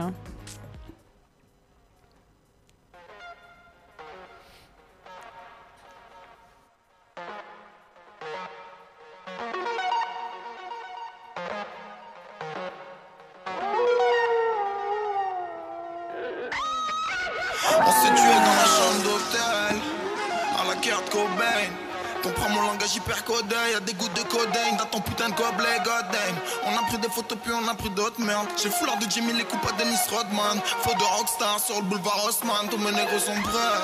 Comprends 22.23 22.49
mon 22.49 22.61
langage 22.61 22.95
hyper 22.95 23.23
codé, 23.23 23.55
y'a 23.71 23.79
des 23.79 23.93
gouttes 23.93 24.13
de 24.13 24.23
codeine 24.23 24.75
dans 24.77 24.85
ton 24.85 24.99
putain 24.99 25.29
de 25.29 25.35
gobelet, 25.35 25.79
goddamn. 25.79 26.35
On 26.65 26.77
a 26.77 26.85
pris 26.87 26.97
des 26.97 27.07
photos 27.09 27.37
puis 27.41 27.53
on 27.53 27.67
a 27.67 27.73
pris 27.73 27.89
d'autres 27.91 28.19
merdes. 28.19 28.47
J'ai 28.61 28.69
foulard 28.69 28.97
de 28.97 29.09
Jimmy, 29.09 29.33
les 29.33 29.45
coups 29.45 29.65
à 29.71 29.77
Dennis 29.77 30.03
Rodman. 30.11 30.59
Faux 30.81 30.93
de 30.95 31.03
rockstar 31.03 31.59
sur 31.59 31.77
le 31.77 31.83
boulevard 31.83 32.25
Haussmann, 32.25 32.67
tous 32.69 32.77
mes 32.77 32.91
négros 32.91 33.19
sont 33.19 33.39
prêts. 33.41 33.79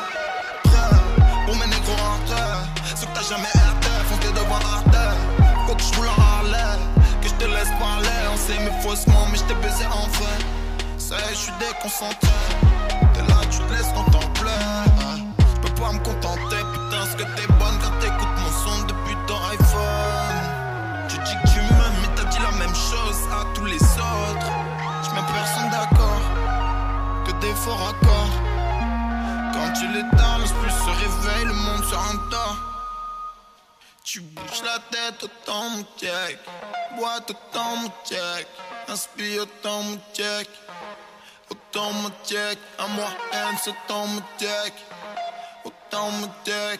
Prêts, 0.65 0.95
pour 1.45 1.55
mes 1.55 1.67
négros 1.67 1.95
rentrés. 1.95 2.67
Ceux 2.99 3.07
que 3.07 3.13
t'as 3.15 3.23
jamais 3.23 3.47
été, 3.47 3.91
foncez 4.09 4.33
devant 4.33 4.59
Arte. 4.75 4.97
Faut 5.67 5.75
que 5.75 5.83
je 5.83 5.93
roule 5.97 6.09
en 6.09 6.21
Harley, 6.21 6.79
que 7.21 7.29
je 7.29 7.33
te 7.35 7.45
laisse 7.45 7.71
parler. 7.79 8.19
On 8.33 8.37
s'est 8.37 8.55
aimé 8.59 8.71
faussement, 8.81 9.27
mais 9.31 9.37
je 9.37 9.43
t'ai 9.43 9.55
baisé 9.55 9.85
en 9.85 10.07
vrai. 10.19 10.37
Ça 10.97 11.15
y 11.15 11.19
est, 11.19 11.29
je 11.29 11.35
suis 11.35 11.53
déconcentré. 11.59 12.35
T'es 13.13 13.21
là, 13.31 13.39
tu 13.49 13.59
te 13.59 13.71
laisses 13.73 13.93
contempler. 13.95 14.61
Je 15.39 15.67
peux 15.67 15.81
pas 15.81 15.91
me 15.93 15.99
contenter, 15.99 16.61
putain, 16.73 17.05
ce 17.11 17.15
que 17.15 17.23
t'es 17.35 17.47
Tu 34.15 34.21
bouges 34.21 34.63
la 34.63 34.79
tête 34.89 35.21
autant 35.25 35.69
mon 35.71 35.85
check, 35.99 36.39
boite 36.97 37.29
autant 37.31 37.75
mon 37.75 37.87
um 37.87 37.91
check, 38.05 38.47
inspire 38.87 39.41
autant 39.41 39.79
um 39.79 39.89
mon 39.89 39.99
check. 40.13 40.47
Autant 41.51 41.91
mon 41.91 42.07
um 42.07 42.13
check, 42.25 42.57
à 42.79 42.87
moi, 42.87 43.09
haine, 43.33 43.57
c'est 43.61 43.71
autant 43.71 44.07
mon 44.07 44.21
check. 44.39 44.73
Autant 45.65 46.11
mon 46.11 46.29
check. 46.45 46.79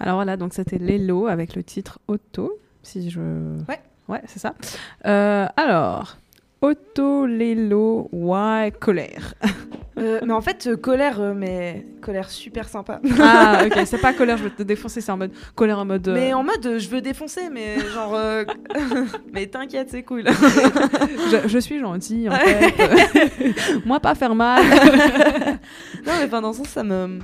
Alors 0.00 0.16
voilà, 0.16 0.36
donc 0.36 0.52
c'était 0.52 0.78
Lélo 0.78 1.26
avec 1.26 1.54
le 1.54 1.62
titre 1.62 1.98
Auto, 2.08 2.58
si 2.82 3.10
je... 3.10 3.20
Ouais. 3.68 3.80
Ouais, 4.08 4.22
c'est 4.26 4.38
ça. 4.38 4.54
Euh, 5.06 5.46
alors, 5.56 6.16
Auto, 6.60 7.26
Lélo, 7.26 8.08
why, 8.12 8.72
colère? 8.72 9.34
Euh, 9.98 10.20
mais 10.26 10.32
en 10.32 10.42
fait, 10.42 10.66
euh, 10.66 10.76
colère, 10.76 11.20
euh, 11.20 11.32
mais 11.34 11.86
colère 12.02 12.28
super 12.30 12.68
sympa. 12.68 13.00
ah, 13.18 13.62
ok, 13.64 13.80
c'est 13.86 14.00
pas 14.00 14.12
colère, 14.12 14.36
je 14.36 14.44
veux 14.44 14.50
te 14.50 14.62
défoncer, 14.62 15.00
c'est 15.00 15.10
en 15.10 15.16
mode 15.16 15.32
colère 15.54 15.78
en 15.78 15.86
mode... 15.86 16.08
Mais 16.08 16.34
en 16.34 16.42
mode, 16.42 16.78
je 16.78 16.88
veux 16.88 17.00
défoncer, 17.00 17.48
mais 17.50 17.78
genre. 17.94 18.14
mais 19.32 19.46
t'inquiète, 19.46 19.88
c'est 19.90 20.02
cool. 20.02 20.24
je, 21.30 21.48
je 21.48 21.58
suis 21.58 21.80
gentille, 21.80 22.28
en 22.28 22.34
fait. 22.34 23.86
Moi, 23.86 23.98
pas 24.00 24.14
faire 24.14 24.34
mal. 24.34 24.62
non, 26.04 26.12
mais 26.18 26.24
enfin, 26.26 26.42
dans 26.42 26.48
le 26.48 26.54
sens, 26.54 26.68
ça 26.68 26.84
me, 26.84 27.20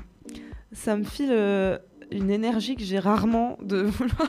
ça 0.73 0.97
me 0.97 1.05
file 1.05 1.79
une 2.13 2.31
énergie 2.31 2.77
que 2.77 2.83
j'ai 2.85 2.99
rarement 2.99 3.59
de 3.63 3.83
vouloir, 3.83 4.29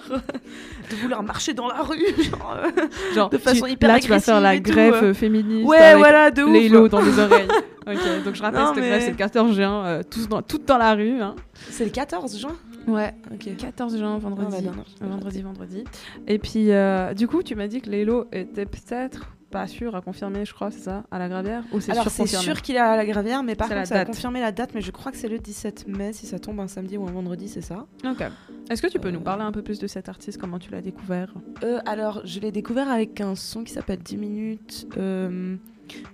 de 0.92 0.96
vouloir 0.96 1.24
marcher 1.24 1.54
dans 1.54 1.68
la 1.68 1.82
rue. 1.82 2.00
Genre, 2.24 2.58
euh, 2.64 2.72
Genre, 3.16 3.30
De 3.30 3.38
façon 3.38 3.66
tu- 3.66 3.72
hyper 3.74 3.90
Là, 3.90 4.00
tu 4.00 4.08
vas 4.10 4.20
faire 4.20 4.42
la 4.42 4.58
greffe 4.60 5.04
euh. 5.04 5.14
féministe 5.14 5.68
Ouais, 5.68 5.78
avec 5.78 5.98
voilà, 5.98 6.32
de 6.32 6.44
ouf. 6.44 6.52
Lélo 6.54 6.88
dans 6.88 7.02
les 7.02 7.20
oreilles. 7.20 7.48
ok, 7.88 8.24
donc 8.26 8.36
je 8.36 8.42
rappelle, 8.42 8.66
cette 8.68 8.76
mais- 8.78 8.90
greffe, 8.90 9.04
c'est 9.06 9.12
le 9.12 9.18
14 9.18 9.56
juin, 9.56 9.86
euh, 9.86 10.04
tous 10.10 10.28
dans, 10.28 10.42
toutes 10.42 10.66
dans 10.66 10.78
la 10.78 10.94
rue. 10.96 11.22
Hein. 11.22 11.36
C'est 11.70 11.86
le 11.86 11.92
14 11.92 12.40
juin? 12.40 12.56
Ouais, 12.88 13.14
Ok. 13.34 13.56
14 13.58 13.98
juin, 13.98 14.18
vendredi. 14.18 14.56
Ah, 14.58 14.62
bah, 14.62 14.72
non, 15.02 15.08
non, 15.08 15.16
vendredi, 15.16 15.42
vendredi. 15.42 15.84
Et 16.28 16.38
puis, 16.40 16.72
euh, 16.72 17.14
du 17.14 17.28
coup, 17.28 17.42
tu 17.44 17.56
m'as 17.56 17.68
dit 17.68 17.80
que 17.82 17.90
Lélo 17.90 18.26
était 18.34 18.66
peut-être 18.66 19.30
pas 19.54 19.68
sûr 19.68 19.96
à 19.96 20.02
confirmer, 20.02 20.46
je 20.46 20.54
crois, 20.54 20.72
c'est 20.72 20.80
ça, 20.80 21.04
à 21.12 21.20
la 21.20 21.30
gravière 21.30 21.64
Ou 21.72 21.80
Alors 21.90 22.10
c'est 22.10 22.26
sûr 22.26 22.62
qu'il 22.64 22.76
est 22.76 22.80
à 22.80 22.98
la 22.98 23.06
gravière, 23.06 23.44
mais 23.44 23.56
par 23.56 23.70
contre 23.70 23.86
ça 23.86 24.00
a 24.00 24.06
confirmé 24.06 24.42
la 24.42 24.52
date, 24.52 24.72
mais 24.74 24.82
je 24.82 24.90
crois 24.90 25.12
que 25.12 25.18
c'est 25.18 25.30
le 25.30 25.38
17 25.38 25.88
mai, 25.88 26.12
si 26.12 26.26
ça 26.26 26.40
tombe 26.40 26.60
un 26.60 26.68
samedi 26.68 26.98
ou 26.98 27.08
un 27.08 27.12
vendredi, 27.12 27.48
c'est 27.48 27.62
ça. 27.62 27.86
Ok. 28.04 28.24
Est-ce 28.72 28.82
que 28.82 28.88
tu 28.88 29.00
peux 29.00 29.12
nous 29.12 29.22
parler 29.22 29.44
un 29.44 29.52
peu 29.52 29.62
plus 29.62 29.78
de 29.78 29.86
cet 29.86 30.10
artiste 30.10 30.40
Comment 30.40 30.58
tu 30.58 30.72
l'as 30.72 30.82
découvert? 30.82 31.34
Euh, 31.64 31.80
alors 31.86 32.22
je 32.26 32.40
l'ai 32.40 32.52
découvert 32.52 32.90
avec 32.90 33.22
un 33.22 33.36
son 33.36 33.64
qui 33.64 33.74
s'appelle 33.74 34.00
10 34.00 34.18
minutes, 34.18 34.88
euh, 34.98 35.56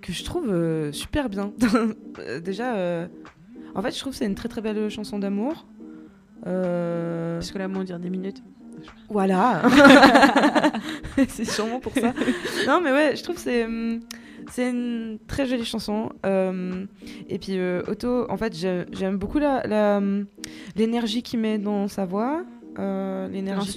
que 0.01 0.11
je 0.11 0.23
trouve 0.25 0.49
euh, 0.49 0.91
super 0.91 1.29
bien. 1.29 1.53
Déjà, 2.43 3.07
en 3.73 3.81
fait 3.81 3.91
je 3.91 3.99
trouve 3.99 4.11
que 4.11 4.19
c'est 4.19 4.25
une 4.25 4.35
très 4.35 4.49
très 4.49 4.61
belle 4.61 4.89
chanson 4.89 5.17
d'amour. 5.17 5.65
Parce 6.43 7.51
que 7.51 7.57
là, 7.57 7.67
on 7.73 7.83
dire 7.83 7.99
10 7.99 8.09
minutes. 8.09 8.43
Voilà. 9.09 9.61
c'est 11.27 11.45
sûrement 11.45 11.79
pour 11.79 11.93
ça. 11.93 12.13
Non, 12.67 12.81
mais 12.81 12.91
ouais, 12.91 13.15
je 13.15 13.23
trouve 13.23 13.37
c'est 13.37 13.65
hum, 13.65 13.99
c'est 14.51 14.69
une 14.69 15.19
très 15.27 15.45
jolie 15.45 15.65
chanson. 15.65 16.09
Euh, 16.25 16.85
et 17.27 17.37
puis 17.39 17.57
euh, 17.57 17.81
Otto, 17.87 18.29
en 18.29 18.37
fait, 18.37 18.55
j'ai- 18.55 18.85
j'aime 18.91 19.17
beaucoup 19.17 19.39
la 19.39 19.61
la, 19.67 19.97
hum, 19.97 20.25
l'énergie 20.75 21.23
qu'il 21.23 21.39
met 21.39 21.57
dans 21.57 21.87
sa 21.87 22.05
voix. 22.05 22.43
Euh, 22.79 23.27
l'énergie. 23.27 23.71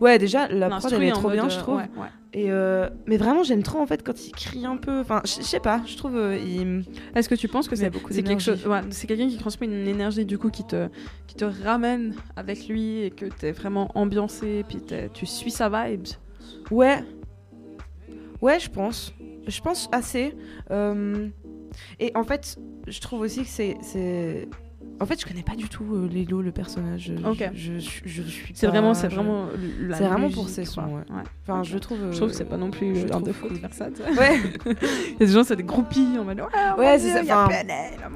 Ouais, 0.00 0.18
déjà 0.18 0.48
la 0.48 0.68
prod 0.68 0.92
elle 0.92 1.02
est 1.02 1.12
trop 1.12 1.30
bien, 1.30 1.48
je 1.48 1.58
trouve. 1.58 1.80
euh, 1.80 2.04
Et 2.32 2.50
euh, 2.50 2.88
mais 3.06 3.16
vraiment, 3.16 3.42
j'aime 3.42 3.62
trop 3.62 3.78
en 3.78 3.86
fait 3.86 4.02
quand 4.02 4.26
il 4.26 4.32
crie 4.32 4.66
un 4.66 4.76
peu. 4.76 5.00
Enfin, 5.00 5.22
je 5.24 5.42
sais 5.42 5.60
pas, 5.60 5.82
je 5.86 5.96
trouve 5.96 6.16
euh, 6.16 6.38
il. 6.38 6.84
Est-ce 7.14 7.28
que 7.28 7.34
tu 7.34 7.48
penses 7.48 7.68
que 7.68 7.76
c'est 7.76 7.90
beaucoup 7.90 8.12
c'est 8.12 8.22
quelque 8.22 8.42
chose 8.42 8.66
ouais, 8.66 8.80
C'est 8.90 9.06
quelqu'un 9.06 9.28
qui 9.28 9.38
transmet 9.38 9.66
une 9.66 9.88
énergie 9.88 10.24
du 10.24 10.38
coup 10.38 10.50
qui 10.50 10.64
te 10.64 10.88
qui 11.26 11.34
te 11.34 11.44
ramène 11.44 12.14
avec 12.36 12.68
lui 12.68 13.02
et 13.02 13.10
que 13.10 13.26
t'es 13.26 13.52
vraiment 13.52 13.90
ambiancé 13.94 14.64
puis 14.68 14.82
tu 15.14 15.26
suis 15.26 15.50
sa 15.50 15.68
vibes. 15.68 16.06
Ouais. 16.70 17.02
Ouais, 18.40 18.60
je 18.60 18.70
pense. 18.70 19.12
Je 19.46 19.60
pense 19.60 19.88
assez. 19.92 20.34
Et 22.00 22.12
en 22.14 22.24
fait, 22.24 22.58
je 22.86 23.00
trouve 23.00 23.20
aussi 23.20 23.42
que 23.42 23.48
c'est. 23.48 24.48
En 24.98 25.04
fait, 25.06 25.20
je 25.20 25.26
connais 25.26 25.42
pas 25.42 25.54
du 25.56 25.68
tout 25.68 25.84
euh, 25.94 26.08
Lélo, 26.08 26.40
le 26.40 26.52
personnage. 26.52 27.12
Je- 27.16 27.28
Ok. 27.28 27.50
Je, 27.54 27.78
je, 27.78 27.90
je, 28.06 28.22
je 28.22 28.28
suis 28.28 28.52
C'est 28.54 28.66
pas- 28.66 28.72
vraiment 28.72 28.94
c'est 28.94 29.08
vraiment 29.08 29.46
C'est 29.92 30.04
vraiment 30.06 30.30
pour 30.30 30.48
ses 30.48 30.64
sons, 30.64 30.82
quoi. 30.82 30.98
ouais. 31.16 31.22
Enfin, 31.42 31.62
je 31.62 31.76
trouve. 31.78 31.98
Je 32.12 32.16
trouve 32.16 32.30
que 32.30 32.34
c'est 32.34 32.44
pas 32.48 32.56
non 32.56 32.70
plus 32.70 32.96
euh, 32.96 33.06
un 33.12 33.20
défaut 33.20 33.48
de 33.48 33.54
faire 33.56 33.74
ça. 33.74 33.88
Ouais. 33.88 34.38
Il 34.66 34.72
y 35.20 35.22
a 35.22 35.26
des 35.26 35.32
gens, 35.32 35.44
c'est 35.44 35.56
des 35.56 35.62
groupies 35.64 36.16
en 36.18 36.24
mode 36.24 36.40
ouais, 36.40 36.46
oh 36.76 36.80
Ouais, 36.80 36.98
c'est 36.98 37.12
ça, 37.12 37.20
enfin, 37.22 37.48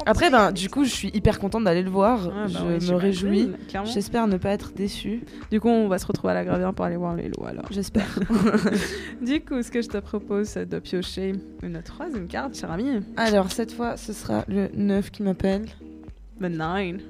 Après, 0.06 0.30
ben, 0.30 0.52
du 0.52 0.70
coup, 0.70 0.84
je 0.84 0.90
suis 0.90 1.08
hyper 1.12 1.38
contente 1.38 1.64
d'aller 1.64 1.82
le 1.82 1.90
voir. 1.90 2.26
Ouais, 2.28 2.32
bah 2.32 2.46
je 2.48 2.58
ouais, 2.86 2.92
me 2.92 2.98
réjouis. 2.98 3.50
clairement. 3.68 3.88
J'espère 3.90 4.26
ne 4.26 4.36
pas 4.38 4.50
être 4.50 4.72
déçue. 4.72 5.20
Du 5.50 5.60
coup, 5.60 5.68
on 5.68 5.88
va 5.88 5.98
se 5.98 6.06
retrouver 6.06 6.30
à 6.32 6.34
la 6.34 6.44
gravière 6.44 6.72
pour 6.72 6.84
aller 6.86 6.96
voir 6.96 7.14
lots 7.14 7.46
alors. 7.46 7.66
J'espère. 7.70 8.18
Du 9.20 9.40
coup, 9.42 9.62
ce 9.62 9.70
que 9.70 9.82
je 9.82 9.88
te 9.88 9.98
propose, 9.98 10.48
c'est 10.48 10.66
de 10.68 10.78
piocher 10.78 11.34
une 11.62 11.82
troisième 11.82 12.26
carte, 12.26 12.56
cher 12.56 12.70
ami. 12.70 13.00
Alors, 13.16 13.50
cette 13.52 13.72
fois, 13.72 13.96
ce 13.96 14.12
sera 14.12 14.44
le 14.48 14.68
9 14.74 15.10
qui 15.10 15.22
m'appelle. 15.22 15.66
Nine. 16.48 17.00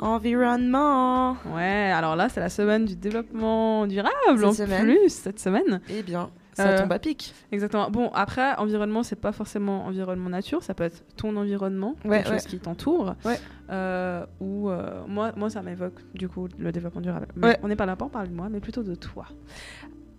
Environnement. 0.00 1.36
Ouais, 1.54 1.90
alors 1.92 2.14
là, 2.16 2.28
c'est 2.28 2.40
la 2.40 2.48
semaine 2.48 2.84
du 2.84 2.96
développement 2.96 3.86
durable 3.86 4.12
Cette 4.36 4.44
en 4.44 4.52
semaine. 4.52 4.84
plus 4.84 5.08
cette 5.08 5.40
semaine. 5.40 5.80
Eh 5.88 6.02
bien, 6.02 6.30
ça 6.54 6.68
Euh, 6.68 6.78
tombe 6.82 6.92
à 6.92 6.98
pic. 6.98 7.34
Exactement. 7.52 7.90
Bon, 7.90 8.10
après, 8.14 8.54
environnement, 8.56 9.02
c'est 9.02 9.16
pas 9.20 9.32
forcément 9.32 9.86
environnement 9.86 10.28
nature, 10.28 10.62
ça 10.62 10.74
peut 10.74 10.84
être 10.84 11.02
ton 11.16 11.36
environnement, 11.36 11.94
Ouais, 12.04 12.18
quelque 12.18 12.28
ouais. 12.28 12.34
chose 12.34 12.46
qui 12.46 12.58
t'entoure. 12.58 13.14
Ouais. 13.24 13.38
Euh, 13.70 14.24
ou 14.40 14.68
euh, 14.70 15.02
moi, 15.06 15.32
moi, 15.36 15.50
ça 15.50 15.62
m'évoque 15.62 16.00
du 16.14 16.28
coup 16.28 16.48
le 16.58 16.70
développement 16.72 17.00
durable. 17.00 17.26
Mais 17.36 17.46
Ouais. 17.48 17.58
On 17.62 17.68
n'est 17.68 17.76
pas 17.76 17.86
là 17.86 17.96
pour 17.96 18.10
parler 18.10 18.28
de 18.28 18.34
moi, 18.34 18.48
mais 18.50 18.60
plutôt 18.60 18.82
de 18.82 18.94
toi. 18.94 19.26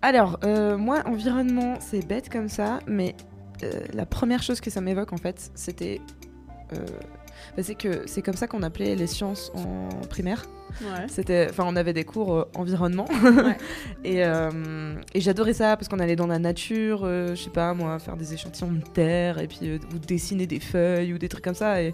Alors, 0.02 0.40
moi, 0.78 1.02
environnement, 1.06 1.76
c'est 1.80 2.06
bête 2.08 2.30
comme 2.30 2.48
ça, 2.50 2.80
mais 2.88 3.16
la 3.94 4.06
première 4.06 4.42
chose 4.44 4.62
que 4.62 4.70
ça 4.70 4.80
m'évoque, 4.82 5.12
en 5.14 5.18
fait, 5.18 5.52
c'était. 5.56 6.00
Bah, 7.56 7.64
c'est 7.64 7.76
que 7.76 8.04
c'est 8.06 8.22
comme 8.22 8.36
ça 8.36 8.48
qu'on 8.48 8.64
appelait 8.64 8.96
les 8.96 9.08
sciences 9.08 9.52
en 9.56 9.90
primaire. 10.08 10.46
Ouais. 10.82 11.08
C'était, 11.08 11.48
enfin, 11.50 11.64
on 11.68 11.76
avait 11.76 11.94
des 11.94 12.04
cours 12.04 12.34
euh, 12.34 12.48
environnement, 12.56 13.08
Ouais. 13.24 13.58
et, 14.04 14.24
euh, 14.24 14.96
et 15.14 15.22
j'adorais 15.22 15.54
ça 15.54 15.76
parce 15.76 15.88
qu'on 15.88 16.00
allait 16.00 16.16
dans 16.16 16.28
la 16.28 16.40
nature, 16.40 17.02
euh, 17.04 17.36
je 17.36 17.44
sais 17.44 17.50
pas 17.50 17.74
moi, 17.74 17.98
faire 18.00 18.16
des 18.16 18.34
échantillons 18.34 18.72
de 18.72 18.82
terre 18.94 19.40
et 19.40 19.48
puis 19.48 19.60
euh, 19.64 19.80
ou 19.94 19.98
dessiner 20.00 20.48
des 20.48 20.60
feuilles 20.60 21.14
ou 21.14 21.18
des 21.18 21.28
trucs 21.28 21.44
comme 21.44 21.56
ça. 21.56 21.82
Et, 21.82 21.94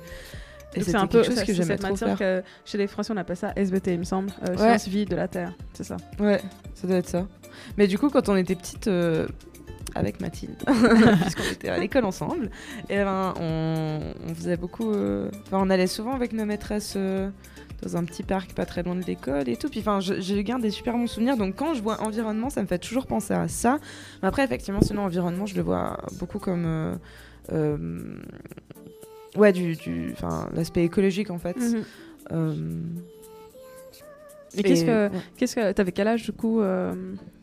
c'est 0.78 0.94
un 0.94 1.08
peu 1.08 1.22
quelque 1.22 1.36
chose 1.36 1.44
que 1.46 1.54
j'aimais 1.54 1.78
trop 1.78 1.92
matière 1.92 2.18
faire. 2.18 2.42
que 2.42 2.48
chez 2.66 2.78
les 2.78 2.88
Français 2.88 3.14
on 3.14 3.18
appelle 3.18 3.38
ça 3.38 3.54
SVT, 3.56 3.94
il 3.94 4.00
me 4.00 4.04
semble. 4.04 4.30
Ouais. 4.46 4.58
Sciences 4.58 4.88
vie 4.90 5.06
de 5.06 5.16
la 5.16 5.30
Terre, 5.30 5.54
c'est 5.74 5.86
ça. 5.86 5.96
Ouais, 6.20 6.42
ça 6.74 6.86
doit 6.86 6.98
être 6.98 7.08
ça. 7.08 7.26
Mais 7.78 7.88
du 7.88 7.98
coup, 7.98 8.10
quand 8.10 8.28
on 8.28 8.36
était 8.36 8.56
petite, 8.56 8.90
avec 9.96 10.20
Mathilde, 10.22 10.58
puisqu'on 11.22 11.52
était 11.52 11.70
à 11.70 11.78
l'école 11.78 12.06
ensemble, 12.06 12.50
et 12.90 12.98
ben, 12.98 13.34
on, 13.40 14.00
on 14.30 14.36
faisait 14.36 14.58
beaucoup. 14.58 14.92
euh, 14.92 15.30
Enfin, 15.48 15.60
on 15.62 15.70
allait 15.70 15.88
souvent 15.88 16.14
avec 16.14 16.34
nos 16.34 16.46
maîtresses 16.46 16.94
euh, 16.98 17.30
dans 17.82 17.96
un 17.98 18.04
petit 18.04 18.24
parc 18.24 18.54
pas 18.54 18.66
très 18.66 18.84
loin 18.84 18.96
de 18.96 19.04
l'école 19.04 19.48
et 19.50 19.56
tout. 19.56 19.70
Puis, 19.70 19.80
enfin, 19.80 20.00
je, 20.02 20.42
garde 20.42 20.62
des 20.62 20.70
super 20.70 20.94
bons 20.96 21.08
souvenirs. 21.08 21.38
Donc, 21.38 21.56
quand 21.56 21.74
je 21.74 21.82
vois 21.82 22.02
environnement, 22.02 22.50
ça 22.50 22.62
me 22.62 22.68
fait 22.68 22.78
toujours 22.80 23.08
penser 23.08 23.34
à 23.34 23.48
ça. 23.48 23.80
Mais 24.22 24.28
après, 24.28 24.44
effectivement, 24.44 24.82
sinon, 24.82 25.04
environnement, 25.04 25.46
je 25.46 25.56
le 25.56 25.62
vois 25.62 25.98
beaucoup 26.20 26.40
comme. 26.40 26.98
euh, 27.52 27.78
ouais, 29.38 29.54
du. 29.54 29.78
l'aspect 30.54 30.84
écologique, 30.84 31.30
en 31.32 31.40
fait. 31.40 31.58
Euh, 32.32 32.56
Et 34.58 34.64
qu'est-ce 34.64 34.86
que 34.86 35.08
ouais. 35.10 35.20
qu'est-ce 35.38 35.56
que 35.56 35.72
t'avais 35.72 35.92
quel 35.92 36.08
âge 36.08 36.24
du 36.24 36.32
coup 36.32 36.62
euh, 36.62 36.94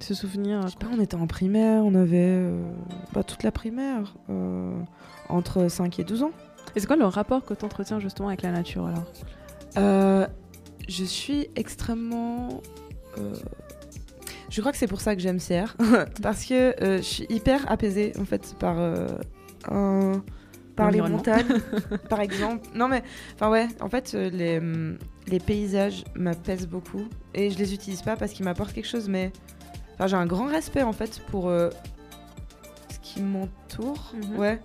ce 0.00 0.14
souvenir 0.14 0.62
Je 0.62 0.68
sais 0.72 0.76
pas, 0.78 0.88
on 0.92 1.00
était 1.00 1.14
en 1.16 1.26
primaire, 1.26 1.84
on 1.84 1.94
avait 1.94 2.16
euh, 2.18 2.62
bah, 3.12 3.22
toute 3.22 3.42
la 3.42 3.52
primaire, 3.52 4.14
euh, 4.30 4.72
entre 5.28 5.68
5 5.68 5.98
et 5.98 6.04
12 6.04 6.22
ans. 6.24 6.30
Et 6.74 6.80
c'est 6.80 6.86
quoi 6.86 6.96
le 6.96 7.04
rapport 7.04 7.44
que 7.44 7.54
tu 7.54 7.64
entretiens 7.64 8.00
justement 8.00 8.28
avec 8.28 8.42
la 8.42 8.50
nature 8.52 8.86
alors? 8.86 9.04
Je 10.88 11.04
suis 11.04 11.48
extrêmement... 11.56 12.60
je 14.50 14.60
crois 14.60 14.72
que 14.72 14.78
c'est 14.78 14.86
pour 14.86 15.00
ça 15.00 15.14
que 15.14 15.22
j'aime 15.22 15.38
CR, 15.38 15.76
parce 16.22 16.44
que 16.44 16.74
je 16.80 17.00
suis 17.02 17.26
hyper 17.28 17.70
apaisée 17.70 18.12
en 18.18 18.24
fait 18.24 18.54
par, 18.58 18.78
un- 19.70 20.22
par 20.76 20.90
les 20.90 21.00
montagnes, 21.00 21.60
par 22.08 22.20
exemple. 22.20 22.68
Non 22.74 22.88
mais, 22.88 23.02
enfin 23.34 23.50
ouais, 23.50 23.68
en 23.80 23.88
fait 23.88 24.12
euh, 24.14 24.30
les, 24.30 24.58
hum, 24.58 24.98
les 25.26 25.38
paysages 25.40 26.04
m'apaisent 26.14 26.66
beaucoup 26.68 27.06
et 27.34 27.50
je 27.50 27.58
les 27.58 27.74
utilise 27.74 28.02
pas 28.02 28.16
parce 28.16 28.32
qu'ils 28.32 28.44
m'apportent 28.44 28.72
quelque 28.72 28.88
chose, 28.88 29.08
mais 29.08 29.32
enfin, 29.94 30.06
j'ai 30.06 30.16
un 30.16 30.26
grand 30.26 30.46
respect 30.46 30.82
en 30.82 30.92
fait 30.92 31.20
pour 31.30 31.48
euh, 31.48 31.70
ce 32.90 32.98
qui 33.00 33.22
m'entoure. 33.22 34.12
Mhm. 34.14 34.38
Ouais. 34.38 34.60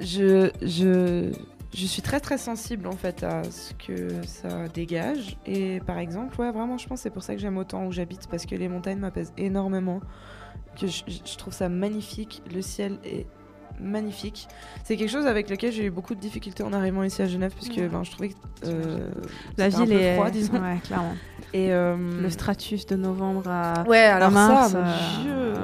Je, 0.00 0.50
je, 0.60 1.32
je 1.72 1.86
suis 1.86 2.02
très 2.02 2.18
très 2.20 2.36
sensible 2.36 2.88
en 2.88 2.96
fait 2.96 3.22
à 3.22 3.44
ce 3.44 3.72
que 3.74 4.24
ça 4.26 4.68
dégage. 4.68 5.36
Et 5.46 5.80
par 5.86 5.98
exemple, 5.98 6.40
ouais, 6.40 6.50
vraiment, 6.50 6.78
je 6.78 6.86
pense 6.88 6.98
que 6.98 7.02
c'est 7.04 7.10
pour 7.10 7.22
ça 7.22 7.34
que 7.34 7.40
j'aime 7.40 7.58
autant 7.58 7.86
où 7.86 7.92
j'habite 7.92 8.26
parce 8.28 8.44
que 8.44 8.54
les 8.54 8.68
montagnes 8.68 8.98
m'apaisent 8.98 9.32
énormément. 9.36 10.00
Que 10.80 10.86
je, 10.86 11.02
je 11.08 11.36
trouve 11.36 11.52
ça 11.52 11.68
magnifique. 11.68 12.42
Le 12.52 12.62
ciel 12.62 12.98
est 13.04 13.26
magnifique. 13.80 14.48
C'est 14.84 14.96
quelque 14.96 15.10
chose 15.10 15.26
avec 15.26 15.48
lequel 15.50 15.72
j'ai 15.72 15.84
eu 15.84 15.90
beaucoup 15.90 16.14
de 16.14 16.20
difficultés 16.20 16.62
en 16.62 16.72
arrivant 16.72 17.02
ici 17.02 17.22
à 17.22 17.26
Genève 17.26 17.52
parce 17.54 17.68
que 17.68 17.80
Ouais. 17.80 17.88
ben, 17.88 18.02
je 18.04 18.10
trouvais 18.10 18.28
que 18.30 18.34
euh, 18.66 19.08
La 19.56 19.66
un 19.66 19.68
ville 19.68 19.88
peu 19.88 19.92
est 20.00 20.14
froid, 20.14 20.30
disons. 20.30 20.52
Ouais, 20.54 20.78
clairement. 20.84 21.14
Et 21.54 21.72
euh, 21.72 21.96
Le 22.22 22.30
stratus 22.30 22.86
de 22.86 22.96
novembre 22.96 23.48
à, 23.48 23.84
ouais, 23.88 23.98
à 24.04 24.16
alors 24.16 24.30
mars. 24.30 24.72
ça, 24.72 24.78
mon 24.78 24.84
euh, 24.84 25.22
Dieu. 25.22 25.60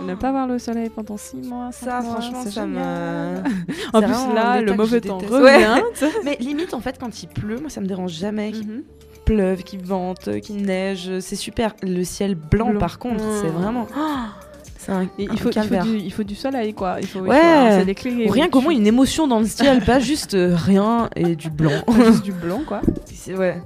Oh. 0.00 0.04
Ne 0.06 0.14
pas 0.14 0.30
voir 0.30 0.46
le 0.46 0.58
soleil 0.58 0.88
pendant 0.88 1.16
6 1.18 1.36
mois. 1.48 1.70
Ça, 1.70 2.00
mois, 2.00 2.20
franchement, 2.20 2.42
ça 2.44 2.66
me. 2.66 2.78
En 3.92 4.00
plus 4.02 4.34
là, 4.34 4.60
le 4.62 4.72
mauvais 4.74 5.00
temps 5.02 5.18
déteste. 5.18 5.34
revient. 5.34 5.82
Mais 6.24 6.36
limite, 6.40 6.72
en 6.74 6.80
fait, 6.80 6.98
quand 6.98 7.22
il 7.22 7.28
pleut, 7.28 7.58
moi, 7.58 7.68
ça 7.70 7.80
me 7.82 7.86
dérange 7.86 8.12
jamais. 8.12 8.52
Mhm. 8.52 8.82
pleuve, 9.26 9.62
qu'il 9.62 9.84
vente, 9.84 10.40
qu'il 10.40 10.62
neige, 10.62 11.18
c'est 11.20 11.36
super. 11.36 11.74
Le 11.82 12.02
ciel 12.04 12.34
blanc, 12.34 12.70
Blanc. 12.70 12.78
par 12.80 12.98
contre, 12.98 13.22
c'est 13.42 13.48
vraiment. 13.48 13.86
c'est 13.90 14.47
un, 14.88 15.02
Et 15.02 15.28
un 15.28 15.32
il, 15.32 15.38
faut, 15.38 15.50
il, 15.50 15.62
faut 15.62 15.76
du, 15.82 15.98
il 15.98 16.12
faut 16.12 16.22
du 16.24 16.34
soleil, 16.34 16.74
quoi. 16.74 16.96
Il 17.00 17.06
faut, 17.06 17.20
il 17.20 17.24
faut 17.26 17.30
Ouais. 17.30 17.84
éclairé, 17.88 18.26
Ou 18.26 18.30
rien 18.30 18.48
moins 18.62 18.72
une 18.72 18.86
émotion 18.86 19.26
dans 19.28 19.38
le 19.40 19.46
ciel, 19.46 19.84
pas 19.84 19.98
juste 20.00 20.34
euh, 20.34 20.54
rien 20.56 21.08
et 21.16 21.36
du 21.36 21.50
blanc. 21.50 21.70
juste 22.06 22.24
du 22.24 22.32
blanc, 22.32 22.62
quoi. 22.66 22.80
Ouais. 23.28 23.60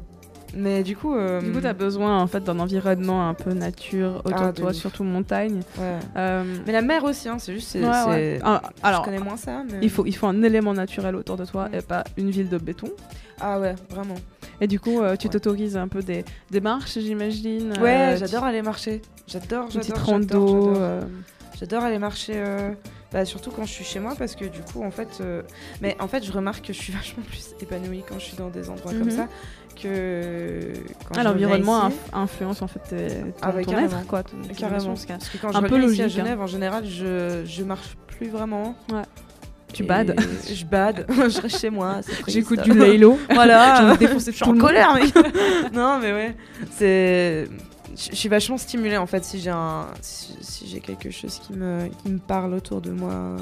Mais 0.55 0.83
du 0.83 0.97
coup. 0.97 1.15
euh, 1.15 1.41
Du 1.41 1.51
coup, 1.53 1.61
t'as 1.61 1.73
besoin 1.73 2.19
en 2.21 2.27
fait 2.27 2.43
d'un 2.45 2.59
environnement 2.59 3.29
un 3.29 3.35
peu 3.35 3.53
nature 3.53 4.21
autour 4.25 4.43
Ah, 4.43 4.53
de 4.53 4.61
toi, 4.61 4.73
surtout 4.73 5.05
montagne. 5.05 5.61
ouais. 5.79 5.99
Euh, 6.17 6.45
Mais 6.67 6.73
la 6.73 6.83
mer 6.83 7.05
aussi, 7.05 7.29
hein, 7.29 7.39
c'est 7.39 7.55
juste. 7.55 7.75
ouais, 7.75 7.83
ouais. 7.83 8.39
Ah, 8.43 8.61
Je 8.83 8.87
alors, 8.87 9.03
connais 9.03 9.19
moins 9.19 9.37
ça, 9.37 9.63
mais. 9.71 9.79
il 9.83 9.91
faut, 9.91 10.05
il 10.07 10.13
faut 10.15 10.27
un 10.27 10.43
élément 10.43 10.75
naturel 10.75 11.17
autour 11.17 11.37
de 11.37 11.45
toi 11.45 11.69
et 11.73 11.81
pas 11.81 12.05
une 12.17 12.31
ville 12.31 12.49
de 12.49 12.59
béton. 12.59 12.89
Ah 13.41 13.59
ouais, 13.59 13.75
vraiment. 13.91 14.15
Et 14.61 14.67
du 14.67 14.79
coup, 14.79 15.01
euh, 15.01 15.17
tu 15.17 15.29
t'autorises 15.29 15.77
un 15.77 15.89
peu 15.89 16.03
des, 16.03 16.25
des 16.51 16.61
marches, 16.61 16.99
j'imagine. 16.99 17.73
Ouais, 17.81 18.13
euh, 18.13 18.17
j'adore 18.17 18.45
aller 18.45 18.63
marcher. 18.63 19.03
J'adore, 19.27 19.71
j'adore, 19.71 19.99
j'adore, 20.07 21.83
euh, 21.83 21.87
aller 21.87 21.99
marcher, 21.99 22.35
euh, 22.37 22.71
bah, 23.13 23.25
surtout 23.25 23.51
quand 23.51 23.65
je 23.65 23.71
suis 23.73 23.85
chez 23.85 23.99
moi, 24.01 24.15
parce 24.17 24.35
que 24.37 24.45
du 24.45 24.61
coup, 24.61 24.85
en 24.85 24.91
fait, 24.91 25.09
euh, 25.21 25.43
mais 25.81 25.97
en 26.01 26.07
fait, 26.09 26.25
je 26.25 26.31
remarque 26.33 26.67
que 26.67 26.73
je 26.73 26.79
suis 26.79 26.93
vachement 26.93 27.23
plus 27.25 27.55
épanouie 27.61 28.05
quand 28.09 28.19
je 28.19 28.25
suis 28.27 28.37
dans 28.37 28.51
des 28.51 28.69
endroits 28.71 28.93
Mhm. 28.93 28.99
comme 29.01 29.11
ça 29.11 29.27
que 29.75 30.73
Ah, 31.17 31.23
l'environnement 31.23 31.89
inf- 31.89 31.93
influence 32.13 32.63
en 32.63 32.67
fait 32.67 32.81
ton, 32.91 33.33
Ah 33.43 33.51
ouais, 33.51 33.65
ton 33.65 33.79
être, 33.79 34.07
quoi. 34.07 34.23
ton- 34.23 34.37
Carrément. 34.57 34.95
parce 34.95 35.29
que 35.29 35.39
quand 35.39 35.55
Un 35.55 35.61
je 35.63 35.67
peu 35.67 35.77
ici 35.77 35.85
à 35.85 35.87
logique, 35.87 36.01
hein. 36.03 36.09
Genève, 36.09 36.41
en 36.41 36.47
général, 36.47 36.85
je, 36.87 37.43
je 37.45 37.63
marche 37.63 37.97
plus 38.07 38.29
vraiment. 38.29 38.75
Tu 39.73 39.83
Et 39.85 39.87
bades. 39.87 40.15
Je 40.53 40.65
bade. 40.67 41.07
je 41.09 41.41
reste 41.41 41.59
chez 41.59 41.71
moi. 41.71 42.01
J'écoute 42.29 42.61
du 42.63 42.73
Laylo. 42.75 43.19
Voilà. 43.31 43.97
Je 44.01 44.31
suis 44.31 44.45
en 44.45 44.57
colère, 44.59 44.95
mec. 44.95 45.15
non, 45.73 45.99
mais 46.01 46.13
ouais. 46.13 46.37
C'est. 46.77 47.49
Je 47.95 48.15
suis 48.17 48.29
vachement 48.31 48.57
stimulée 48.57 48.97
en 48.97 49.07
fait 49.07 49.23
si 49.23 49.39
j'ai 49.39 49.51
un 49.51 49.87
si, 50.01 50.35
si 50.41 50.67
j'ai 50.67 50.81
quelque 50.81 51.11
chose 51.11 51.39
qui 51.39 51.53
me 51.53 51.89
qui 52.03 52.11
me 52.11 52.19
parle 52.19 52.55
autour 52.55 52.81
de 52.81 52.91
moi 52.91 53.37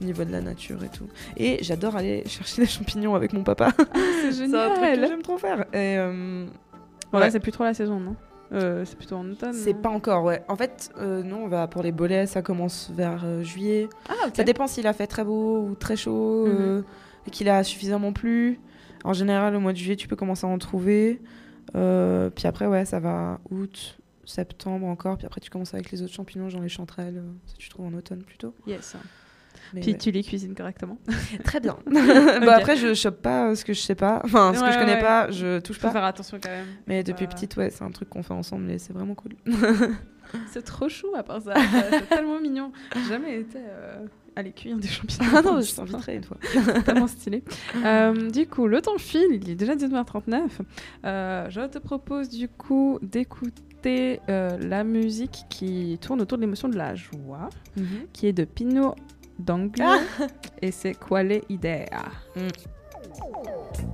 au 0.00 0.04
niveau 0.04 0.24
de 0.24 0.32
la 0.32 0.40
nature 0.40 0.82
et 0.84 0.88
tout. 0.88 1.08
Et 1.36 1.58
j'adore 1.62 1.96
aller 1.96 2.22
chercher 2.26 2.62
des 2.62 2.68
champignons 2.68 3.14
avec 3.14 3.32
mon 3.32 3.42
papa. 3.44 3.70
C'est 4.22 4.32
C'est 4.32 4.54
un 4.54 4.68
truc 4.70 4.80
que 4.80 4.84
génial. 4.94 5.08
j'aime 5.08 5.22
trop 5.22 5.38
faire. 5.38 5.60
Et 5.72 5.96
euh, 5.98 6.46
Voilà, 7.10 7.26
ouais. 7.26 7.30
c'est 7.32 7.40
plus 7.40 7.52
trop 7.52 7.64
la 7.64 7.74
saison, 7.74 8.00
non? 8.00 8.16
Euh, 8.52 8.84
C'est 8.84 8.96
plutôt 8.96 9.16
en 9.16 9.28
automne. 9.28 9.52
c'est 9.54 9.72
non? 9.72 9.80
pas 9.80 9.88
encore 9.88 10.22
ouais. 10.24 10.42
En 10.48 10.54
fait, 10.56 10.90
euh, 10.98 11.22
nous 11.22 11.36
on 11.36 11.48
va 11.48 11.66
pour 11.66 11.82
les 11.82 11.92
bolets, 11.92 12.26
ça 12.26 12.42
commence 12.42 12.90
vers 12.94 13.22
euh, 13.24 13.42
juillet. 13.42 13.88
Ah, 14.08 14.26
ok. 14.28 14.36
Ça 14.36 14.44
dépend 14.44 14.66
s'il 14.66 14.86
a 14.86 14.92
fait 14.92 15.06
très 15.06 15.24
beau 15.24 15.60
ou 15.62 15.74
très 15.74 15.96
chaud 15.96 16.46
et 17.26 17.30
qu'il 17.30 17.48
a 17.48 17.64
suffisamment 17.64 18.12
plu. 18.12 18.60
En 19.02 19.12
général, 19.12 19.56
au 19.56 19.60
mois 19.60 19.72
de 19.72 19.78
juillet, 19.78 19.96
tu 19.96 20.08
peux 20.08 20.16
commencer 20.16 20.46
à 20.46 20.50
en 20.50 20.58
trouver. 20.58 21.20
Puis 21.72 22.46
après, 22.46 22.66
ouais, 22.66 22.84
ça 22.84 23.00
va 23.00 23.40
août, 23.50 23.98
septembre 24.24 24.86
encore. 24.86 25.16
Puis 25.16 25.26
après, 25.26 25.40
tu 25.40 25.50
commences 25.50 25.74
avec 25.74 25.90
les 25.90 26.02
autres 26.02 26.12
champignons, 26.12 26.48
genre 26.48 26.62
les 26.62 26.68
chanterelles. 26.68 27.22
Ça, 27.46 27.54
tu 27.58 27.68
trouves 27.70 27.86
en 27.86 27.94
automne 27.94 28.22
plutôt. 28.22 28.54
Yes. 28.66 28.94
Mais 29.72 29.80
Puis 29.80 29.92
ouais. 29.92 29.98
tu 29.98 30.10
les 30.10 30.22
cuisines 30.22 30.54
correctement. 30.54 30.98
Très 31.44 31.60
bien. 31.60 31.76
bah, 31.86 32.56
après, 32.56 32.76
je 32.76 32.94
chope 32.94 33.22
pas 33.22 33.50
euh, 33.50 33.54
ce 33.54 33.64
que 33.64 33.72
je 33.72 33.80
sais 33.80 33.94
pas. 33.94 34.20
Enfin, 34.24 34.52
ce 34.54 34.60
que 34.62 34.72
je 34.72 34.78
connais 34.78 34.94
ouais. 34.94 35.00
pas, 35.00 35.30
je 35.30 35.60
touche 35.60 35.78
Faut 35.78 35.86
pas. 35.88 35.92
faire 35.92 36.04
attention 36.04 36.38
quand 36.42 36.50
même. 36.50 36.66
Mais 36.86 37.02
depuis 37.02 37.24
Euh, 37.24 37.28
petite, 37.28 37.56
ouais, 37.56 37.70
c'est 37.70 37.84
un 37.84 37.90
truc 37.90 38.08
qu'on 38.10 38.22
fait 38.22 38.34
ensemble 38.34 38.70
et 38.70 38.78
c'est 38.78 38.92
vraiment 38.92 39.14
cool. 39.14 39.32
C'est 40.50 40.62
trop 40.64 40.88
chou 40.88 41.06
à 41.14 41.22
part 41.22 41.42
ça. 41.42 41.54
c'est 41.90 42.08
tellement 42.08 42.40
mignon. 42.40 42.72
Jamais 43.08 43.40
été 43.40 43.58
euh, 43.58 44.04
aller 44.36 44.50
cueillir 44.52 44.78
des 44.78 44.88
champignons. 44.88 45.30
ah 45.36 45.42
non, 45.42 45.60
je 45.60 45.74
t'inviterai 45.74 46.16
une 46.16 46.24
fois. 46.24 46.38
C'est 46.42 46.82
tellement 46.82 47.06
stylé. 47.06 47.44
Euh, 47.84 48.30
du 48.30 48.46
coup, 48.46 48.66
le 48.66 48.80
temps 48.80 48.98
file, 48.98 49.28
il 49.30 49.50
est 49.50 49.54
déjà 49.54 49.76
19h39. 49.76 50.40
Euh, 51.04 51.46
je 51.50 51.60
te 51.68 51.78
propose 51.78 52.28
du 52.30 52.48
coup 52.48 52.98
d'écouter 53.02 54.20
euh, 54.28 54.56
la 54.58 54.82
musique 54.82 55.44
qui 55.50 55.98
tourne 56.00 56.20
autour 56.20 56.38
de 56.38 56.42
l'émotion 56.42 56.68
de 56.68 56.76
la 56.76 56.94
joie, 56.94 57.50
qui 58.12 58.26
est 58.26 58.32
de 58.32 58.44
Pino 58.44 58.94
D'Anglio, 59.38 59.86
et 60.62 60.70
c'est 60.70 60.94
Quale 60.94 61.40
Idea? 61.48 61.88
beccata 62.34 63.93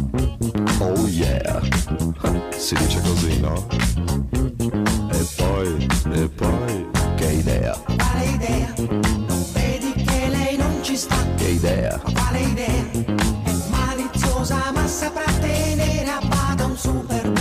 Oh 0.83 1.05
yeah, 1.07 1.61
si 2.57 2.75
dice 2.75 2.99
così, 3.01 3.39
no? 3.39 3.67
E 5.11 5.27
poi, 5.35 5.87
e 6.11 6.27
poi, 6.29 6.87
che 7.15 7.31
idea, 7.33 7.73
Quale 7.85 8.25
idea? 8.25 8.73
Non 8.77 9.45
vedi 9.53 9.93
che 9.93 10.27
lei 10.29 10.57
non 10.57 10.79
ci 10.81 10.95
sta? 10.97 11.15
che 11.35 11.47
idea, 11.49 11.99
Quale 11.99 12.39
idea? 12.39 12.83
È 13.43 13.53
maliziosa 13.69 14.71
ma 14.73 14.87
saprà 14.87 15.31
tenere 15.39 16.09
a 16.09 16.21
bada 16.27 16.65
un 16.65 16.75
super 16.77 17.31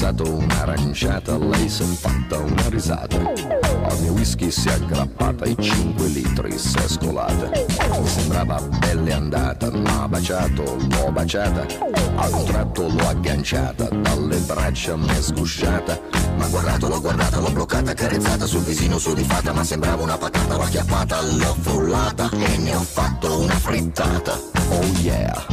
versato 0.00 0.34
un'aranciata, 0.34 1.36
lei 1.36 1.68
si 1.68 1.82
è 1.82 1.84
fatta 1.84 2.38
una 2.38 2.68
risata, 2.70 3.18
al 3.18 4.00
mio 4.00 4.12
whisky 4.12 4.50
si 4.50 4.68
è 4.68 4.72
aggrappata, 4.72 5.44
i 5.44 5.54
5 5.60 6.06
litri 6.06 6.56
si 6.56 6.74
è 6.78 6.88
scolata, 6.88 7.50
mi 7.50 8.08
sembrava 8.08 8.62
bella 8.78 9.16
andata, 9.16 9.70
ma 9.70 10.08
baciato, 10.08 10.78
l'ho 10.88 11.12
baciata, 11.12 11.66
al 12.14 12.30
contratto 12.30 12.88
l'ho 12.88 13.08
agganciata, 13.08 13.90
dalle 13.90 14.38
braccia 14.38 14.96
mi 14.96 15.08
è 15.08 15.20
sgusciata, 15.20 16.00
ma 16.38 16.46
guardato, 16.46 16.88
l'ho 16.88 17.00
guardata, 17.02 17.38
l'ho 17.38 17.50
bloccata, 17.50 17.92
carezzata 17.92 18.46
sul 18.46 18.62
visino 18.62 18.96
su 18.96 19.12
di 19.12 19.22
fatta, 19.22 19.52
ma 19.52 19.64
sembrava 19.64 20.02
una 20.02 20.16
patata, 20.16 20.56
l'ho 20.56 20.62
acchiappata, 20.62 21.20
l'ho 21.20 21.56
frullata 21.60 22.30
e 22.30 22.56
ne 22.56 22.74
ho 22.74 22.80
fatto 22.80 23.38
una 23.38 23.52
frittata. 23.52 24.32
Oh 24.70 24.82
yeah, 25.02 25.44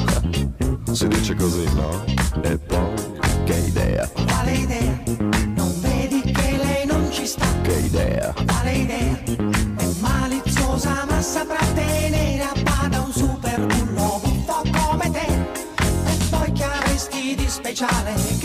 si 0.93 1.06
dice 1.10 1.36
così, 1.36 1.66
no? 1.74 2.02
E 2.43 2.58
poi, 2.58 2.93
che 3.43 3.72
idea? 4.60 4.99
Non 5.55 5.74
vedi 5.80 6.22
che 6.32 6.58
lei 6.58 6.86
non 6.86 7.12
ci 7.12 7.26
sta? 7.26 7.45
che 7.64 7.74
idea, 7.74 8.34
Quale 8.45 8.72
idea? 8.72 9.20
È 9.78 9.86
maliziosa 9.99 11.05
ma 11.10 11.22
saprà 11.22 11.66
tenere 11.74 12.41
a 12.41 12.53
bada 12.62 13.01
un 13.01 13.12
super 13.12 13.66
bullo 13.66 14.22
un 14.24 14.45
po' 14.45 14.62
come 14.72 15.12
te. 15.12 15.28
E 16.05 16.18
poi 16.30 16.51
che 16.51 16.64
avresti 16.64 17.36
di 17.36 17.47
speciale 17.47 18.37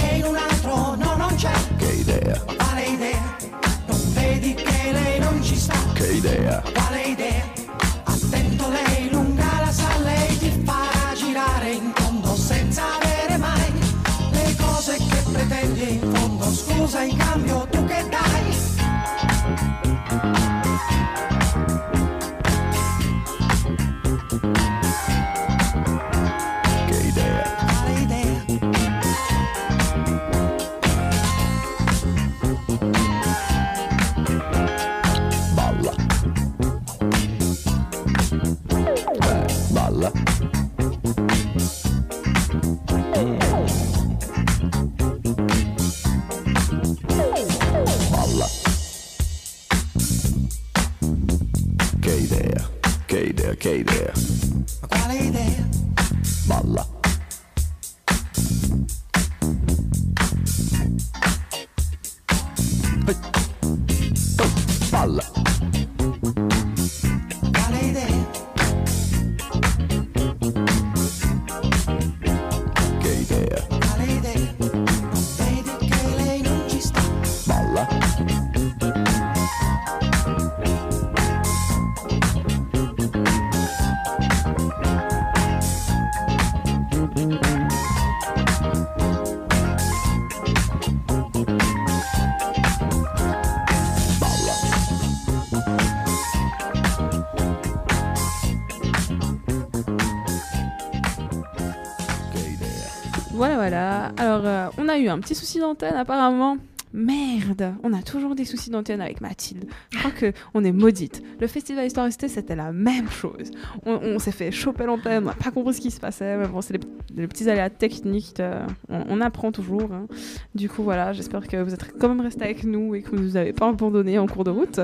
un 105.08 105.18
petit 105.18 105.34
souci 105.34 105.58
d'antenne 105.58 105.94
apparemment. 105.94 106.56
Merde, 106.94 107.74
on 107.82 107.94
a 107.94 108.02
toujours 108.02 108.34
des 108.34 108.44
soucis 108.44 108.68
d'antenne 108.68 109.00
avec 109.00 109.22
Mathilde. 109.22 109.64
Je 109.92 109.98
crois 109.98 110.10
que 110.10 110.32
on 110.52 110.62
est 110.62 110.72
maudite. 110.72 111.22
Le 111.40 111.46
festival 111.46 111.86
Histoire 111.86 112.04
Restée, 112.04 112.28
c'était 112.28 112.54
la 112.54 112.70
même 112.70 113.08
chose. 113.08 113.50
On, 113.86 113.92
on 114.02 114.18
s'est 114.18 114.30
fait 114.30 114.50
choper 114.50 114.84
l'antenne, 114.84 115.22
on 115.22 115.28
n'a 115.28 115.32
pas 115.34 115.50
compris 115.50 115.72
ce 115.72 115.80
qui 115.80 115.90
se 115.90 115.98
passait. 116.00 116.36
Mais 116.36 116.46
bon, 116.46 116.60
c'est 116.60 116.78
les, 117.14 117.26
petits 117.26 117.48
aléas 117.48 117.70
techniques. 117.70 118.42
on, 118.90 119.04
on 119.08 119.20
apprend 119.22 119.52
toujours. 119.52 119.90
hein. 119.90 120.06
Du 120.54 120.68
coup, 120.68 120.82
voilà, 120.82 121.14
j'espère 121.14 121.48
que 121.48 121.56
vous 121.62 121.72
êtes 121.72 121.96
quand 121.98 122.10
même 122.10 122.20
restés 122.20 122.44
avec 122.44 122.64
nous 122.64 122.94
et 122.94 123.00
que 123.00 123.08
vous 123.08 123.16
ne 123.16 123.22
nous 123.22 123.36
avez 123.38 123.54
pas 123.54 123.68
abandonnés 123.70 124.18
en 124.18 124.26
cours 124.26 124.44
de 124.44 124.50
route. 124.50 124.78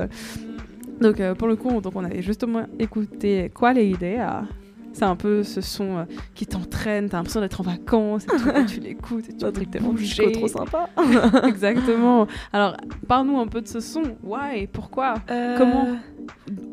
Donc, 1.01 1.19
euh, 1.19 1.35
pour 1.35 1.47
le 1.47 1.55
coup, 1.57 1.79
donc 1.79 1.95
on 1.95 2.03
avait 2.03 2.23
justement 2.23 2.65
écouté 2.79 3.51
Quoi 3.53 3.73
les 3.73 3.85
idées 3.87 4.17
c'est 4.93 5.03
un 5.03 5.15
peu 5.15 5.43
ce 5.43 5.61
son 5.61 5.97
euh, 5.97 6.03
qui 6.35 6.45
t'entraîne, 6.45 7.09
t'as 7.09 7.17
l'impression 7.17 7.41
d'être 7.41 7.61
en 7.61 7.63
vacances, 7.63 8.23
et 8.23 8.27
tout, 8.27 8.51
quand 8.51 8.65
tu 8.65 8.79
l'écoutes, 8.79 9.29
et 9.29 9.33
tu 9.33 9.45
Un 9.49 9.51
truc 9.51 9.71
tellement 9.71 9.93
trop 9.93 10.47
sympa. 10.47 10.89
Exactement. 11.47 12.27
Alors, 12.53 12.77
parle-nous 13.07 13.39
un 13.39 13.47
peu 13.47 13.61
de 13.61 13.67
ce 13.67 13.79
son. 13.79 14.03
Why? 14.23 14.67
Pourquoi? 14.67 15.15
Comment? 15.57 15.97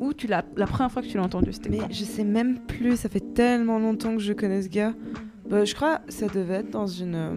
Où 0.01 0.13
tu 0.13 0.27
l'as 0.27 0.45
la 0.57 0.67
première 0.67 0.93
fois 0.93 1.03
que 1.03 1.09
tu 1.09 1.17
l'as 1.17 1.25
entendu 1.25 1.53
C'était 1.53 1.71
Mais 1.71 1.81
je 1.91 2.05
sais 2.05 2.25
même 2.25 2.59
plus, 2.59 2.97
ça 2.97 3.09
fait 3.09 3.35
tellement 3.35 3.79
longtemps 3.79 4.15
que 4.15 4.23
je 4.23 4.33
connais 4.33 4.63
ce 4.63 4.69
gars. 4.69 4.93
Bah, 5.49 5.65
je 5.65 5.75
crois 5.75 5.99
que 5.99 6.13
ça 6.13 6.27
devait 6.27 6.57
être 6.57 6.71
dans 6.71 6.87
une, 6.87 7.15
euh, 7.15 7.37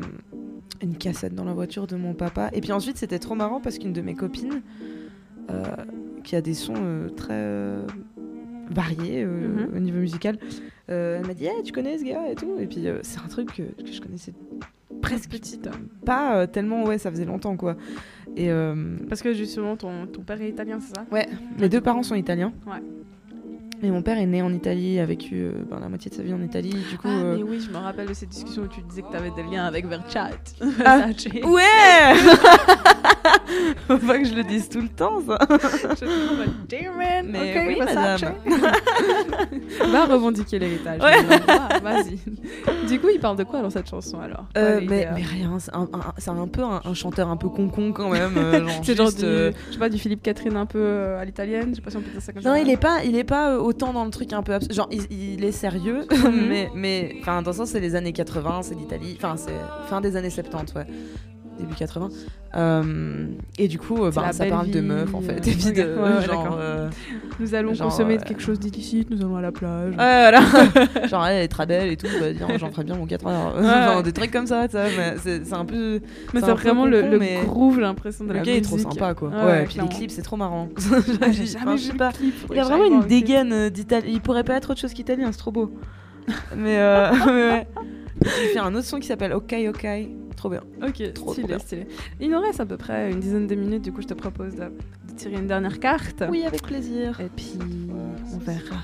une 0.81 0.95
cassette 0.95 1.35
dans 1.35 1.45
la 1.45 1.53
voiture 1.53 1.87
de 1.87 1.95
mon 1.95 2.13
papa. 2.13 2.49
Et 2.53 2.61
puis 2.61 2.71
ensuite, 2.71 2.97
c'était 2.97 3.19
trop 3.19 3.35
marrant 3.35 3.61
parce 3.61 3.77
qu'une 3.77 3.93
de 3.93 4.01
mes 4.01 4.15
copines, 4.15 4.61
euh, 5.49 5.63
qui 6.23 6.35
a 6.35 6.41
des 6.41 6.53
sons 6.53 6.73
euh, 6.77 7.09
très 7.09 7.33
euh, 7.33 7.87
variés 8.69 9.23
euh, 9.23 9.67
Mhm. 9.67 9.75
au 9.75 9.79
niveau 9.79 9.99
musical, 9.99 10.37
euh, 10.89 11.19
elle 11.19 11.27
m'a 11.27 11.33
dit 11.33 11.47
Tu 11.63 11.71
connais 11.71 11.97
ce 11.97 12.03
gars 12.03 12.29
et 12.31 12.35
tout 12.35 12.55
Et 12.59 12.65
puis 12.67 12.87
euh, 12.87 12.99
c'est 13.03 13.19
un 13.19 13.27
truc 13.27 13.53
que, 13.55 13.63
que 13.83 13.91
je 13.91 14.01
connaissais 14.01 14.33
presque 15.01 15.29
petite. 15.29 15.69
pas 16.05 16.35
euh, 16.41 16.45
tellement, 16.47 16.83
ouais, 16.83 16.97
ça 16.97 17.09
faisait 17.11 17.25
longtemps 17.25 17.55
quoi. 17.57 17.75
Et 18.37 18.49
Parce 19.09 19.21
que 19.21 19.33
justement, 19.33 19.75
ton, 19.75 20.05
ton 20.07 20.21
père 20.21 20.39
est 20.41 20.49
italien, 20.49 20.79
c'est 20.79 20.95
ça? 20.95 21.05
Mes 21.59 21.67
deux 21.69 21.81
parents 21.81 22.03
sont 22.03 22.15
italiens. 22.15 22.53
Ouais. 22.67 22.81
Et 23.81 23.89
mon 23.91 24.01
père 24.01 24.17
est 24.17 24.25
né 24.25 24.41
en 24.41 24.51
Italie, 24.53 24.99
a 24.99 25.05
vécu 25.05 25.35
euh, 25.35 25.51
ben, 25.69 25.79
la 25.79 25.87
moitié 25.87 26.11
de 26.11 26.15
sa 26.15 26.21
vie 26.21 26.33
en 26.33 26.41
Italie. 26.41 26.75
Du 26.89 26.97
coup, 26.97 27.07
Ah, 27.07 27.17
euh, 27.23 27.37
mais 27.37 27.43
oui, 27.43 27.61
je 27.61 27.69
me 27.71 27.77
rappelle 27.77 28.09
de 28.09 28.13
cette 28.13 28.27
discussion 28.29 28.63
où 28.63 28.67
tu 28.67 28.81
disais 28.81 29.01
que 29.03 29.09
tu 29.09 29.15
avais 29.15 29.31
des 29.31 29.43
liens 29.43 29.65
avec 29.65 29.85
Verchat. 29.87 30.31
Ah. 30.85 31.05
Ouais 31.45 31.63
Faut 33.87 33.97
pas 33.97 34.17
que 34.19 34.25
je 34.25 34.33
le 34.33 34.43
dise 34.43 34.69
tout 34.69 34.81
le 34.81 34.87
temps, 34.89 35.19
ça. 35.25 35.37
Je 35.49 35.95
te 35.95 36.05
dis, 36.05 36.51
damn 36.69 37.01
it, 37.01 37.25
Mais 37.31 37.67
oui, 37.67 37.79
madame. 37.79 38.33
Va 39.91 40.05
revendiquer 40.05 40.59
l'héritage. 40.59 41.01
Ouais. 41.01 41.23
Vas-y. 41.81 42.19
Du 42.87 42.99
coup, 42.99 43.07
il 43.13 43.19
parle 43.19 43.37
de 43.37 43.43
quoi 43.43 43.61
dans 43.61 43.69
cette 43.69 43.89
chanson 43.89 44.19
alors? 44.19 44.45
Euh, 44.57 44.79
Ouais, 44.79 44.85
mais, 44.87 45.07
mais 45.15 45.23
rien, 45.23 45.57
c'est 45.59 45.73
un, 45.75 45.83
un- 45.93 46.13
c'est 46.17 46.29
un 46.29 46.47
peu 46.47 46.63
un, 46.63 46.81
un 46.85 46.93
chanteur 46.93 47.29
un 47.29 47.37
peu 47.37 47.49
concon 47.49 47.91
quand 47.91 48.09
même. 48.09 48.37
euh, 48.37 48.67
C'est 48.83 48.95
genre 48.95 49.07
juste, 49.07 49.19
du, 49.19 49.25
euh, 49.25 49.51
je 49.67 49.73
sais 49.73 49.79
pas, 49.79 49.89
du 49.89 49.97
Philippe 49.97 50.21
Catherine 50.21 50.55
un 50.55 50.65
peu 50.65 50.79
euh, 50.79 51.19
à 51.19 51.25
l'italienne, 51.25 51.69
je 51.71 51.75
sais 51.75 51.81
pas 51.81 51.89
si 51.91 51.97
on 51.97 52.01
peut 52.01 52.11
dire 52.11 52.21
ça 52.21 52.33
comme 52.33 52.41
ça. 52.41 52.49
Non, 52.49 52.55
il 52.55 52.69
est 52.69 52.77
pas, 52.77 53.03
il 53.03 53.15
est 53.17 53.23
pas 53.23 53.51
euh, 53.53 53.57
autant 53.59 53.93
dans 53.93 54.05
le 54.05 54.11
truc 54.11 54.31
un 54.33 54.43
peu 54.43 54.53
abs- 54.53 54.71
genre 54.73 54.87
il, 54.91 55.01
il 55.11 55.43
est 55.43 55.51
sérieux, 55.51 56.05
Mhm. 56.11 56.45
mais 56.47 56.69
mais 56.75 57.15
enfin 57.21 57.41
dans 57.41 57.51
le 57.51 57.55
sens 57.57 57.69
c'est 57.69 57.79
les 57.79 57.95
années 57.95 58.13
80, 58.13 58.61
c'est 58.63 58.75
l'Italie, 58.75 59.15
enfin 59.17 59.35
c'est 59.37 59.53
fin 59.89 60.01
des 60.01 60.15
années 60.15 60.29
70 60.29 60.73
ouais, 60.75 60.85
début 61.59 61.75
80. 61.75 62.09
Euh, 62.55 63.27
et 63.59 63.67
du 63.67 63.77
coup 63.77 64.03
euh, 64.03 64.09
bah, 64.09 64.31
ça 64.31 64.45
parle 64.47 64.71
de 64.71 64.79
vie, 64.79 64.87
meufs 64.87 65.13
en 65.13 65.21
fait, 65.21 65.47
et 65.47 65.51
puis 65.51 65.71
de 65.71 65.83
ouais, 65.83 66.25
genre 66.25 66.57
euh, 66.59 66.89
Nous 67.39 67.53
allons 67.53 67.75
Genre, 67.75 67.89
consommer 67.89 68.15
euh, 68.15 68.21
quelque 68.25 68.41
chose 68.41 68.59
d'illicite, 68.59 69.11
nous 69.11 69.21
allons 69.21 69.35
à 69.35 69.41
la 69.41 69.51
plage. 69.51 69.91
Ouais, 69.91 69.95
voilà. 69.97 70.41
Genre, 71.07 71.25
elle 71.27 71.43
est 71.43 71.47
très 71.47 71.67
belle 71.67 71.91
et 71.91 71.97
tout. 71.97 72.07
Bah, 72.19 72.57
j'en 72.57 72.71
ferais 72.71 72.83
bien 72.83 72.95
mon 72.95 73.05
4 73.05 73.27
heures. 73.27 73.97
Ouais. 73.97 74.03
des 74.03 74.13
trucs 74.13 74.31
comme 74.31 74.47
ça, 74.47 74.65
c'est 74.67 75.53
un 75.53 75.65
peu. 75.65 75.99
mais 76.33 76.39
c'est 76.39 76.49
un 76.49 76.55
peu 76.55 76.61
vraiment 76.61 76.85
le, 76.85 77.01
concon, 77.01 77.11
le 77.11 77.19
mais 77.19 77.39
groove, 77.45 77.75
j'ai 77.75 77.81
l'impression 77.81 78.23
de 78.25 78.29
Le 78.29 78.37
la 78.37 78.43
gars 78.43 78.53
est 78.55 78.61
trop 78.61 78.77
sympa, 78.77 79.13
quoi. 79.13 79.29
Ouais, 79.29 79.35
Ouais, 79.35 79.43
ouais, 79.45 79.63
et 79.63 79.65
puis 79.65 79.73
les 79.75 79.79
clairement. 79.81 79.89
clips, 79.91 80.11
c'est 80.11 80.21
trop 80.21 80.37
marrant. 80.37 80.69
J'ai 81.31 81.45
jamais 81.45 81.75
vu 81.75 81.93
pas. 81.93 82.11
Il 82.21 82.31
faudrait 82.31 82.59
a 82.59 82.63
vraiment 82.63 82.85
une 82.85 83.07
dégaine 83.07 83.53
euh, 83.53 83.69
d'italien. 83.69 84.09
Il 84.11 84.21
pourrait 84.21 84.43
pas 84.43 84.55
être 84.55 84.71
autre 84.71 84.79
chose 84.81 84.93
qu'italien, 84.93 85.31
c'est 85.31 85.37
trop 85.37 85.51
beau. 85.51 85.71
mais, 86.57 86.77
euh, 86.79 87.11
mais 87.27 87.31
ouais. 87.31 87.67
Il 88.21 88.49
fait 88.53 88.59
un 88.59 88.73
autre 88.75 88.85
son 88.85 88.99
qui 88.99 89.07
s'appelle 89.07 89.33
Ok 89.33 89.55
Ok. 89.69 89.87
Trop 90.39 90.47
bien. 90.49 90.61
Ok, 90.81 91.11
Trop, 91.13 91.33
stylé, 91.33 91.47
bien. 91.47 91.59
stylé. 91.59 91.85
Il 92.21 92.29
nous 92.31 92.39
reste 92.39 92.61
à 92.61 92.65
peu 92.65 92.77
près 92.77 93.11
une 93.11 93.19
dizaine 93.19 93.45
de 93.45 93.55
minutes, 93.55 93.81
du 93.81 93.91
coup 93.91 94.01
je 94.01 94.07
te 94.07 94.13
propose 94.13 94.55
de, 94.55 94.63
de 94.63 95.13
tirer 95.17 95.35
une 95.35 95.47
dernière 95.47 95.81
carte. 95.81 96.23
Oui, 96.29 96.45
avec 96.45 96.61
plaisir. 96.63 97.19
Et 97.19 97.27
puis 97.35 97.59
on 98.33 98.37
verra. 98.37 98.77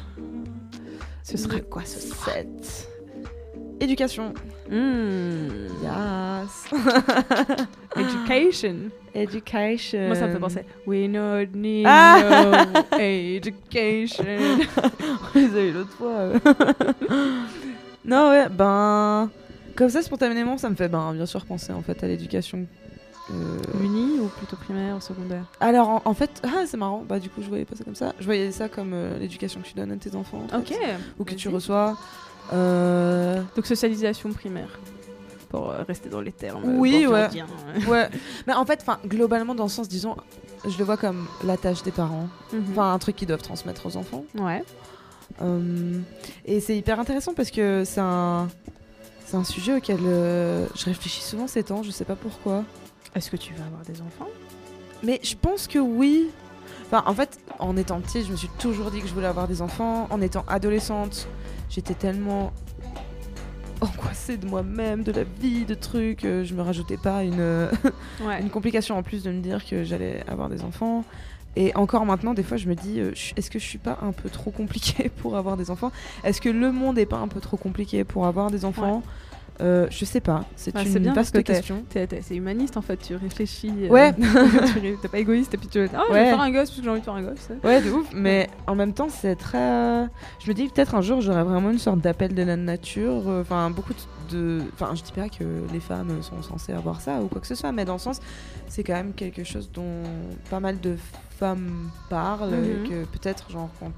Ce 1.24 1.38
sera 1.38 1.62
quoi 1.62 1.84
ce 1.86 2.02
soir 2.02 2.36
7. 2.36 2.90
Éducation. 3.80 4.34
Hmm. 4.70 5.48
Yes. 5.82 6.72
Education. 7.96 8.76
Education. 9.14 10.08
Moi 10.08 10.16
ça 10.16 10.28
me 10.28 10.34
fait 10.34 10.40
penser. 10.40 10.62
We 10.86 11.08
not 11.08 11.46
need 11.56 11.86
Ah. 11.88 12.66
no 12.92 12.98
education. 13.00 14.26
On 15.34 15.40
les 15.40 15.58
a 15.58 15.64
eu 15.64 15.72
l'autre 15.72 15.92
fois. 15.92 16.34
non, 18.06 18.30
ouais, 18.32 18.50
ben. 18.50 19.30
Comme 19.76 19.90
ça, 19.90 20.02
spontanément, 20.02 20.58
ça 20.58 20.70
me 20.70 20.76
fait 20.76 20.88
ben, 20.88 21.14
bien 21.14 21.26
sûr 21.26 21.46
penser 21.46 21.74
en 21.74 21.82
fait 21.82 22.04
à 22.04 22.08
l'éducation. 22.08 22.66
Euh, 23.32 23.84
Uni 23.84 24.20
ou 24.20 24.28
plutôt 24.28 24.56
primaire 24.56 24.96
ou 24.98 25.02
secondaire 25.02 25.46
Alors, 25.60 25.90
en, 25.90 26.02
en 26.06 26.14
fait, 26.14 26.30
ah, 26.44 26.64
c'est 26.68 26.78
marrant, 26.78 27.04
bah 27.08 27.20
du 27.20 27.30
coup, 27.30 27.42
je 27.42 27.48
voyais 27.50 27.66
pas 27.66 27.76
ça 27.76 27.84
comme 27.84 27.96
ça. 27.96 28.14
Je 28.20 28.26
voyais 28.26 28.52
ça 28.52 28.70
comme 28.70 28.92
euh, 28.94 29.18
l'éducation 29.18 29.62
que 29.62 29.66
tu 29.68 29.74
donnes 29.74 29.92
à 29.92 29.96
tes 29.98 30.16
enfants. 30.16 30.44
en 30.54 30.62
fait, 30.62 30.74
Ok. 30.76 30.80
Ou 31.20 31.24
que 31.24 31.34
tu 31.34 31.50
reçois. 31.50 31.98
Euh, 32.54 33.42
Donc 33.56 33.66
socialisation 33.66 34.32
primaire. 34.32 34.80
Pour 35.50 35.72
euh, 35.72 35.84
rester 35.88 36.10
dans 36.10 36.22
les 36.22 36.32
termes. 36.32 36.62
Oui, 36.78 37.08
ouais. 37.08 37.22
bordiens. 37.24 37.48
ouais. 37.88 38.10
Mais 38.46 38.54
en 38.54 38.66
fait, 38.66 38.80
enfin, 38.82 39.00
globalement, 39.08 39.56
dans 39.56 39.64
le 39.64 39.70
sens, 39.70 39.90
disons, 39.90 40.16
je 40.68 40.78
le 40.78 40.84
vois 40.84 40.98
comme 40.98 41.26
la 41.44 41.58
tâche 41.58 41.82
des 41.82 41.92
parents. 41.92 42.28
Mhm. 42.54 42.64
Enfin, 42.72 42.94
un 42.94 43.00
truc 43.00 43.16
qu'ils 43.16 43.28
doivent 43.28 43.42
transmettre 43.42 43.86
aux 43.88 43.98
enfants. 43.98 44.24
ouais. 44.36 44.64
Euh, 45.42 46.00
et 46.46 46.60
c'est 46.60 46.78
hyper 46.78 47.00
intéressant 47.00 47.34
parce 47.34 47.50
que 47.50 47.84
c'est 47.84 48.00
un, 48.00 48.48
c'est 49.36 49.42
un 49.42 49.44
sujet 49.44 49.76
auquel 49.76 50.00
euh, 50.06 50.66
je 50.76 50.86
réfléchis 50.86 51.22
souvent 51.22 51.48
ces 51.48 51.64
temps, 51.64 51.84
je 51.84 51.92
sais 51.92 52.06
pas 52.06 52.16
pourquoi. 52.16 52.64
Est-ce 53.16 53.30
que 53.30 53.36
tu 53.36 53.54
vas 53.54 53.66
avoir 53.66 53.82
des 53.82 54.02
enfants? 54.02 54.30
Mais 55.04 55.20
je 55.24 55.36
pense 55.36 55.68
que 55.68 55.78
oui. 55.80 56.30
Enfin, 56.86 57.04
en 57.06 57.14
fait, 57.14 57.40
en 57.60 57.76
étant 57.76 58.00
petite, 58.00 58.26
je 58.28 58.32
me 58.32 58.38
suis 58.38 58.48
toujours 58.60 58.92
dit 58.92 59.02
que 59.02 59.08
je 59.08 59.14
voulais 59.14 59.28
avoir 59.28 59.48
des 59.50 59.62
enfants. 59.62 60.08
En 60.10 60.22
étant 60.22 60.46
adolescente, 60.48 61.28
j'étais 61.70 61.96
tellement 61.96 62.54
angoissée 63.82 64.38
de 64.38 64.48
moi-même, 64.48 65.04
de 65.04 65.12
la 65.12 65.24
vie, 65.24 65.66
de 65.66 65.74
trucs. 65.76 66.24
euh, 66.24 66.44
Je 66.46 66.54
me 66.54 66.62
rajoutais 66.62 66.98
pas 66.98 67.24
une, 67.24 67.42
Ouais. 68.26 68.40
une 68.42 68.50
complication 68.50 68.98
en 68.98 69.04
plus 69.04 69.24
de 69.24 69.32
me 69.32 69.42
dire 69.42 69.66
que 69.66 69.84
j'allais 69.84 70.24
avoir 70.28 70.48
des 70.48 70.64
enfants. 70.64 71.04
Et 71.56 71.74
encore 71.76 72.06
maintenant, 72.06 72.34
des 72.34 72.44
fois, 72.44 72.58
je 72.58 72.68
me 72.68 72.76
dis, 72.76 73.00
euh, 73.00 73.12
est-ce 73.38 73.50
que 73.50 73.60
je 73.60 73.66
suis 73.66 73.78
pas 73.78 73.98
un 74.02 74.12
peu 74.12 74.30
trop 74.30 74.52
compliquée 74.52 75.10
pour 75.22 75.38
avoir 75.38 75.56
des 75.58 75.72
enfants? 75.72 75.92
Est-ce 76.24 76.42
que 76.42 76.50
le 76.50 76.72
monde 76.72 76.98
est 77.00 77.06
pas 77.06 77.18
un 77.18 77.28
peu 77.28 77.40
trop 77.40 77.58
compliqué 77.58 78.04
pour 78.04 78.26
avoir 78.26 78.52
des 78.52 78.66
enfants? 78.66 79.04
Euh, 79.62 79.88
Je 79.90 80.04
sais 80.04 80.20
pas. 80.20 80.44
C'est 80.58 80.74
Bah, 80.74 80.82
une 80.84 81.00
bien 81.00 81.14
vaste 81.14 81.42
question. 81.42 81.84
C'est 81.90 82.36
humaniste 82.36 82.76
en 82.76 82.82
fait, 82.82 82.98
tu 82.98 83.16
réfléchis. 83.16 83.72
euh, 83.84 83.88
Ouais. 83.88 84.14
T'es 85.02 85.08
pas 85.08 85.18
égoïste 85.20 85.54
et 85.54 85.58
puis 85.58 85.70
tu 85.70 85.80
ah, 85.80 85.88
je 86.10 86.14
vais 86.14 86.20
Ouais. 86.20 86.26
faire 86.26 86.42
un 86.42 86.52
gosse 86.52 86.70
parce 86.70 86.76
que 86.78 86.84
j'ai 86.84 86.90
envie 86.90 87.00
de 87.00 87.06
faire 87.06 87.14
un 87.14 87.22
gosse. 87.24 87.48
Ouais, 87.64 87.82
de 87.82 87.90
ouf. 87.90 88.06
Mais 88.14 88.50
en 88.68 88.76
même 88.76 88.92
temps, 88.92 89.08
c'est 89.10 89.38
très. 89.38 90.08
Je 90.44 90.50
me 90.50 90.54
dis 90.54 90.68
peut-être 90.68 90.94
un 90.96 91.02
jour, 91.02 91.22
j'aurai 91.22 91.44
vraiment 91.44 91.72
une 91.72 91.80
sorte 91.80 92.00
d'appel 92.02 92.34
de 92.36 92.44
la 92.44 92.58
nature. 92.58 93.28
Enfin, 93.30 93.70
beaucoup 93.70 93.94
de. 94.30 94.62
Enfin, 94.74 94.94
je 94.94 95.04
dis 95.04 95.14
pas 95.14 95.30
que 95.30 95.46
les 95.72 95.80
femmes 95.80 96.22
sont 96.22 96.42
censées 96.44 96.74
avoir 96.74 97.00
ça 97.00 97.22
ou 97.22 97.28
quoi 97.28 97.40
que 97.40 97.48
ce 97.48 97.56
soit, 97.56 97.72
mais 97.72 97.86
dans 97.86 97.94
le 97.94 98.00
sens, 98.00 98.20
c'est 98.68 98.84
quand 98.84 98.94
même 98.96 99.14
quelque 99.14 99.46
chose 99.46 99.70
dont 99.74 100.04
pas 100.50 100.60
mal 100.60 100.82
de 100.82 100.98
femmes 101.40 101.90
parlent. 102.10 102.52
Mhm. 102.52 102.64
et 102.86 102.90
que 102.90 103.06
peut-être, 103.06 103.50
genre, 103.52 103.70
quand 103.80 103.92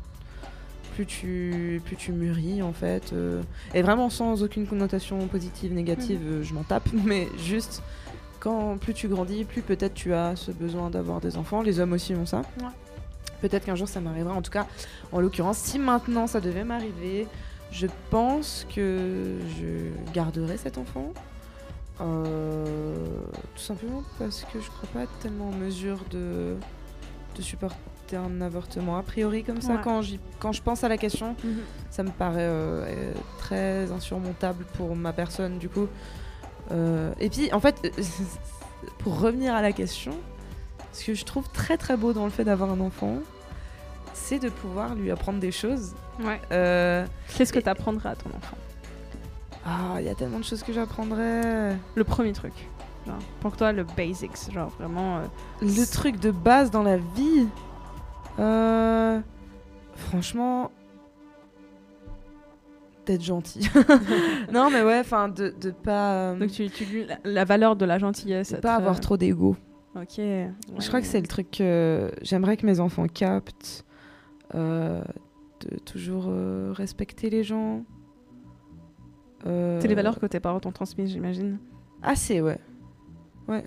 plus 0.95 1.05
tu, 1.05 1.79
plus 1.85 1.95
tu 1.95 2.11
mûris 2.11 2.61
en 2.63 2.73
fait. 2.73 3.13
euh, 3.13 3.41
et 3.75 3.81
vraiment 3.83 4.09
sans 4.09 4.41
aucune 4.41 4.65
connotation 4.65 5.27
positive, 5.27 5.71
négative, 5.73 6.19
Mhm. 6.21 6.27
euh, 6.33 6.43
je 6.43 6.53
m'en 6.55 6.63
tape, 6.63 6.89
mais 7.05 7.27
juste 7.38 7.83
quand 8.39 8.77
plus 8.79 8.93
tu 8.93 9.07
grandis, 9.07 9.43
plus 9.43 9.61
peut-être 9.61 9.93
tu 9.93 10.13
as 10.13 10.35
ce 10.35 10.51
besoin 10.51 10.89
d'avoir 10.89 11.19
des 11.21 11.38
enfants. 11.38 11.61
Les 11.61 11.79
hommes 11.79 11.93
aussi 11.93 12.15
ont 12.15 12.25
ça. 12.25 12.41
Ouais. 12.59 12.65
Peut-être 13.41 13.65
qu'un 13.65 13.75
jour 13.75 13.88
ça 13.88 13.99
m'arrivera. 14.01 14.33
En 14.33 14.41
tout 14.41 14.49
cas, 14.51 14.65
en 15.11 15.19
l'occurrence, 15.19 15.57
si 15.59 15.77
maintenant 15.77 16.25
ça 16.25 16.39
devait 16.41 16.63
m'arriver, 16.63 17.27
je 17.71 17.85
pense 18.09 18.65
que 18.73 19.38
je 19.59 20.11
garderai 20.13 20.57
cet 20.57 20.77
enfant. 20.79 21.13
Euh, 21.99 22.95
tout 23.55 23.61
simplement 23.61 24.03
parce 24.19 24.41
que 24.51 24.59
je 24.61 24.67
crois 24.69 24.89
pas 24.93 25.01
être 25.03 25.17
tellement 25.19 25.49
en 25.49 25.53
mesure 25.53 25.99
de, 26.11 26.55
de 27.38 27.41
supporter 27.41 27.77
un 28.15 28.41
avortement. 28.41 28.97
A 28.97 29.03
priori, 29.03 29.43
comme 29.43 29.61
ça, 29.61 29.73
Ouais. 29.73 29.79
quand, 29.83 30.01
quand 30.39 30.51
je 30.51 30.61
pense 30.61 30.83
à 30.83 30.89
la 30.89 30.97
question, 30.97 31.35
ça 31.89 32.03
me 32.03 32.09
paraît 32.09 32.41
euh, 32.41 32.85
euh, 32.88 33.13
très 33.38 33.91
insurmontable 33.91 34.65
pour 34.75 34.95
ma 34.95 35.13
personne, 35.13 35.57
du 35.59 35.69
coup. 35.69 35.88
Euh, 36.71 37.13
et 37.19 37.29
puis, 37.29 37.51
en 37.53 37.59
fait, 37.59 37.75
pour 38.99 39.19
revenir 39.19 39.53
à 39.55 39.61
la 39.61 39.71
question, 39.71 40.13
ce 40.93 41.05
que 41.05 41.13
je 41.13 41.25
trouve 41.25 41.47
très 41.49 41.77
très 41.77 41.95
beau 41.97 42.13
dans 42.13 42.25
le 42.25 42.31
fait 42.31 42.43
d'avoir 42.43 42.71
un 42.71 42.79
enfant, 42.79 43.17
c'est 44.13 44.39
de 44.39 44.49
pouvoir 44.49 44.95
lui 44.95 45.11
apprendre 45.11 45.39
des 45.39 45.51
choses. 45.51 45.93
Ouais. 46.19 46.39
Euh, 46.51 47.05
Qu'est-ce 47.38 47.53
que 47.53 47.59
tu 47.59 47.69
apprendras 47.69 48.11
à 48.11 48.15
ton 48.15 48.29
enfant? 48.35 48.57
Ah, 49.65 49.97
il 49.99 50.05
y 50.05 50.09
a 50.09 50.15
tellement 50.15 50.39
de 50.39 50.43
choses 50.45 50.63
que 50.63 50.71
j'apprendrais. 50.73 51.75
Le 51.95 52.03
premier 52.03 52.31
truc. 52.33 52.53
Genre, 53.08 53.18
pour 53.39 53.55
toi, 53.58 53.72
le 53.72 53.84
basics. 53.84 54.51
Genre 54.53 54.70
vraiment. 54.80 55.18
euh, 55.18 55.22
Le 55.62 55.86
truc 55.91 56.20
de 56.20 56.32
base 56.32 56.70
dans 56.72 56.84
la 56.84 56.97
vie. 56.97 57.47
Euh, 58.39 59.20
franchement. 59.95 60.72
D'être 63.05 63.24
gentil. 63.24 63.70
non, 64.53 64.70
mais 64.70 64.84
ouais, 64.84 64.99
enfin, 64.99 65.30
de, 65.30 65.53
de 65.62 65.72
pas. 65.72 66.12
euh, 66.32 66.36
Donc 66.39 66.51
tu, 66.51 66.70
tu 66.70 67.05
la, 67.05 67.18
la 67.24 67.45
valeur 67.45 67.76
de 67.78 67.86
la 67.86 67.97
gentillesse. 67.99 68.51
de 68.51 68.58
pas 68.58 68.76
avoir 68.76 68.99
trop 68.99 69.16
d'ego. 69.16 69.55
Ok. 69.95 70.18
Je 70.18 70.88
crois 70.88 70.99
que 71.01 71.08
c'est 71.08 71.22
le 71.22 71.28
truc 71.28 71.49
que 71.51 72.12
j'aimerais 72.22 72.58
que 72.58 72.66
mes 72.66 72.80
enfants 72.82 73.08
captent. 73.08 73.86
euh, 74.55 75.01
de 75.62 75.78
toujours 75.80 76.26
euh, 76.28 76.72
respecter 76.76 77.30
les 77.32 77.43
gens. 77.43 77.84
Euh, 79.47 79.80
C'est 79.82 79.88
les 79.88 79.95
valeurs 79.95 80.20
que 80.20 80.26
tes 80.28 80.39
parents 80.39 80.60
t'ont 80.60 80.72
transmises, 80.72 81.10
j'imagine. 81.10 81.58
Assez, 82.03 82.41
ouais. 82.41 82.60
Ouais. 83.47 83.63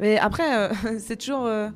Mais 0.00 0.18
après, 0.18 0.56
euh, 0.56 0.72
c'est 0.98 1.16
toujours. 1.16 1.46
euh, 1.46 1.68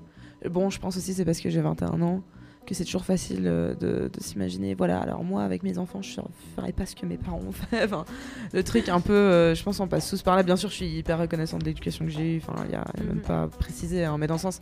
Bon, 0.50 0.70
je 0.70 0.80
pense 0.80 0.96
aussi 0.96 1.14
c'est 1.14 1.24
parce 1.24 1.40
que 1.40 1.50
j'ai 1.50 1.60
21 1.60 2.02
ans 2.02 2.20
que 2.66 2.74
c'est 2.74 2.84
toujours 2.84 3.04
facile 3.04 3.42
euh, 3.46 3.74
de, 3.74 4.08
de 4.12 4.20
s'imaginer. 4.20 4.74
Voilà, 4.74 4.98
alors 5.00 5.22
moi, 5.24 5.42
avec 5.44 5.62
mes 5.64 5.78
enfants, 5.78 6.00
je 6.02 6.20
ne 6.20 6.26
ferais 6.56 6.72
pas 6.72 6.84
ce 6.86 6.94
que 6.96 7.06
mes 7.06 7.16
parents 7.16 7.40
ont 7.48 7.52
fait. 7.52 7.84
Enfin, 7.84 8.04
le 8.52 8.62
truc 8.64 8.88
un 8.88 9.00
peu. 9.00 9.12
euh, 9.12 9.54
je 9.54 9.62
pense 9.64 9.78
qu'on 9.78 9.88
passe 9.88 10.08
tous 10.10 10.22
par 10.22 10.36
là. 10.36 10.42
Bien 10.44 10.56
sûr, 10.56 10.68
je 10.68 10.74
suis 10.76 10.86
hyper 10.88 11.18
reconnaissante 11.18 11.60
de 11.60 11.66
l'éducation 11.66 12.04
que 12.04 12.10
j'ai 12.10 12.36
eue. 12.36 12.42
Enfin, 12.44 12.60
il 12.64 12.70
n'y 12.70 12.74
a, 12.76 12.84
y 12.98 13.00
a 13.00 13.04
même 13.04 13.16
Mhm. 13.16 13.22
pas 13.22 13.48
précisé, 13.48 14.04
hein, 14.04 14.16
mais 14.18 14.26
dans 14.28 14.34
le 14.34 14.40
sens. 14.40 14.60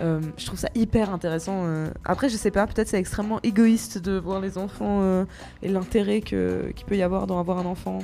euh, 0.00 0.20
je 0.36 0.46
trouve 0.46 0.58
ça 0.58 0.68
hyper 0.74 1.12
intéressant. 1.12 1.64
euh. 1.66 1.88
Après, 2.04 2.28
je 2.28 2.36
sais 2.36 2.50
pas, 2.50 2.66
peut-être 2.66 2.88
c'est 2.88 2.98
extrêmement 2.98 3.38
égoïste 3.44 3.98
de 3.98 4.16
voir 4.18 4.40
les 4.40 4.58
enfants 4.58 5.00
euh, 5.02 5.24
et 5.62 5.68
l'intérêt 5.68 6.20
que- 6.20 6.72
qu'il 6.74 6.84
peut 6.86 6.96
y 6.96 7.02
avoir 7.02 7.26
dans 7.28 7.38
avoir 7.38 7.58
un 7.58 7.66
enfant. 7.66 8.00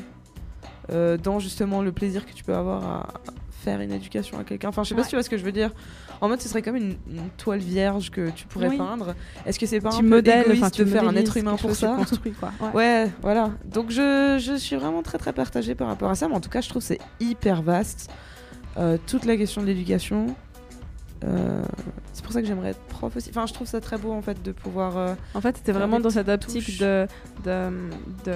Euh, 0.91 1.16
dans 1.16 1.38
justement 1.38 1.82
le 1.82 1.93
plaisir 1.93 2.26
que 2.26 2.32
tu 2.32 2.45
peux 2.45 2.55
avoir 2.55 2.84
à 2.84 3.07
faire 3.62 3.80
une 3.80 3.93
éducation 3.93 4.38
à 4.38 4.45
quelqu'un. 4.45 4.68
Enfin, 4.70 4.82
je 4.84 4.88
sais 4.88 4.95
pas 4.95 5.01
Ouais. 5.01 5.05
si 5.05 5.11
tu 5.11 5.16
vois 5.16 5.22
ce 5.22 5.28
que 5.30 5.36
je 5.36 5.45
veux 5.45 5.53
dire. 5.53 5.70
En 6.22 6.28
mode, 6.28 6.41
ce 6.41 6.49
serait 6.49 6.62
comme 6.62 6.76
une, 6.76 6.97
une 7.11 7.28
toile 7.36 7.59
vierge 7.61 8.11
que 8.11 8.30
tu 8.30 8.47
pourrais 8.47 8.68
Oui. 8.68 8.76
peindre. 8.78 9.14
Est-ce 9.47 9.59
que 9.59 9.66
c'est 9.66 9.80
pas 9.80 9.95
un 9.95 10.01
peu 10.01 10.18
égoïste 10.18 10.72
tu 10.74 10.84
de 10.84 10.91
faire 10.91 11.07
un 11.07 11.14
être 11.16 11.36
humain 11.36 11.57
pour 11.57 11.74
ça 11.74 11.95
construis, 11.97 12.32
quoi. 12.32 12.53
Ouais. 12.61 12.72
Ouais, 12.74 13.11
voilà. 13.22 13.51
Donc 13.66 13.91
je, 13.91 14.38
je 14.41 14.57
suis 14.57 14.76
vraiment 14.76 15.03
très 15.03 15.18
très 15.18 15.32
partagée 15.34 15.74
par 15.74 15.88
rapport 15.88 16.11
à 16.11 16.14
ça, 16.14 16.28
mais 16.28 16.34
en 16.34 16.41
tout 16.41 16.49
cas 16.51 16.61
je 16.62 16.68
trouve 16.70 16.80
que 16.82 16.88
c'est 16.88 17.01
hyper 17.20 17.62
vaste. 17.62 18.11
Euh, 18.78 18.97
toute 19.07 19.24
la 19.26 19.36
question 19.36 19.61
de 19.62 19.66
l'éducation. 19.66 20.34
Euh, 21.25 21.62
c'est 22.14 22.25
pour 22.25 22.33
ça 22.33 22.41
que 22.41 22.47
j'aimerais 22.47 22.71
être 22.71 22.81
prof 22.89 23.14
aussi. 23.16 23.29
Enfin, 23.31 23.45
je 23.47 23.53
trouve 23.53 23.66
ça 23.66 23.81
très 23.81 23.99
beau 23.99 24.12
en 24.12 24.23
fait 24.23 24.43
de 24.43 24.53
pouvoir. 24.53 24.97
euh, 24.97 25.14
En 25.35 25.41
fait, 25.41 25.57
c'était 25.59 25.73
vraiment 25.73 26.01
dans 26.01 26.11
cette 26.11 26.29
optique 26.29 26.79
de, 26.79 27.07
de, 27.45 27.71
de 28.25 28.33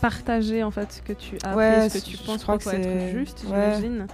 partager 0.00 0.62
en 0.62 0.70
fait 0.70 0.92
ce 0.92 1.02
que 1.02 1.12
tu 1.12 1.36
as 1.44 1.54
Ouais, 1.54 1.88
ce 1.90 1.98
que 1.98 2.04
tu 2.04 2.16
penses 2.18 2.42
crois 2.42 2.58
que 2.58 2.68
être 2.70 2.82
c'est- 2.82 3.12
juste, 3.12 3.44
ouais. 3.44 3.74
j'imagine. 3.76 4.06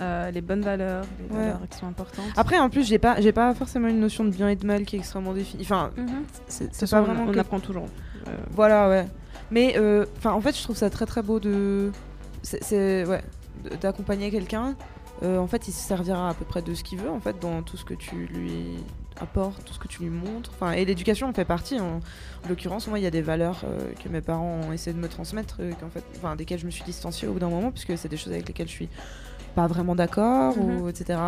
Euh, 0.00 0.30
les 0.30 0.42
bonnes 0.42 0.60
valeurs, 0.60 1.04
les 1.18 1.34
Ouais. 1.36 1.42
valeurs 1.44 1.60
qui 1.70 1.78
sont 1.78 1.86
importantes. 1.86 2.26
Après, 2.36 2.58
en 2.58 2.68
plus, 2.68 2.86
j'ai 2.86 2.98
pas, 2.98 3.18
j'ai 3.20 3.32
pas 3.32 3.54
forcément 3.54 3.88
une 3.88 4.00
notion 4.00 4.24
de 4.24 4.30
bien 4.30 4.48
et 4.50 4.56
de 4.56 4.66
mal 4.66 4.84
qui 4.84 4.96
est 4.96 4.98
extrêmement 4.98 5.32
définie. 5.32 5.62
Enfin, 5.62 5.90
Mhm. 5.96 6.06
c'est 6.48 6.90
pas 6.90 7.00
on- 7.00 7.04
vraiment. 7.04 7.24
on 7.28 7.32
que- 7.32 7.38
apprend 7.38 7.60
toujours. 7.60 7.86
Voilà, 8.50 8.88
ouais. 8.90 9.06
Mais, 9.50 9.78
enfin, 10.18 10.32
en 10.32 10.40
fait, 10.40 10.54
je 10.56 10.62
trouve 10.62 10.76
ça 10.76 10.90
très 10.90 11.06
très 11.06 11.22
beau 11.22 11.40
de. 11.40 11.92
C'est, 12.42 13.04
ouais, 13.06 13.22
d'accompagner 13.80 14.30
quelqu'un. 14.30 14.74
Euh, 15.22 15.38
en 15.38 15.46
fait, 15.46 15.66
il 15.68 15.72
se 15.72 15.80
servira 15.80 16.28
à 16.30 16.34
peu 16.34 16.44
près 16.44 16.60
de 16.62 16.74
ce 16.74 16.84
qu'il 16.84 16.98
veut, 16.98 17.10
en 17.10 17.20
fait, 17.20 17.38
dans 17.40 17.62
tout 17.62 17.76
ce 17.76 17.84
que 17.84 17.94
tu 17.94 18.14
lui 18.26 18.76
apportes, 19.18 19.64
tout 19.64 19.72
ce 19.72 19.78
que 19.78 19.88
tu 19.88 20.02
lui 20.02 20.10
montres. 20.10 20.50
Enfin, 20.54 20.72
et 20.72 20.84
l'éducation 20.84 21.26
en 21.28 21.32
fait 21.32 21.46
partie. 21.46 21.80
En, 21.80 21.84
en 22.44 22.48
l'occurrence, 22.50 22.86
moi, 22.86 22.98
il 22.98 23.02
y 23.02 23.06
a 23.06 23.10
des 23.10 23.22
valeurs 23.22 23.62
euh, 23.64 23.92
que 24.02 24.10
mes 24.10 24.20
parents 24.20 24.60
ont 24.68 24.72
essayé 24.72 24.92
de 24.94 25.00
me 25.00 25.08
transmettre, 25.08 25.56
euh, 25.60 25.72
qu'en 25.80 25.88
fait, 25.88 26.04
enfin, 26.18 26.36
desquelles 26.36 26.58
je 26.58 26.66
me 26.66 26.70
suis 26.70 26.84
distanciée 26.84 27.26
au 27.28 27.32
bout 27.32 27.38
d'un 27.38 27.48
moment, 27.48 27.70
puisque 27.70 27.96
c'est 27.96 28.08
des 28.10 28.18
choses 28.18 28.32
avec 28.34 28.46
lesquelles 28.46 28.68
je 28.68 28.72
suis 28.72 28.88
pas 29.54 29.66
vraiment 29.66 29.94
d'accord, 29.94 30.54
Mhm. 30.58 30.80
ou 30.82 30.88
etc. 30.90 31.18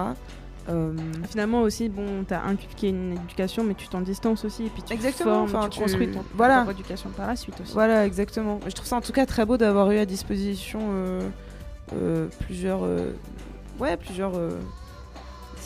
Euh, 0.68 0.92
Finalement 1.30 1.62
aussi, 1.62 1.88
bon, 1.88 2.24
t'as 2.28 2.42
inculqué 2.42 2.90
une 2.90 3.14
éducation, 3.24 3.64
mais 3.64 3.72
tu 3.72 3.88
t'en 3.88 4.02
distances 4.02 4.44
aussi, 4.44 4.66
et 4.66 4.68
puis 4.68 4.82
tu 4.82 4.92
Exactement, 4.92 5.46
formes, 5.46 5.56
enfin, 5.56 5.68
tu 5.70 5.78
tu- 5.78 5.80
construis 5.80 6.10
ton 6.10 6.22
voilà. 6.34 6.56
propre 6.56 6.72
éducation 6.72 7.08
par 7.08 7.26
la 7.28 7.36
suite 7.36 7.58
aussi. 7.62 7.72
Voilà, 7.72 8.04
exactement. 8.04 8.60
Je 8.66 8.72
trouve 8.72 8.86
ça 8.86 8.96
en 8.96 9.00
tout 9.00 9.12
cas 9.12 9.24
très 9.24 9.46
beau 9.46 9.56
d'avoir 9.56 9.90
eu 9.92 9.96
à 9.96 10.04
disposition 10.04 10.80
plusieurs, 12.40 12.80
ouais, 13.78 13.96
plusieurs 13.96 14.36
euh, 14.36 14.58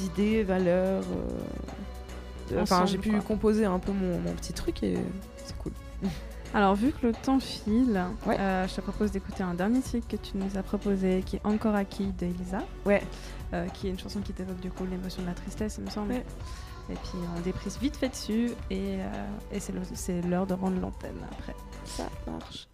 idées, 0.00 0.42
valeurs. 0.44 1.02
euh, 1.02 2.54
de- 2.54 2.60
Enfin, 2.60 2.86
j'ai 2.86 2.98
pu 2.98 3.10
quoi. 3.10 3.20
composer 3.20 3.64
un 3.64 3.78
peu 3.78 3.92
mon, 3.92 4.18
mon 4.20 4.32
petit 4.32 4.52
truc 4.52 4.82
et 4.82 4.98
c'est 5.44 5.56
cool. 5.58 5.72
Alors, 6.54 6.74
vu 6.74 6.92
que 6.92 7.06
le 7.06 7.12
temps 7.14 7.40
file, 7.40 8.04
Ouais. 8.26 8.38
euh, 8.38 8.68
je 8.68 8.74
te 8.74 8.80
propose 8.82 9.10
d'écouter 9.10 9.42
un 9.42 9.54
dernier 9.54 9.80
titre 9.80 10.06
que 10.06 10.16
tu 10.16 10.36
nous 10.36 10.58
as 10.58 10.62
proposé, 10.62 11.22
qui 11.24 11.36
est 11.36 11.46
Encore 11.46 11.74
acquis 11.74 12.08
d'Elisa. 12.12 12.58
Ouais. 12.84 13.02
Euh, 13.54 13.66
qui 13.68 13.86
est 13.86 13.90
une 13.90 13.98
chanson 13.98 14.20
qui 14.20 14.32
t'évoque 14.34 14.60
du 14.60 14.70
coup 14.70 14.84
l'émotion 14.84 15.22
de 15.22 15.28
la 15.28 15.34
tristesse, 15.34 15.76
il 15.78 15.84
me 15.84 15.90
semble. 15.90 16.12
Ouais. 16.12 16.24
Et 16.90 16.94
puis 16.94 17.18
on 17.36 17.40
déprise 17.40 17.78
vite 17.78 17.96
fait 17.96 18.08
dessus 18.10 18.50
et, 18.70 18.96
euh, 18.98 19.26
et 19.52 19.60
c'est 19.60 20.20
l'heure 20.22 20.46
de 20.46 20.52
rendre 20.54 20.78
l'antenne 20.80 21.16
après. 21.30 21.54
Ça 21.84 22.04
marche. 22.30 22.66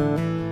Música 0.00 0.49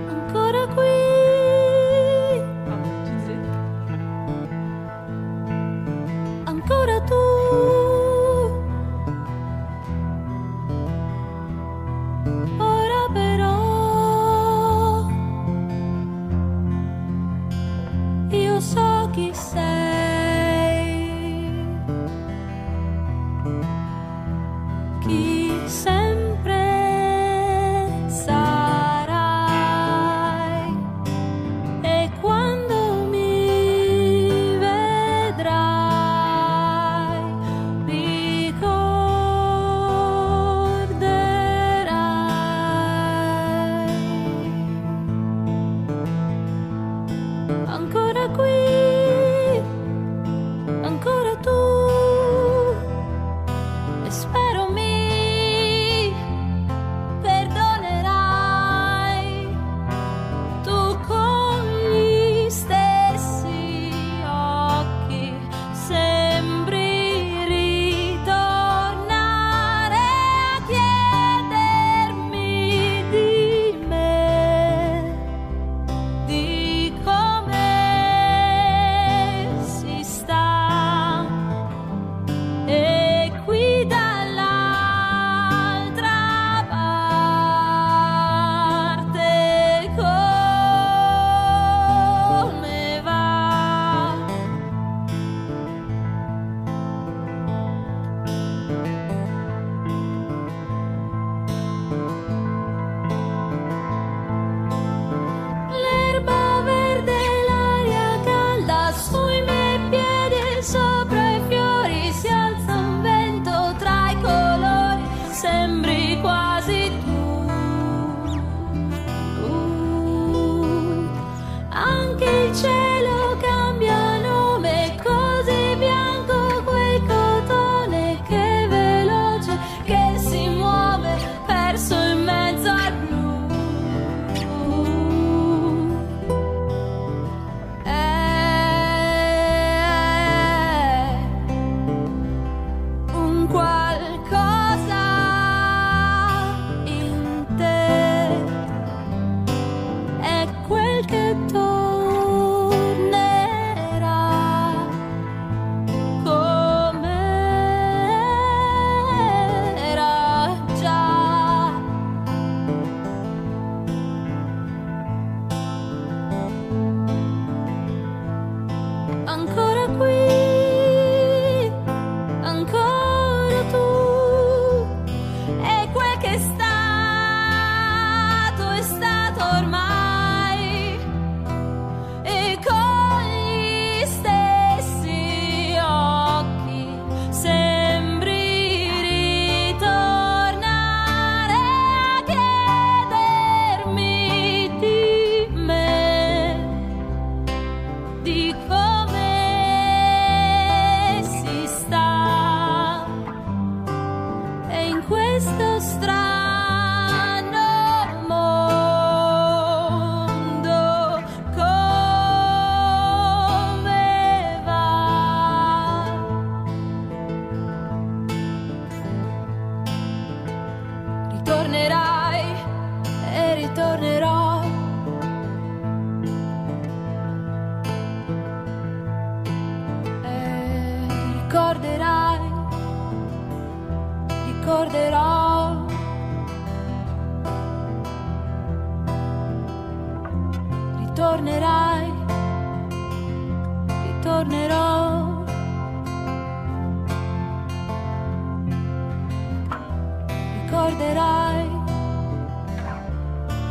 ricorderai 250.89 251.69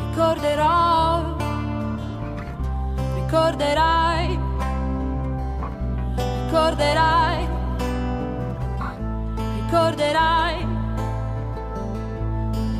ricorderò 0.09 1.35
ricorderai 3.15 4.39
ricorderai 6.45 7.47
ricorderai 9.55 10.67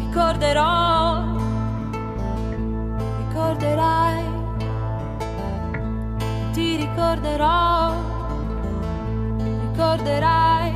ricorderò 0.06 1.24
ricorderai 3.18 4.26
ti 6.54 6.76
ricorderò 6.76 7.94
ricorderai 9.40 10.74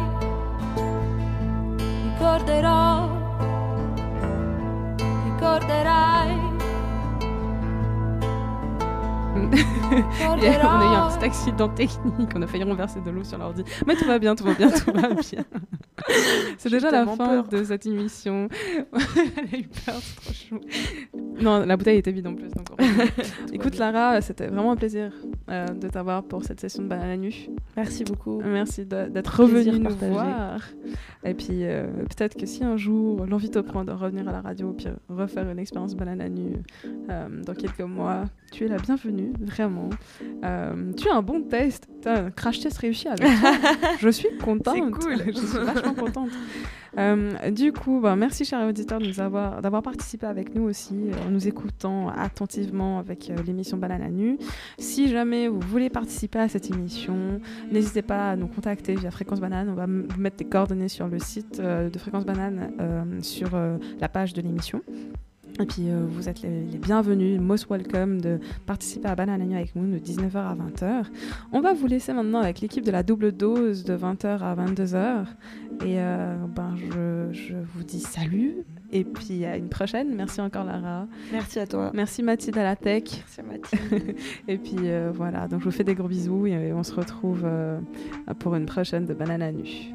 ricorderò 2.04 3.21
ricorderai 5.60 6.52
Et 9.94 10.28
on 10.28 10.34
a 10.34 10.40
eu 10.40 10.96
un 10.96 11.10
petit 11.10 11.26
accident 11.26 11.70
technique, 11.70 12.30
on 12.36 12.42
a 12.42 12.48
failli 12.48 12.64
renverser 12.64 13.02
de 13.02 13.10
l'eau 13.10 13.24
sur 13.24 13.38
l'ordi. 13.38 13.64
Mais 13.86 13.96
tout 13.96 14.06
va 14.06 14.20
bien, 14.20 14.36
tout 14.36 14.46
va 14.46 14.54
bien, 14.54 14.70
tout 14.70 14.92
va 14.94 15.10
bien. 15.10 15.44
C'est 16.58 16.70
déjà 16.70 16.92
la 16.92 17.06
fin 17.06 17.18
peur. 17.18 17.48
de 17.48 17.64
cette 17.64 17.86
émission. 17.86 18.48
Elle 18.94 19.56
a 19.56 19.58
eu 19.58 19.68
peur, 19.68 19.96
c'est 20.00 20.16
trop 20.16 20.34
chou. 20.34 20.60
Non, 21.42 21.66
la 21.66 21.78
bouteille 21.78 21.98
était 21.98 22.12
vide 22.12 22.28
en 22.28 22.36
plus. 22.36 22.50
donc. 22.50 22.68
Écoute 23.54 23.78
Lara, 23.78 24.22
c'était 24.22 24.48
vraiment 24.48 24.72
un 24.72 24.76
plaisir 24.76 25.12
euh, 25.50 25.68
de 25.68 25.88
t'avoir 25.88 26.24
pour 26.24 26.44
cette 26.44 26.60
session 26.60 26.84
de 26.84 26.88
banane 26.88 27.22
nu. 27.22 27.34
Merci 27.76 28.04
beaucoup. 28.04 28.42
Merci 28.44 28.86
d'être 28.86 29.36
Plaisir 29.36 29.74
revenu 29.74 29.80
nous 29.80 29.96
voir. 29.96 30.62
Et 31.24 31.34
puis 31.34 31.64
euh, 31.66 31.86
peut-être 32.10 32.36
que 32.36 32.46
si 32.46 32.64
un 32.64 32.78
jour 32.78 33.26
l'envie 33.28 33.52
te 33.52 33.60
prend 33.60 33.86
de 33.86 33.92
revenir 33.92 34.28
à 34.28 34.32
la 34.32 34.42
radio 34.42 34.74
puis 34.74 34.88
refaire 35.08 35.48
une 35.50 35.60
expérience 35.60 35.96
banane 35.96 36.22
à 36.22 36.30
nu 36.30 36.54
euh, 37.10 37.28
dans 37.44 37.54
quelques 37.54 37.82
mois, 37.82 38.26
tu 38.52 38.66
es 38.66 38.68
la 38.68 38.78
bienvenue, 38.78 39.32
vraiment. 39.40 39.90
Euh, 40.44 40.92
tu 40.94 41.10
as 41.10 41.16
un 41.16 41.22
bon 41.22 41.42
test, 41.42 41.88
as 42.06 42.26
un 42.26 42.32
crash 42.32 42.60
test 42.60 42.78
réussi 42.80 43.08
avec 43.08 43.22
toi. 43.22 43.52
Je 44.00 44.10
suis 44.10 44.36
contente. 44.44 44.76
C'est 44.76 45.06
cool. 45.06 45.18
Je 45.28 45.40
suis 45.40 45.60
vachement 45.60 45.94
contente. 45.94 46.32
Du 47.52 47.72
coup, 47.72 48.02
bah, 48.02 48.16
merci 48.16 48.44
chers 48.44 48.68
auditeurs 48.68 49.00
d'avoir 49.00 49.84
participé 49.84 50.26
avec 50.26 50.56
nous 50.56 50.64
aussi, 50.64 50.96
nous 51.32 51.48
écoutant 51.48 52.10
attentivement 52.10 53.00
avec 53.00 53.30
euh, 53.30 53.36
l'émission 53.44 53.78
Banane 53.78 54.02
à 54.02 54.10
nu. 54.10 54.38
Si 54.78 55.08
jamais 55.08 55.48
vous 55.48 55.60
voulez 55.60 55.90
participer 55.90 56.40
à 56.40 56.48
cette 56.48 56.70
émission, 56.70 57.42
n'hésitez 57.72 58.02
pas 58.02 58.32
à 58.32 58.36
nous 58.36 58.48
contacter 58.48 58.96
via 58.96 59.12
Fréquence 59.12 59.40
Banane. 59.40 59.70
On 59.70 59.76
va 59.76 59.86
vous 59.86 60.20
mettre 60.20 60.38
des 60.38 60.46
coordonnées 60.46 60.90
sur 60.90 61.08
le 61.08 61.20
site 61.20 61.60
euh, 61.60 61.90
de 61.90 61.98
Fréquence 61.98 62.26
Banane, 62.26 62.72
euh, 62.80 63.22
sur 63.22 63.52
la 64.00 64.10
page 64.10 64.34
de 64.34 64.42
l'émission. 64.42 64.82
Et 65.62 65.66
puis 65.66 65.90
euh, 65.90 66.06
vous 66.08 66.28
êtes 66.28 66.42
les, 66.42 66.66
les 66.66 66.78
bienvenus, 66.80 67.40
most 67.40 67.70
welcome 67.70 68.20
de 68.20 68.40
participer 68.66 69.08
à 69.08 69.16
Banane 69.16 69.42
à 69.42 69.46
nu 69.46 69.56
avec 69.56 69.76
nous 69.76 69.86
de 69.94 70.00
19h 70.00 70.36
à 70.36 70.56
20h. 70.56 71.06
On 71.52 71.62
va 71.62 71.74
vous 71.74 71.86
laisser 71.86 72.14
maintenant 72.14 72.40
avec 72.40 72.62
l'équipe 72.62 72.84
de 72.84 72.90
la 72.90 73.04
double 73.04 73.32
dose 73.32 73.84
de 73.84 73.96
20h 73.96 74.40
à 74.40 74.56
22h. 74.56 75.26
Et 75.86 76.00
euh, 76.00 76.36
ben, 76.48 76.76
je, 76.76 77.32
je 77.32 77.54
vous 77.76 77.84
dis 77.84 78.00
salut. 78.00 78.64
Et 78.92 79.04
puis 79.04 79.46
à 79.46 79.56
une 79.56 79.70
prochaine. 79.70 80.16
Merci 80.16 80.42
encore 80.42 80.64
Lara. 80.64 81.06
Merci 81.32 81.60
à 81.60 81.68
toi. 81.68 81.92
Merci 81.94 82.24
Mathilde 82.24 82.58
à 82.58 82.64
la 82.64 82.76
tech. 82.76 83.04
Merci 83.04 83.42
Mathilde. 83.44 84.16
Et 84.48 84.58
puis 84.58 84.78
euh, 84.86 85.12
voilà, 85.14 85.48
donc 85.48 85.60
je 85.60 85.66
vous 85.66 85.72
fais 85.72 85.84
des 85.84 85.96
gros 85.96 86.08
bisous 86.08 86.48
et 86.48 86.74
on 86.74 86.84
se 86.84 86.94
retrouve 86.94 87.48
pour 88.40 88.56
une 88.56 88.66
prochaine 88.66 89.06
de 89.06 89.14
Banane 89.14 89.44
à 89.44 89.52
nu. 89.52 89.94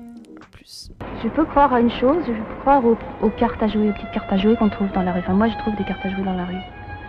Plus. 0.67 0.91
Je 1.23 1.29
peux 1.29 1.45
croire 1.45 1.73
à 1.73 1.81
une 1.81 1.91
chose, 1.91 2.25
je 2.27 2.33
peux 2.33 2.61
croire 2.63 2.85
aux, 2.85 2.99
aux 3.23 3.31
cartes 3.31 3.63
à 3.63 3.69
jouer, 3.69 3.91
aux 3.91 3.93
petites 3.93 4.11
cartes 4.11 4.33
à 4.33 4.37
jouer 4.37 4.57
qu'on 4.57 4.69
trouve 4.69 4.91
dans 4.93 5.03
la 5.03 5.13
rue. 5.13 5.21
Enfin, 5.21 5.35
moi, 5.35 5.47
je 5.49 5.57
trouve 5.59 5.77
des 5.77 5.85
cartes 5.85 6.05
à 6.05 6.11
jouer 6.11 6.25
dans 6.25 6.35
la 6.35 6.45
rue. 6.45 6.59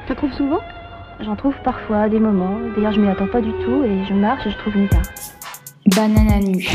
Tu 0.06 0.16
trouves 0.16 0.34
souvent? 0.34 0.60
J'en 1.22 1.36
trouve 1.36 1.56
parfois, 1.64 2.02
à 2.02 2.10
des 2.10 2.20
moments. 2.20 2.60
D'ailleurs, 2.76 2.92
je 2.92 3.02
m'y 3.02 3.10
attends 3.10 3.26
pas 3.26 3.42
du 3.42 3.52
tout 3.66 3.84
et 3.84 4.06
je 4.06 4.14
marche 4.14 4.46
et 4.46 4.52
je 4.52 4.58
trouve 4.58 4.78
une 4.78 4.88
carte. 4.88 5.34
Banane 5.96 6.32
à 6.32 6.40
nu. 6.40 6.68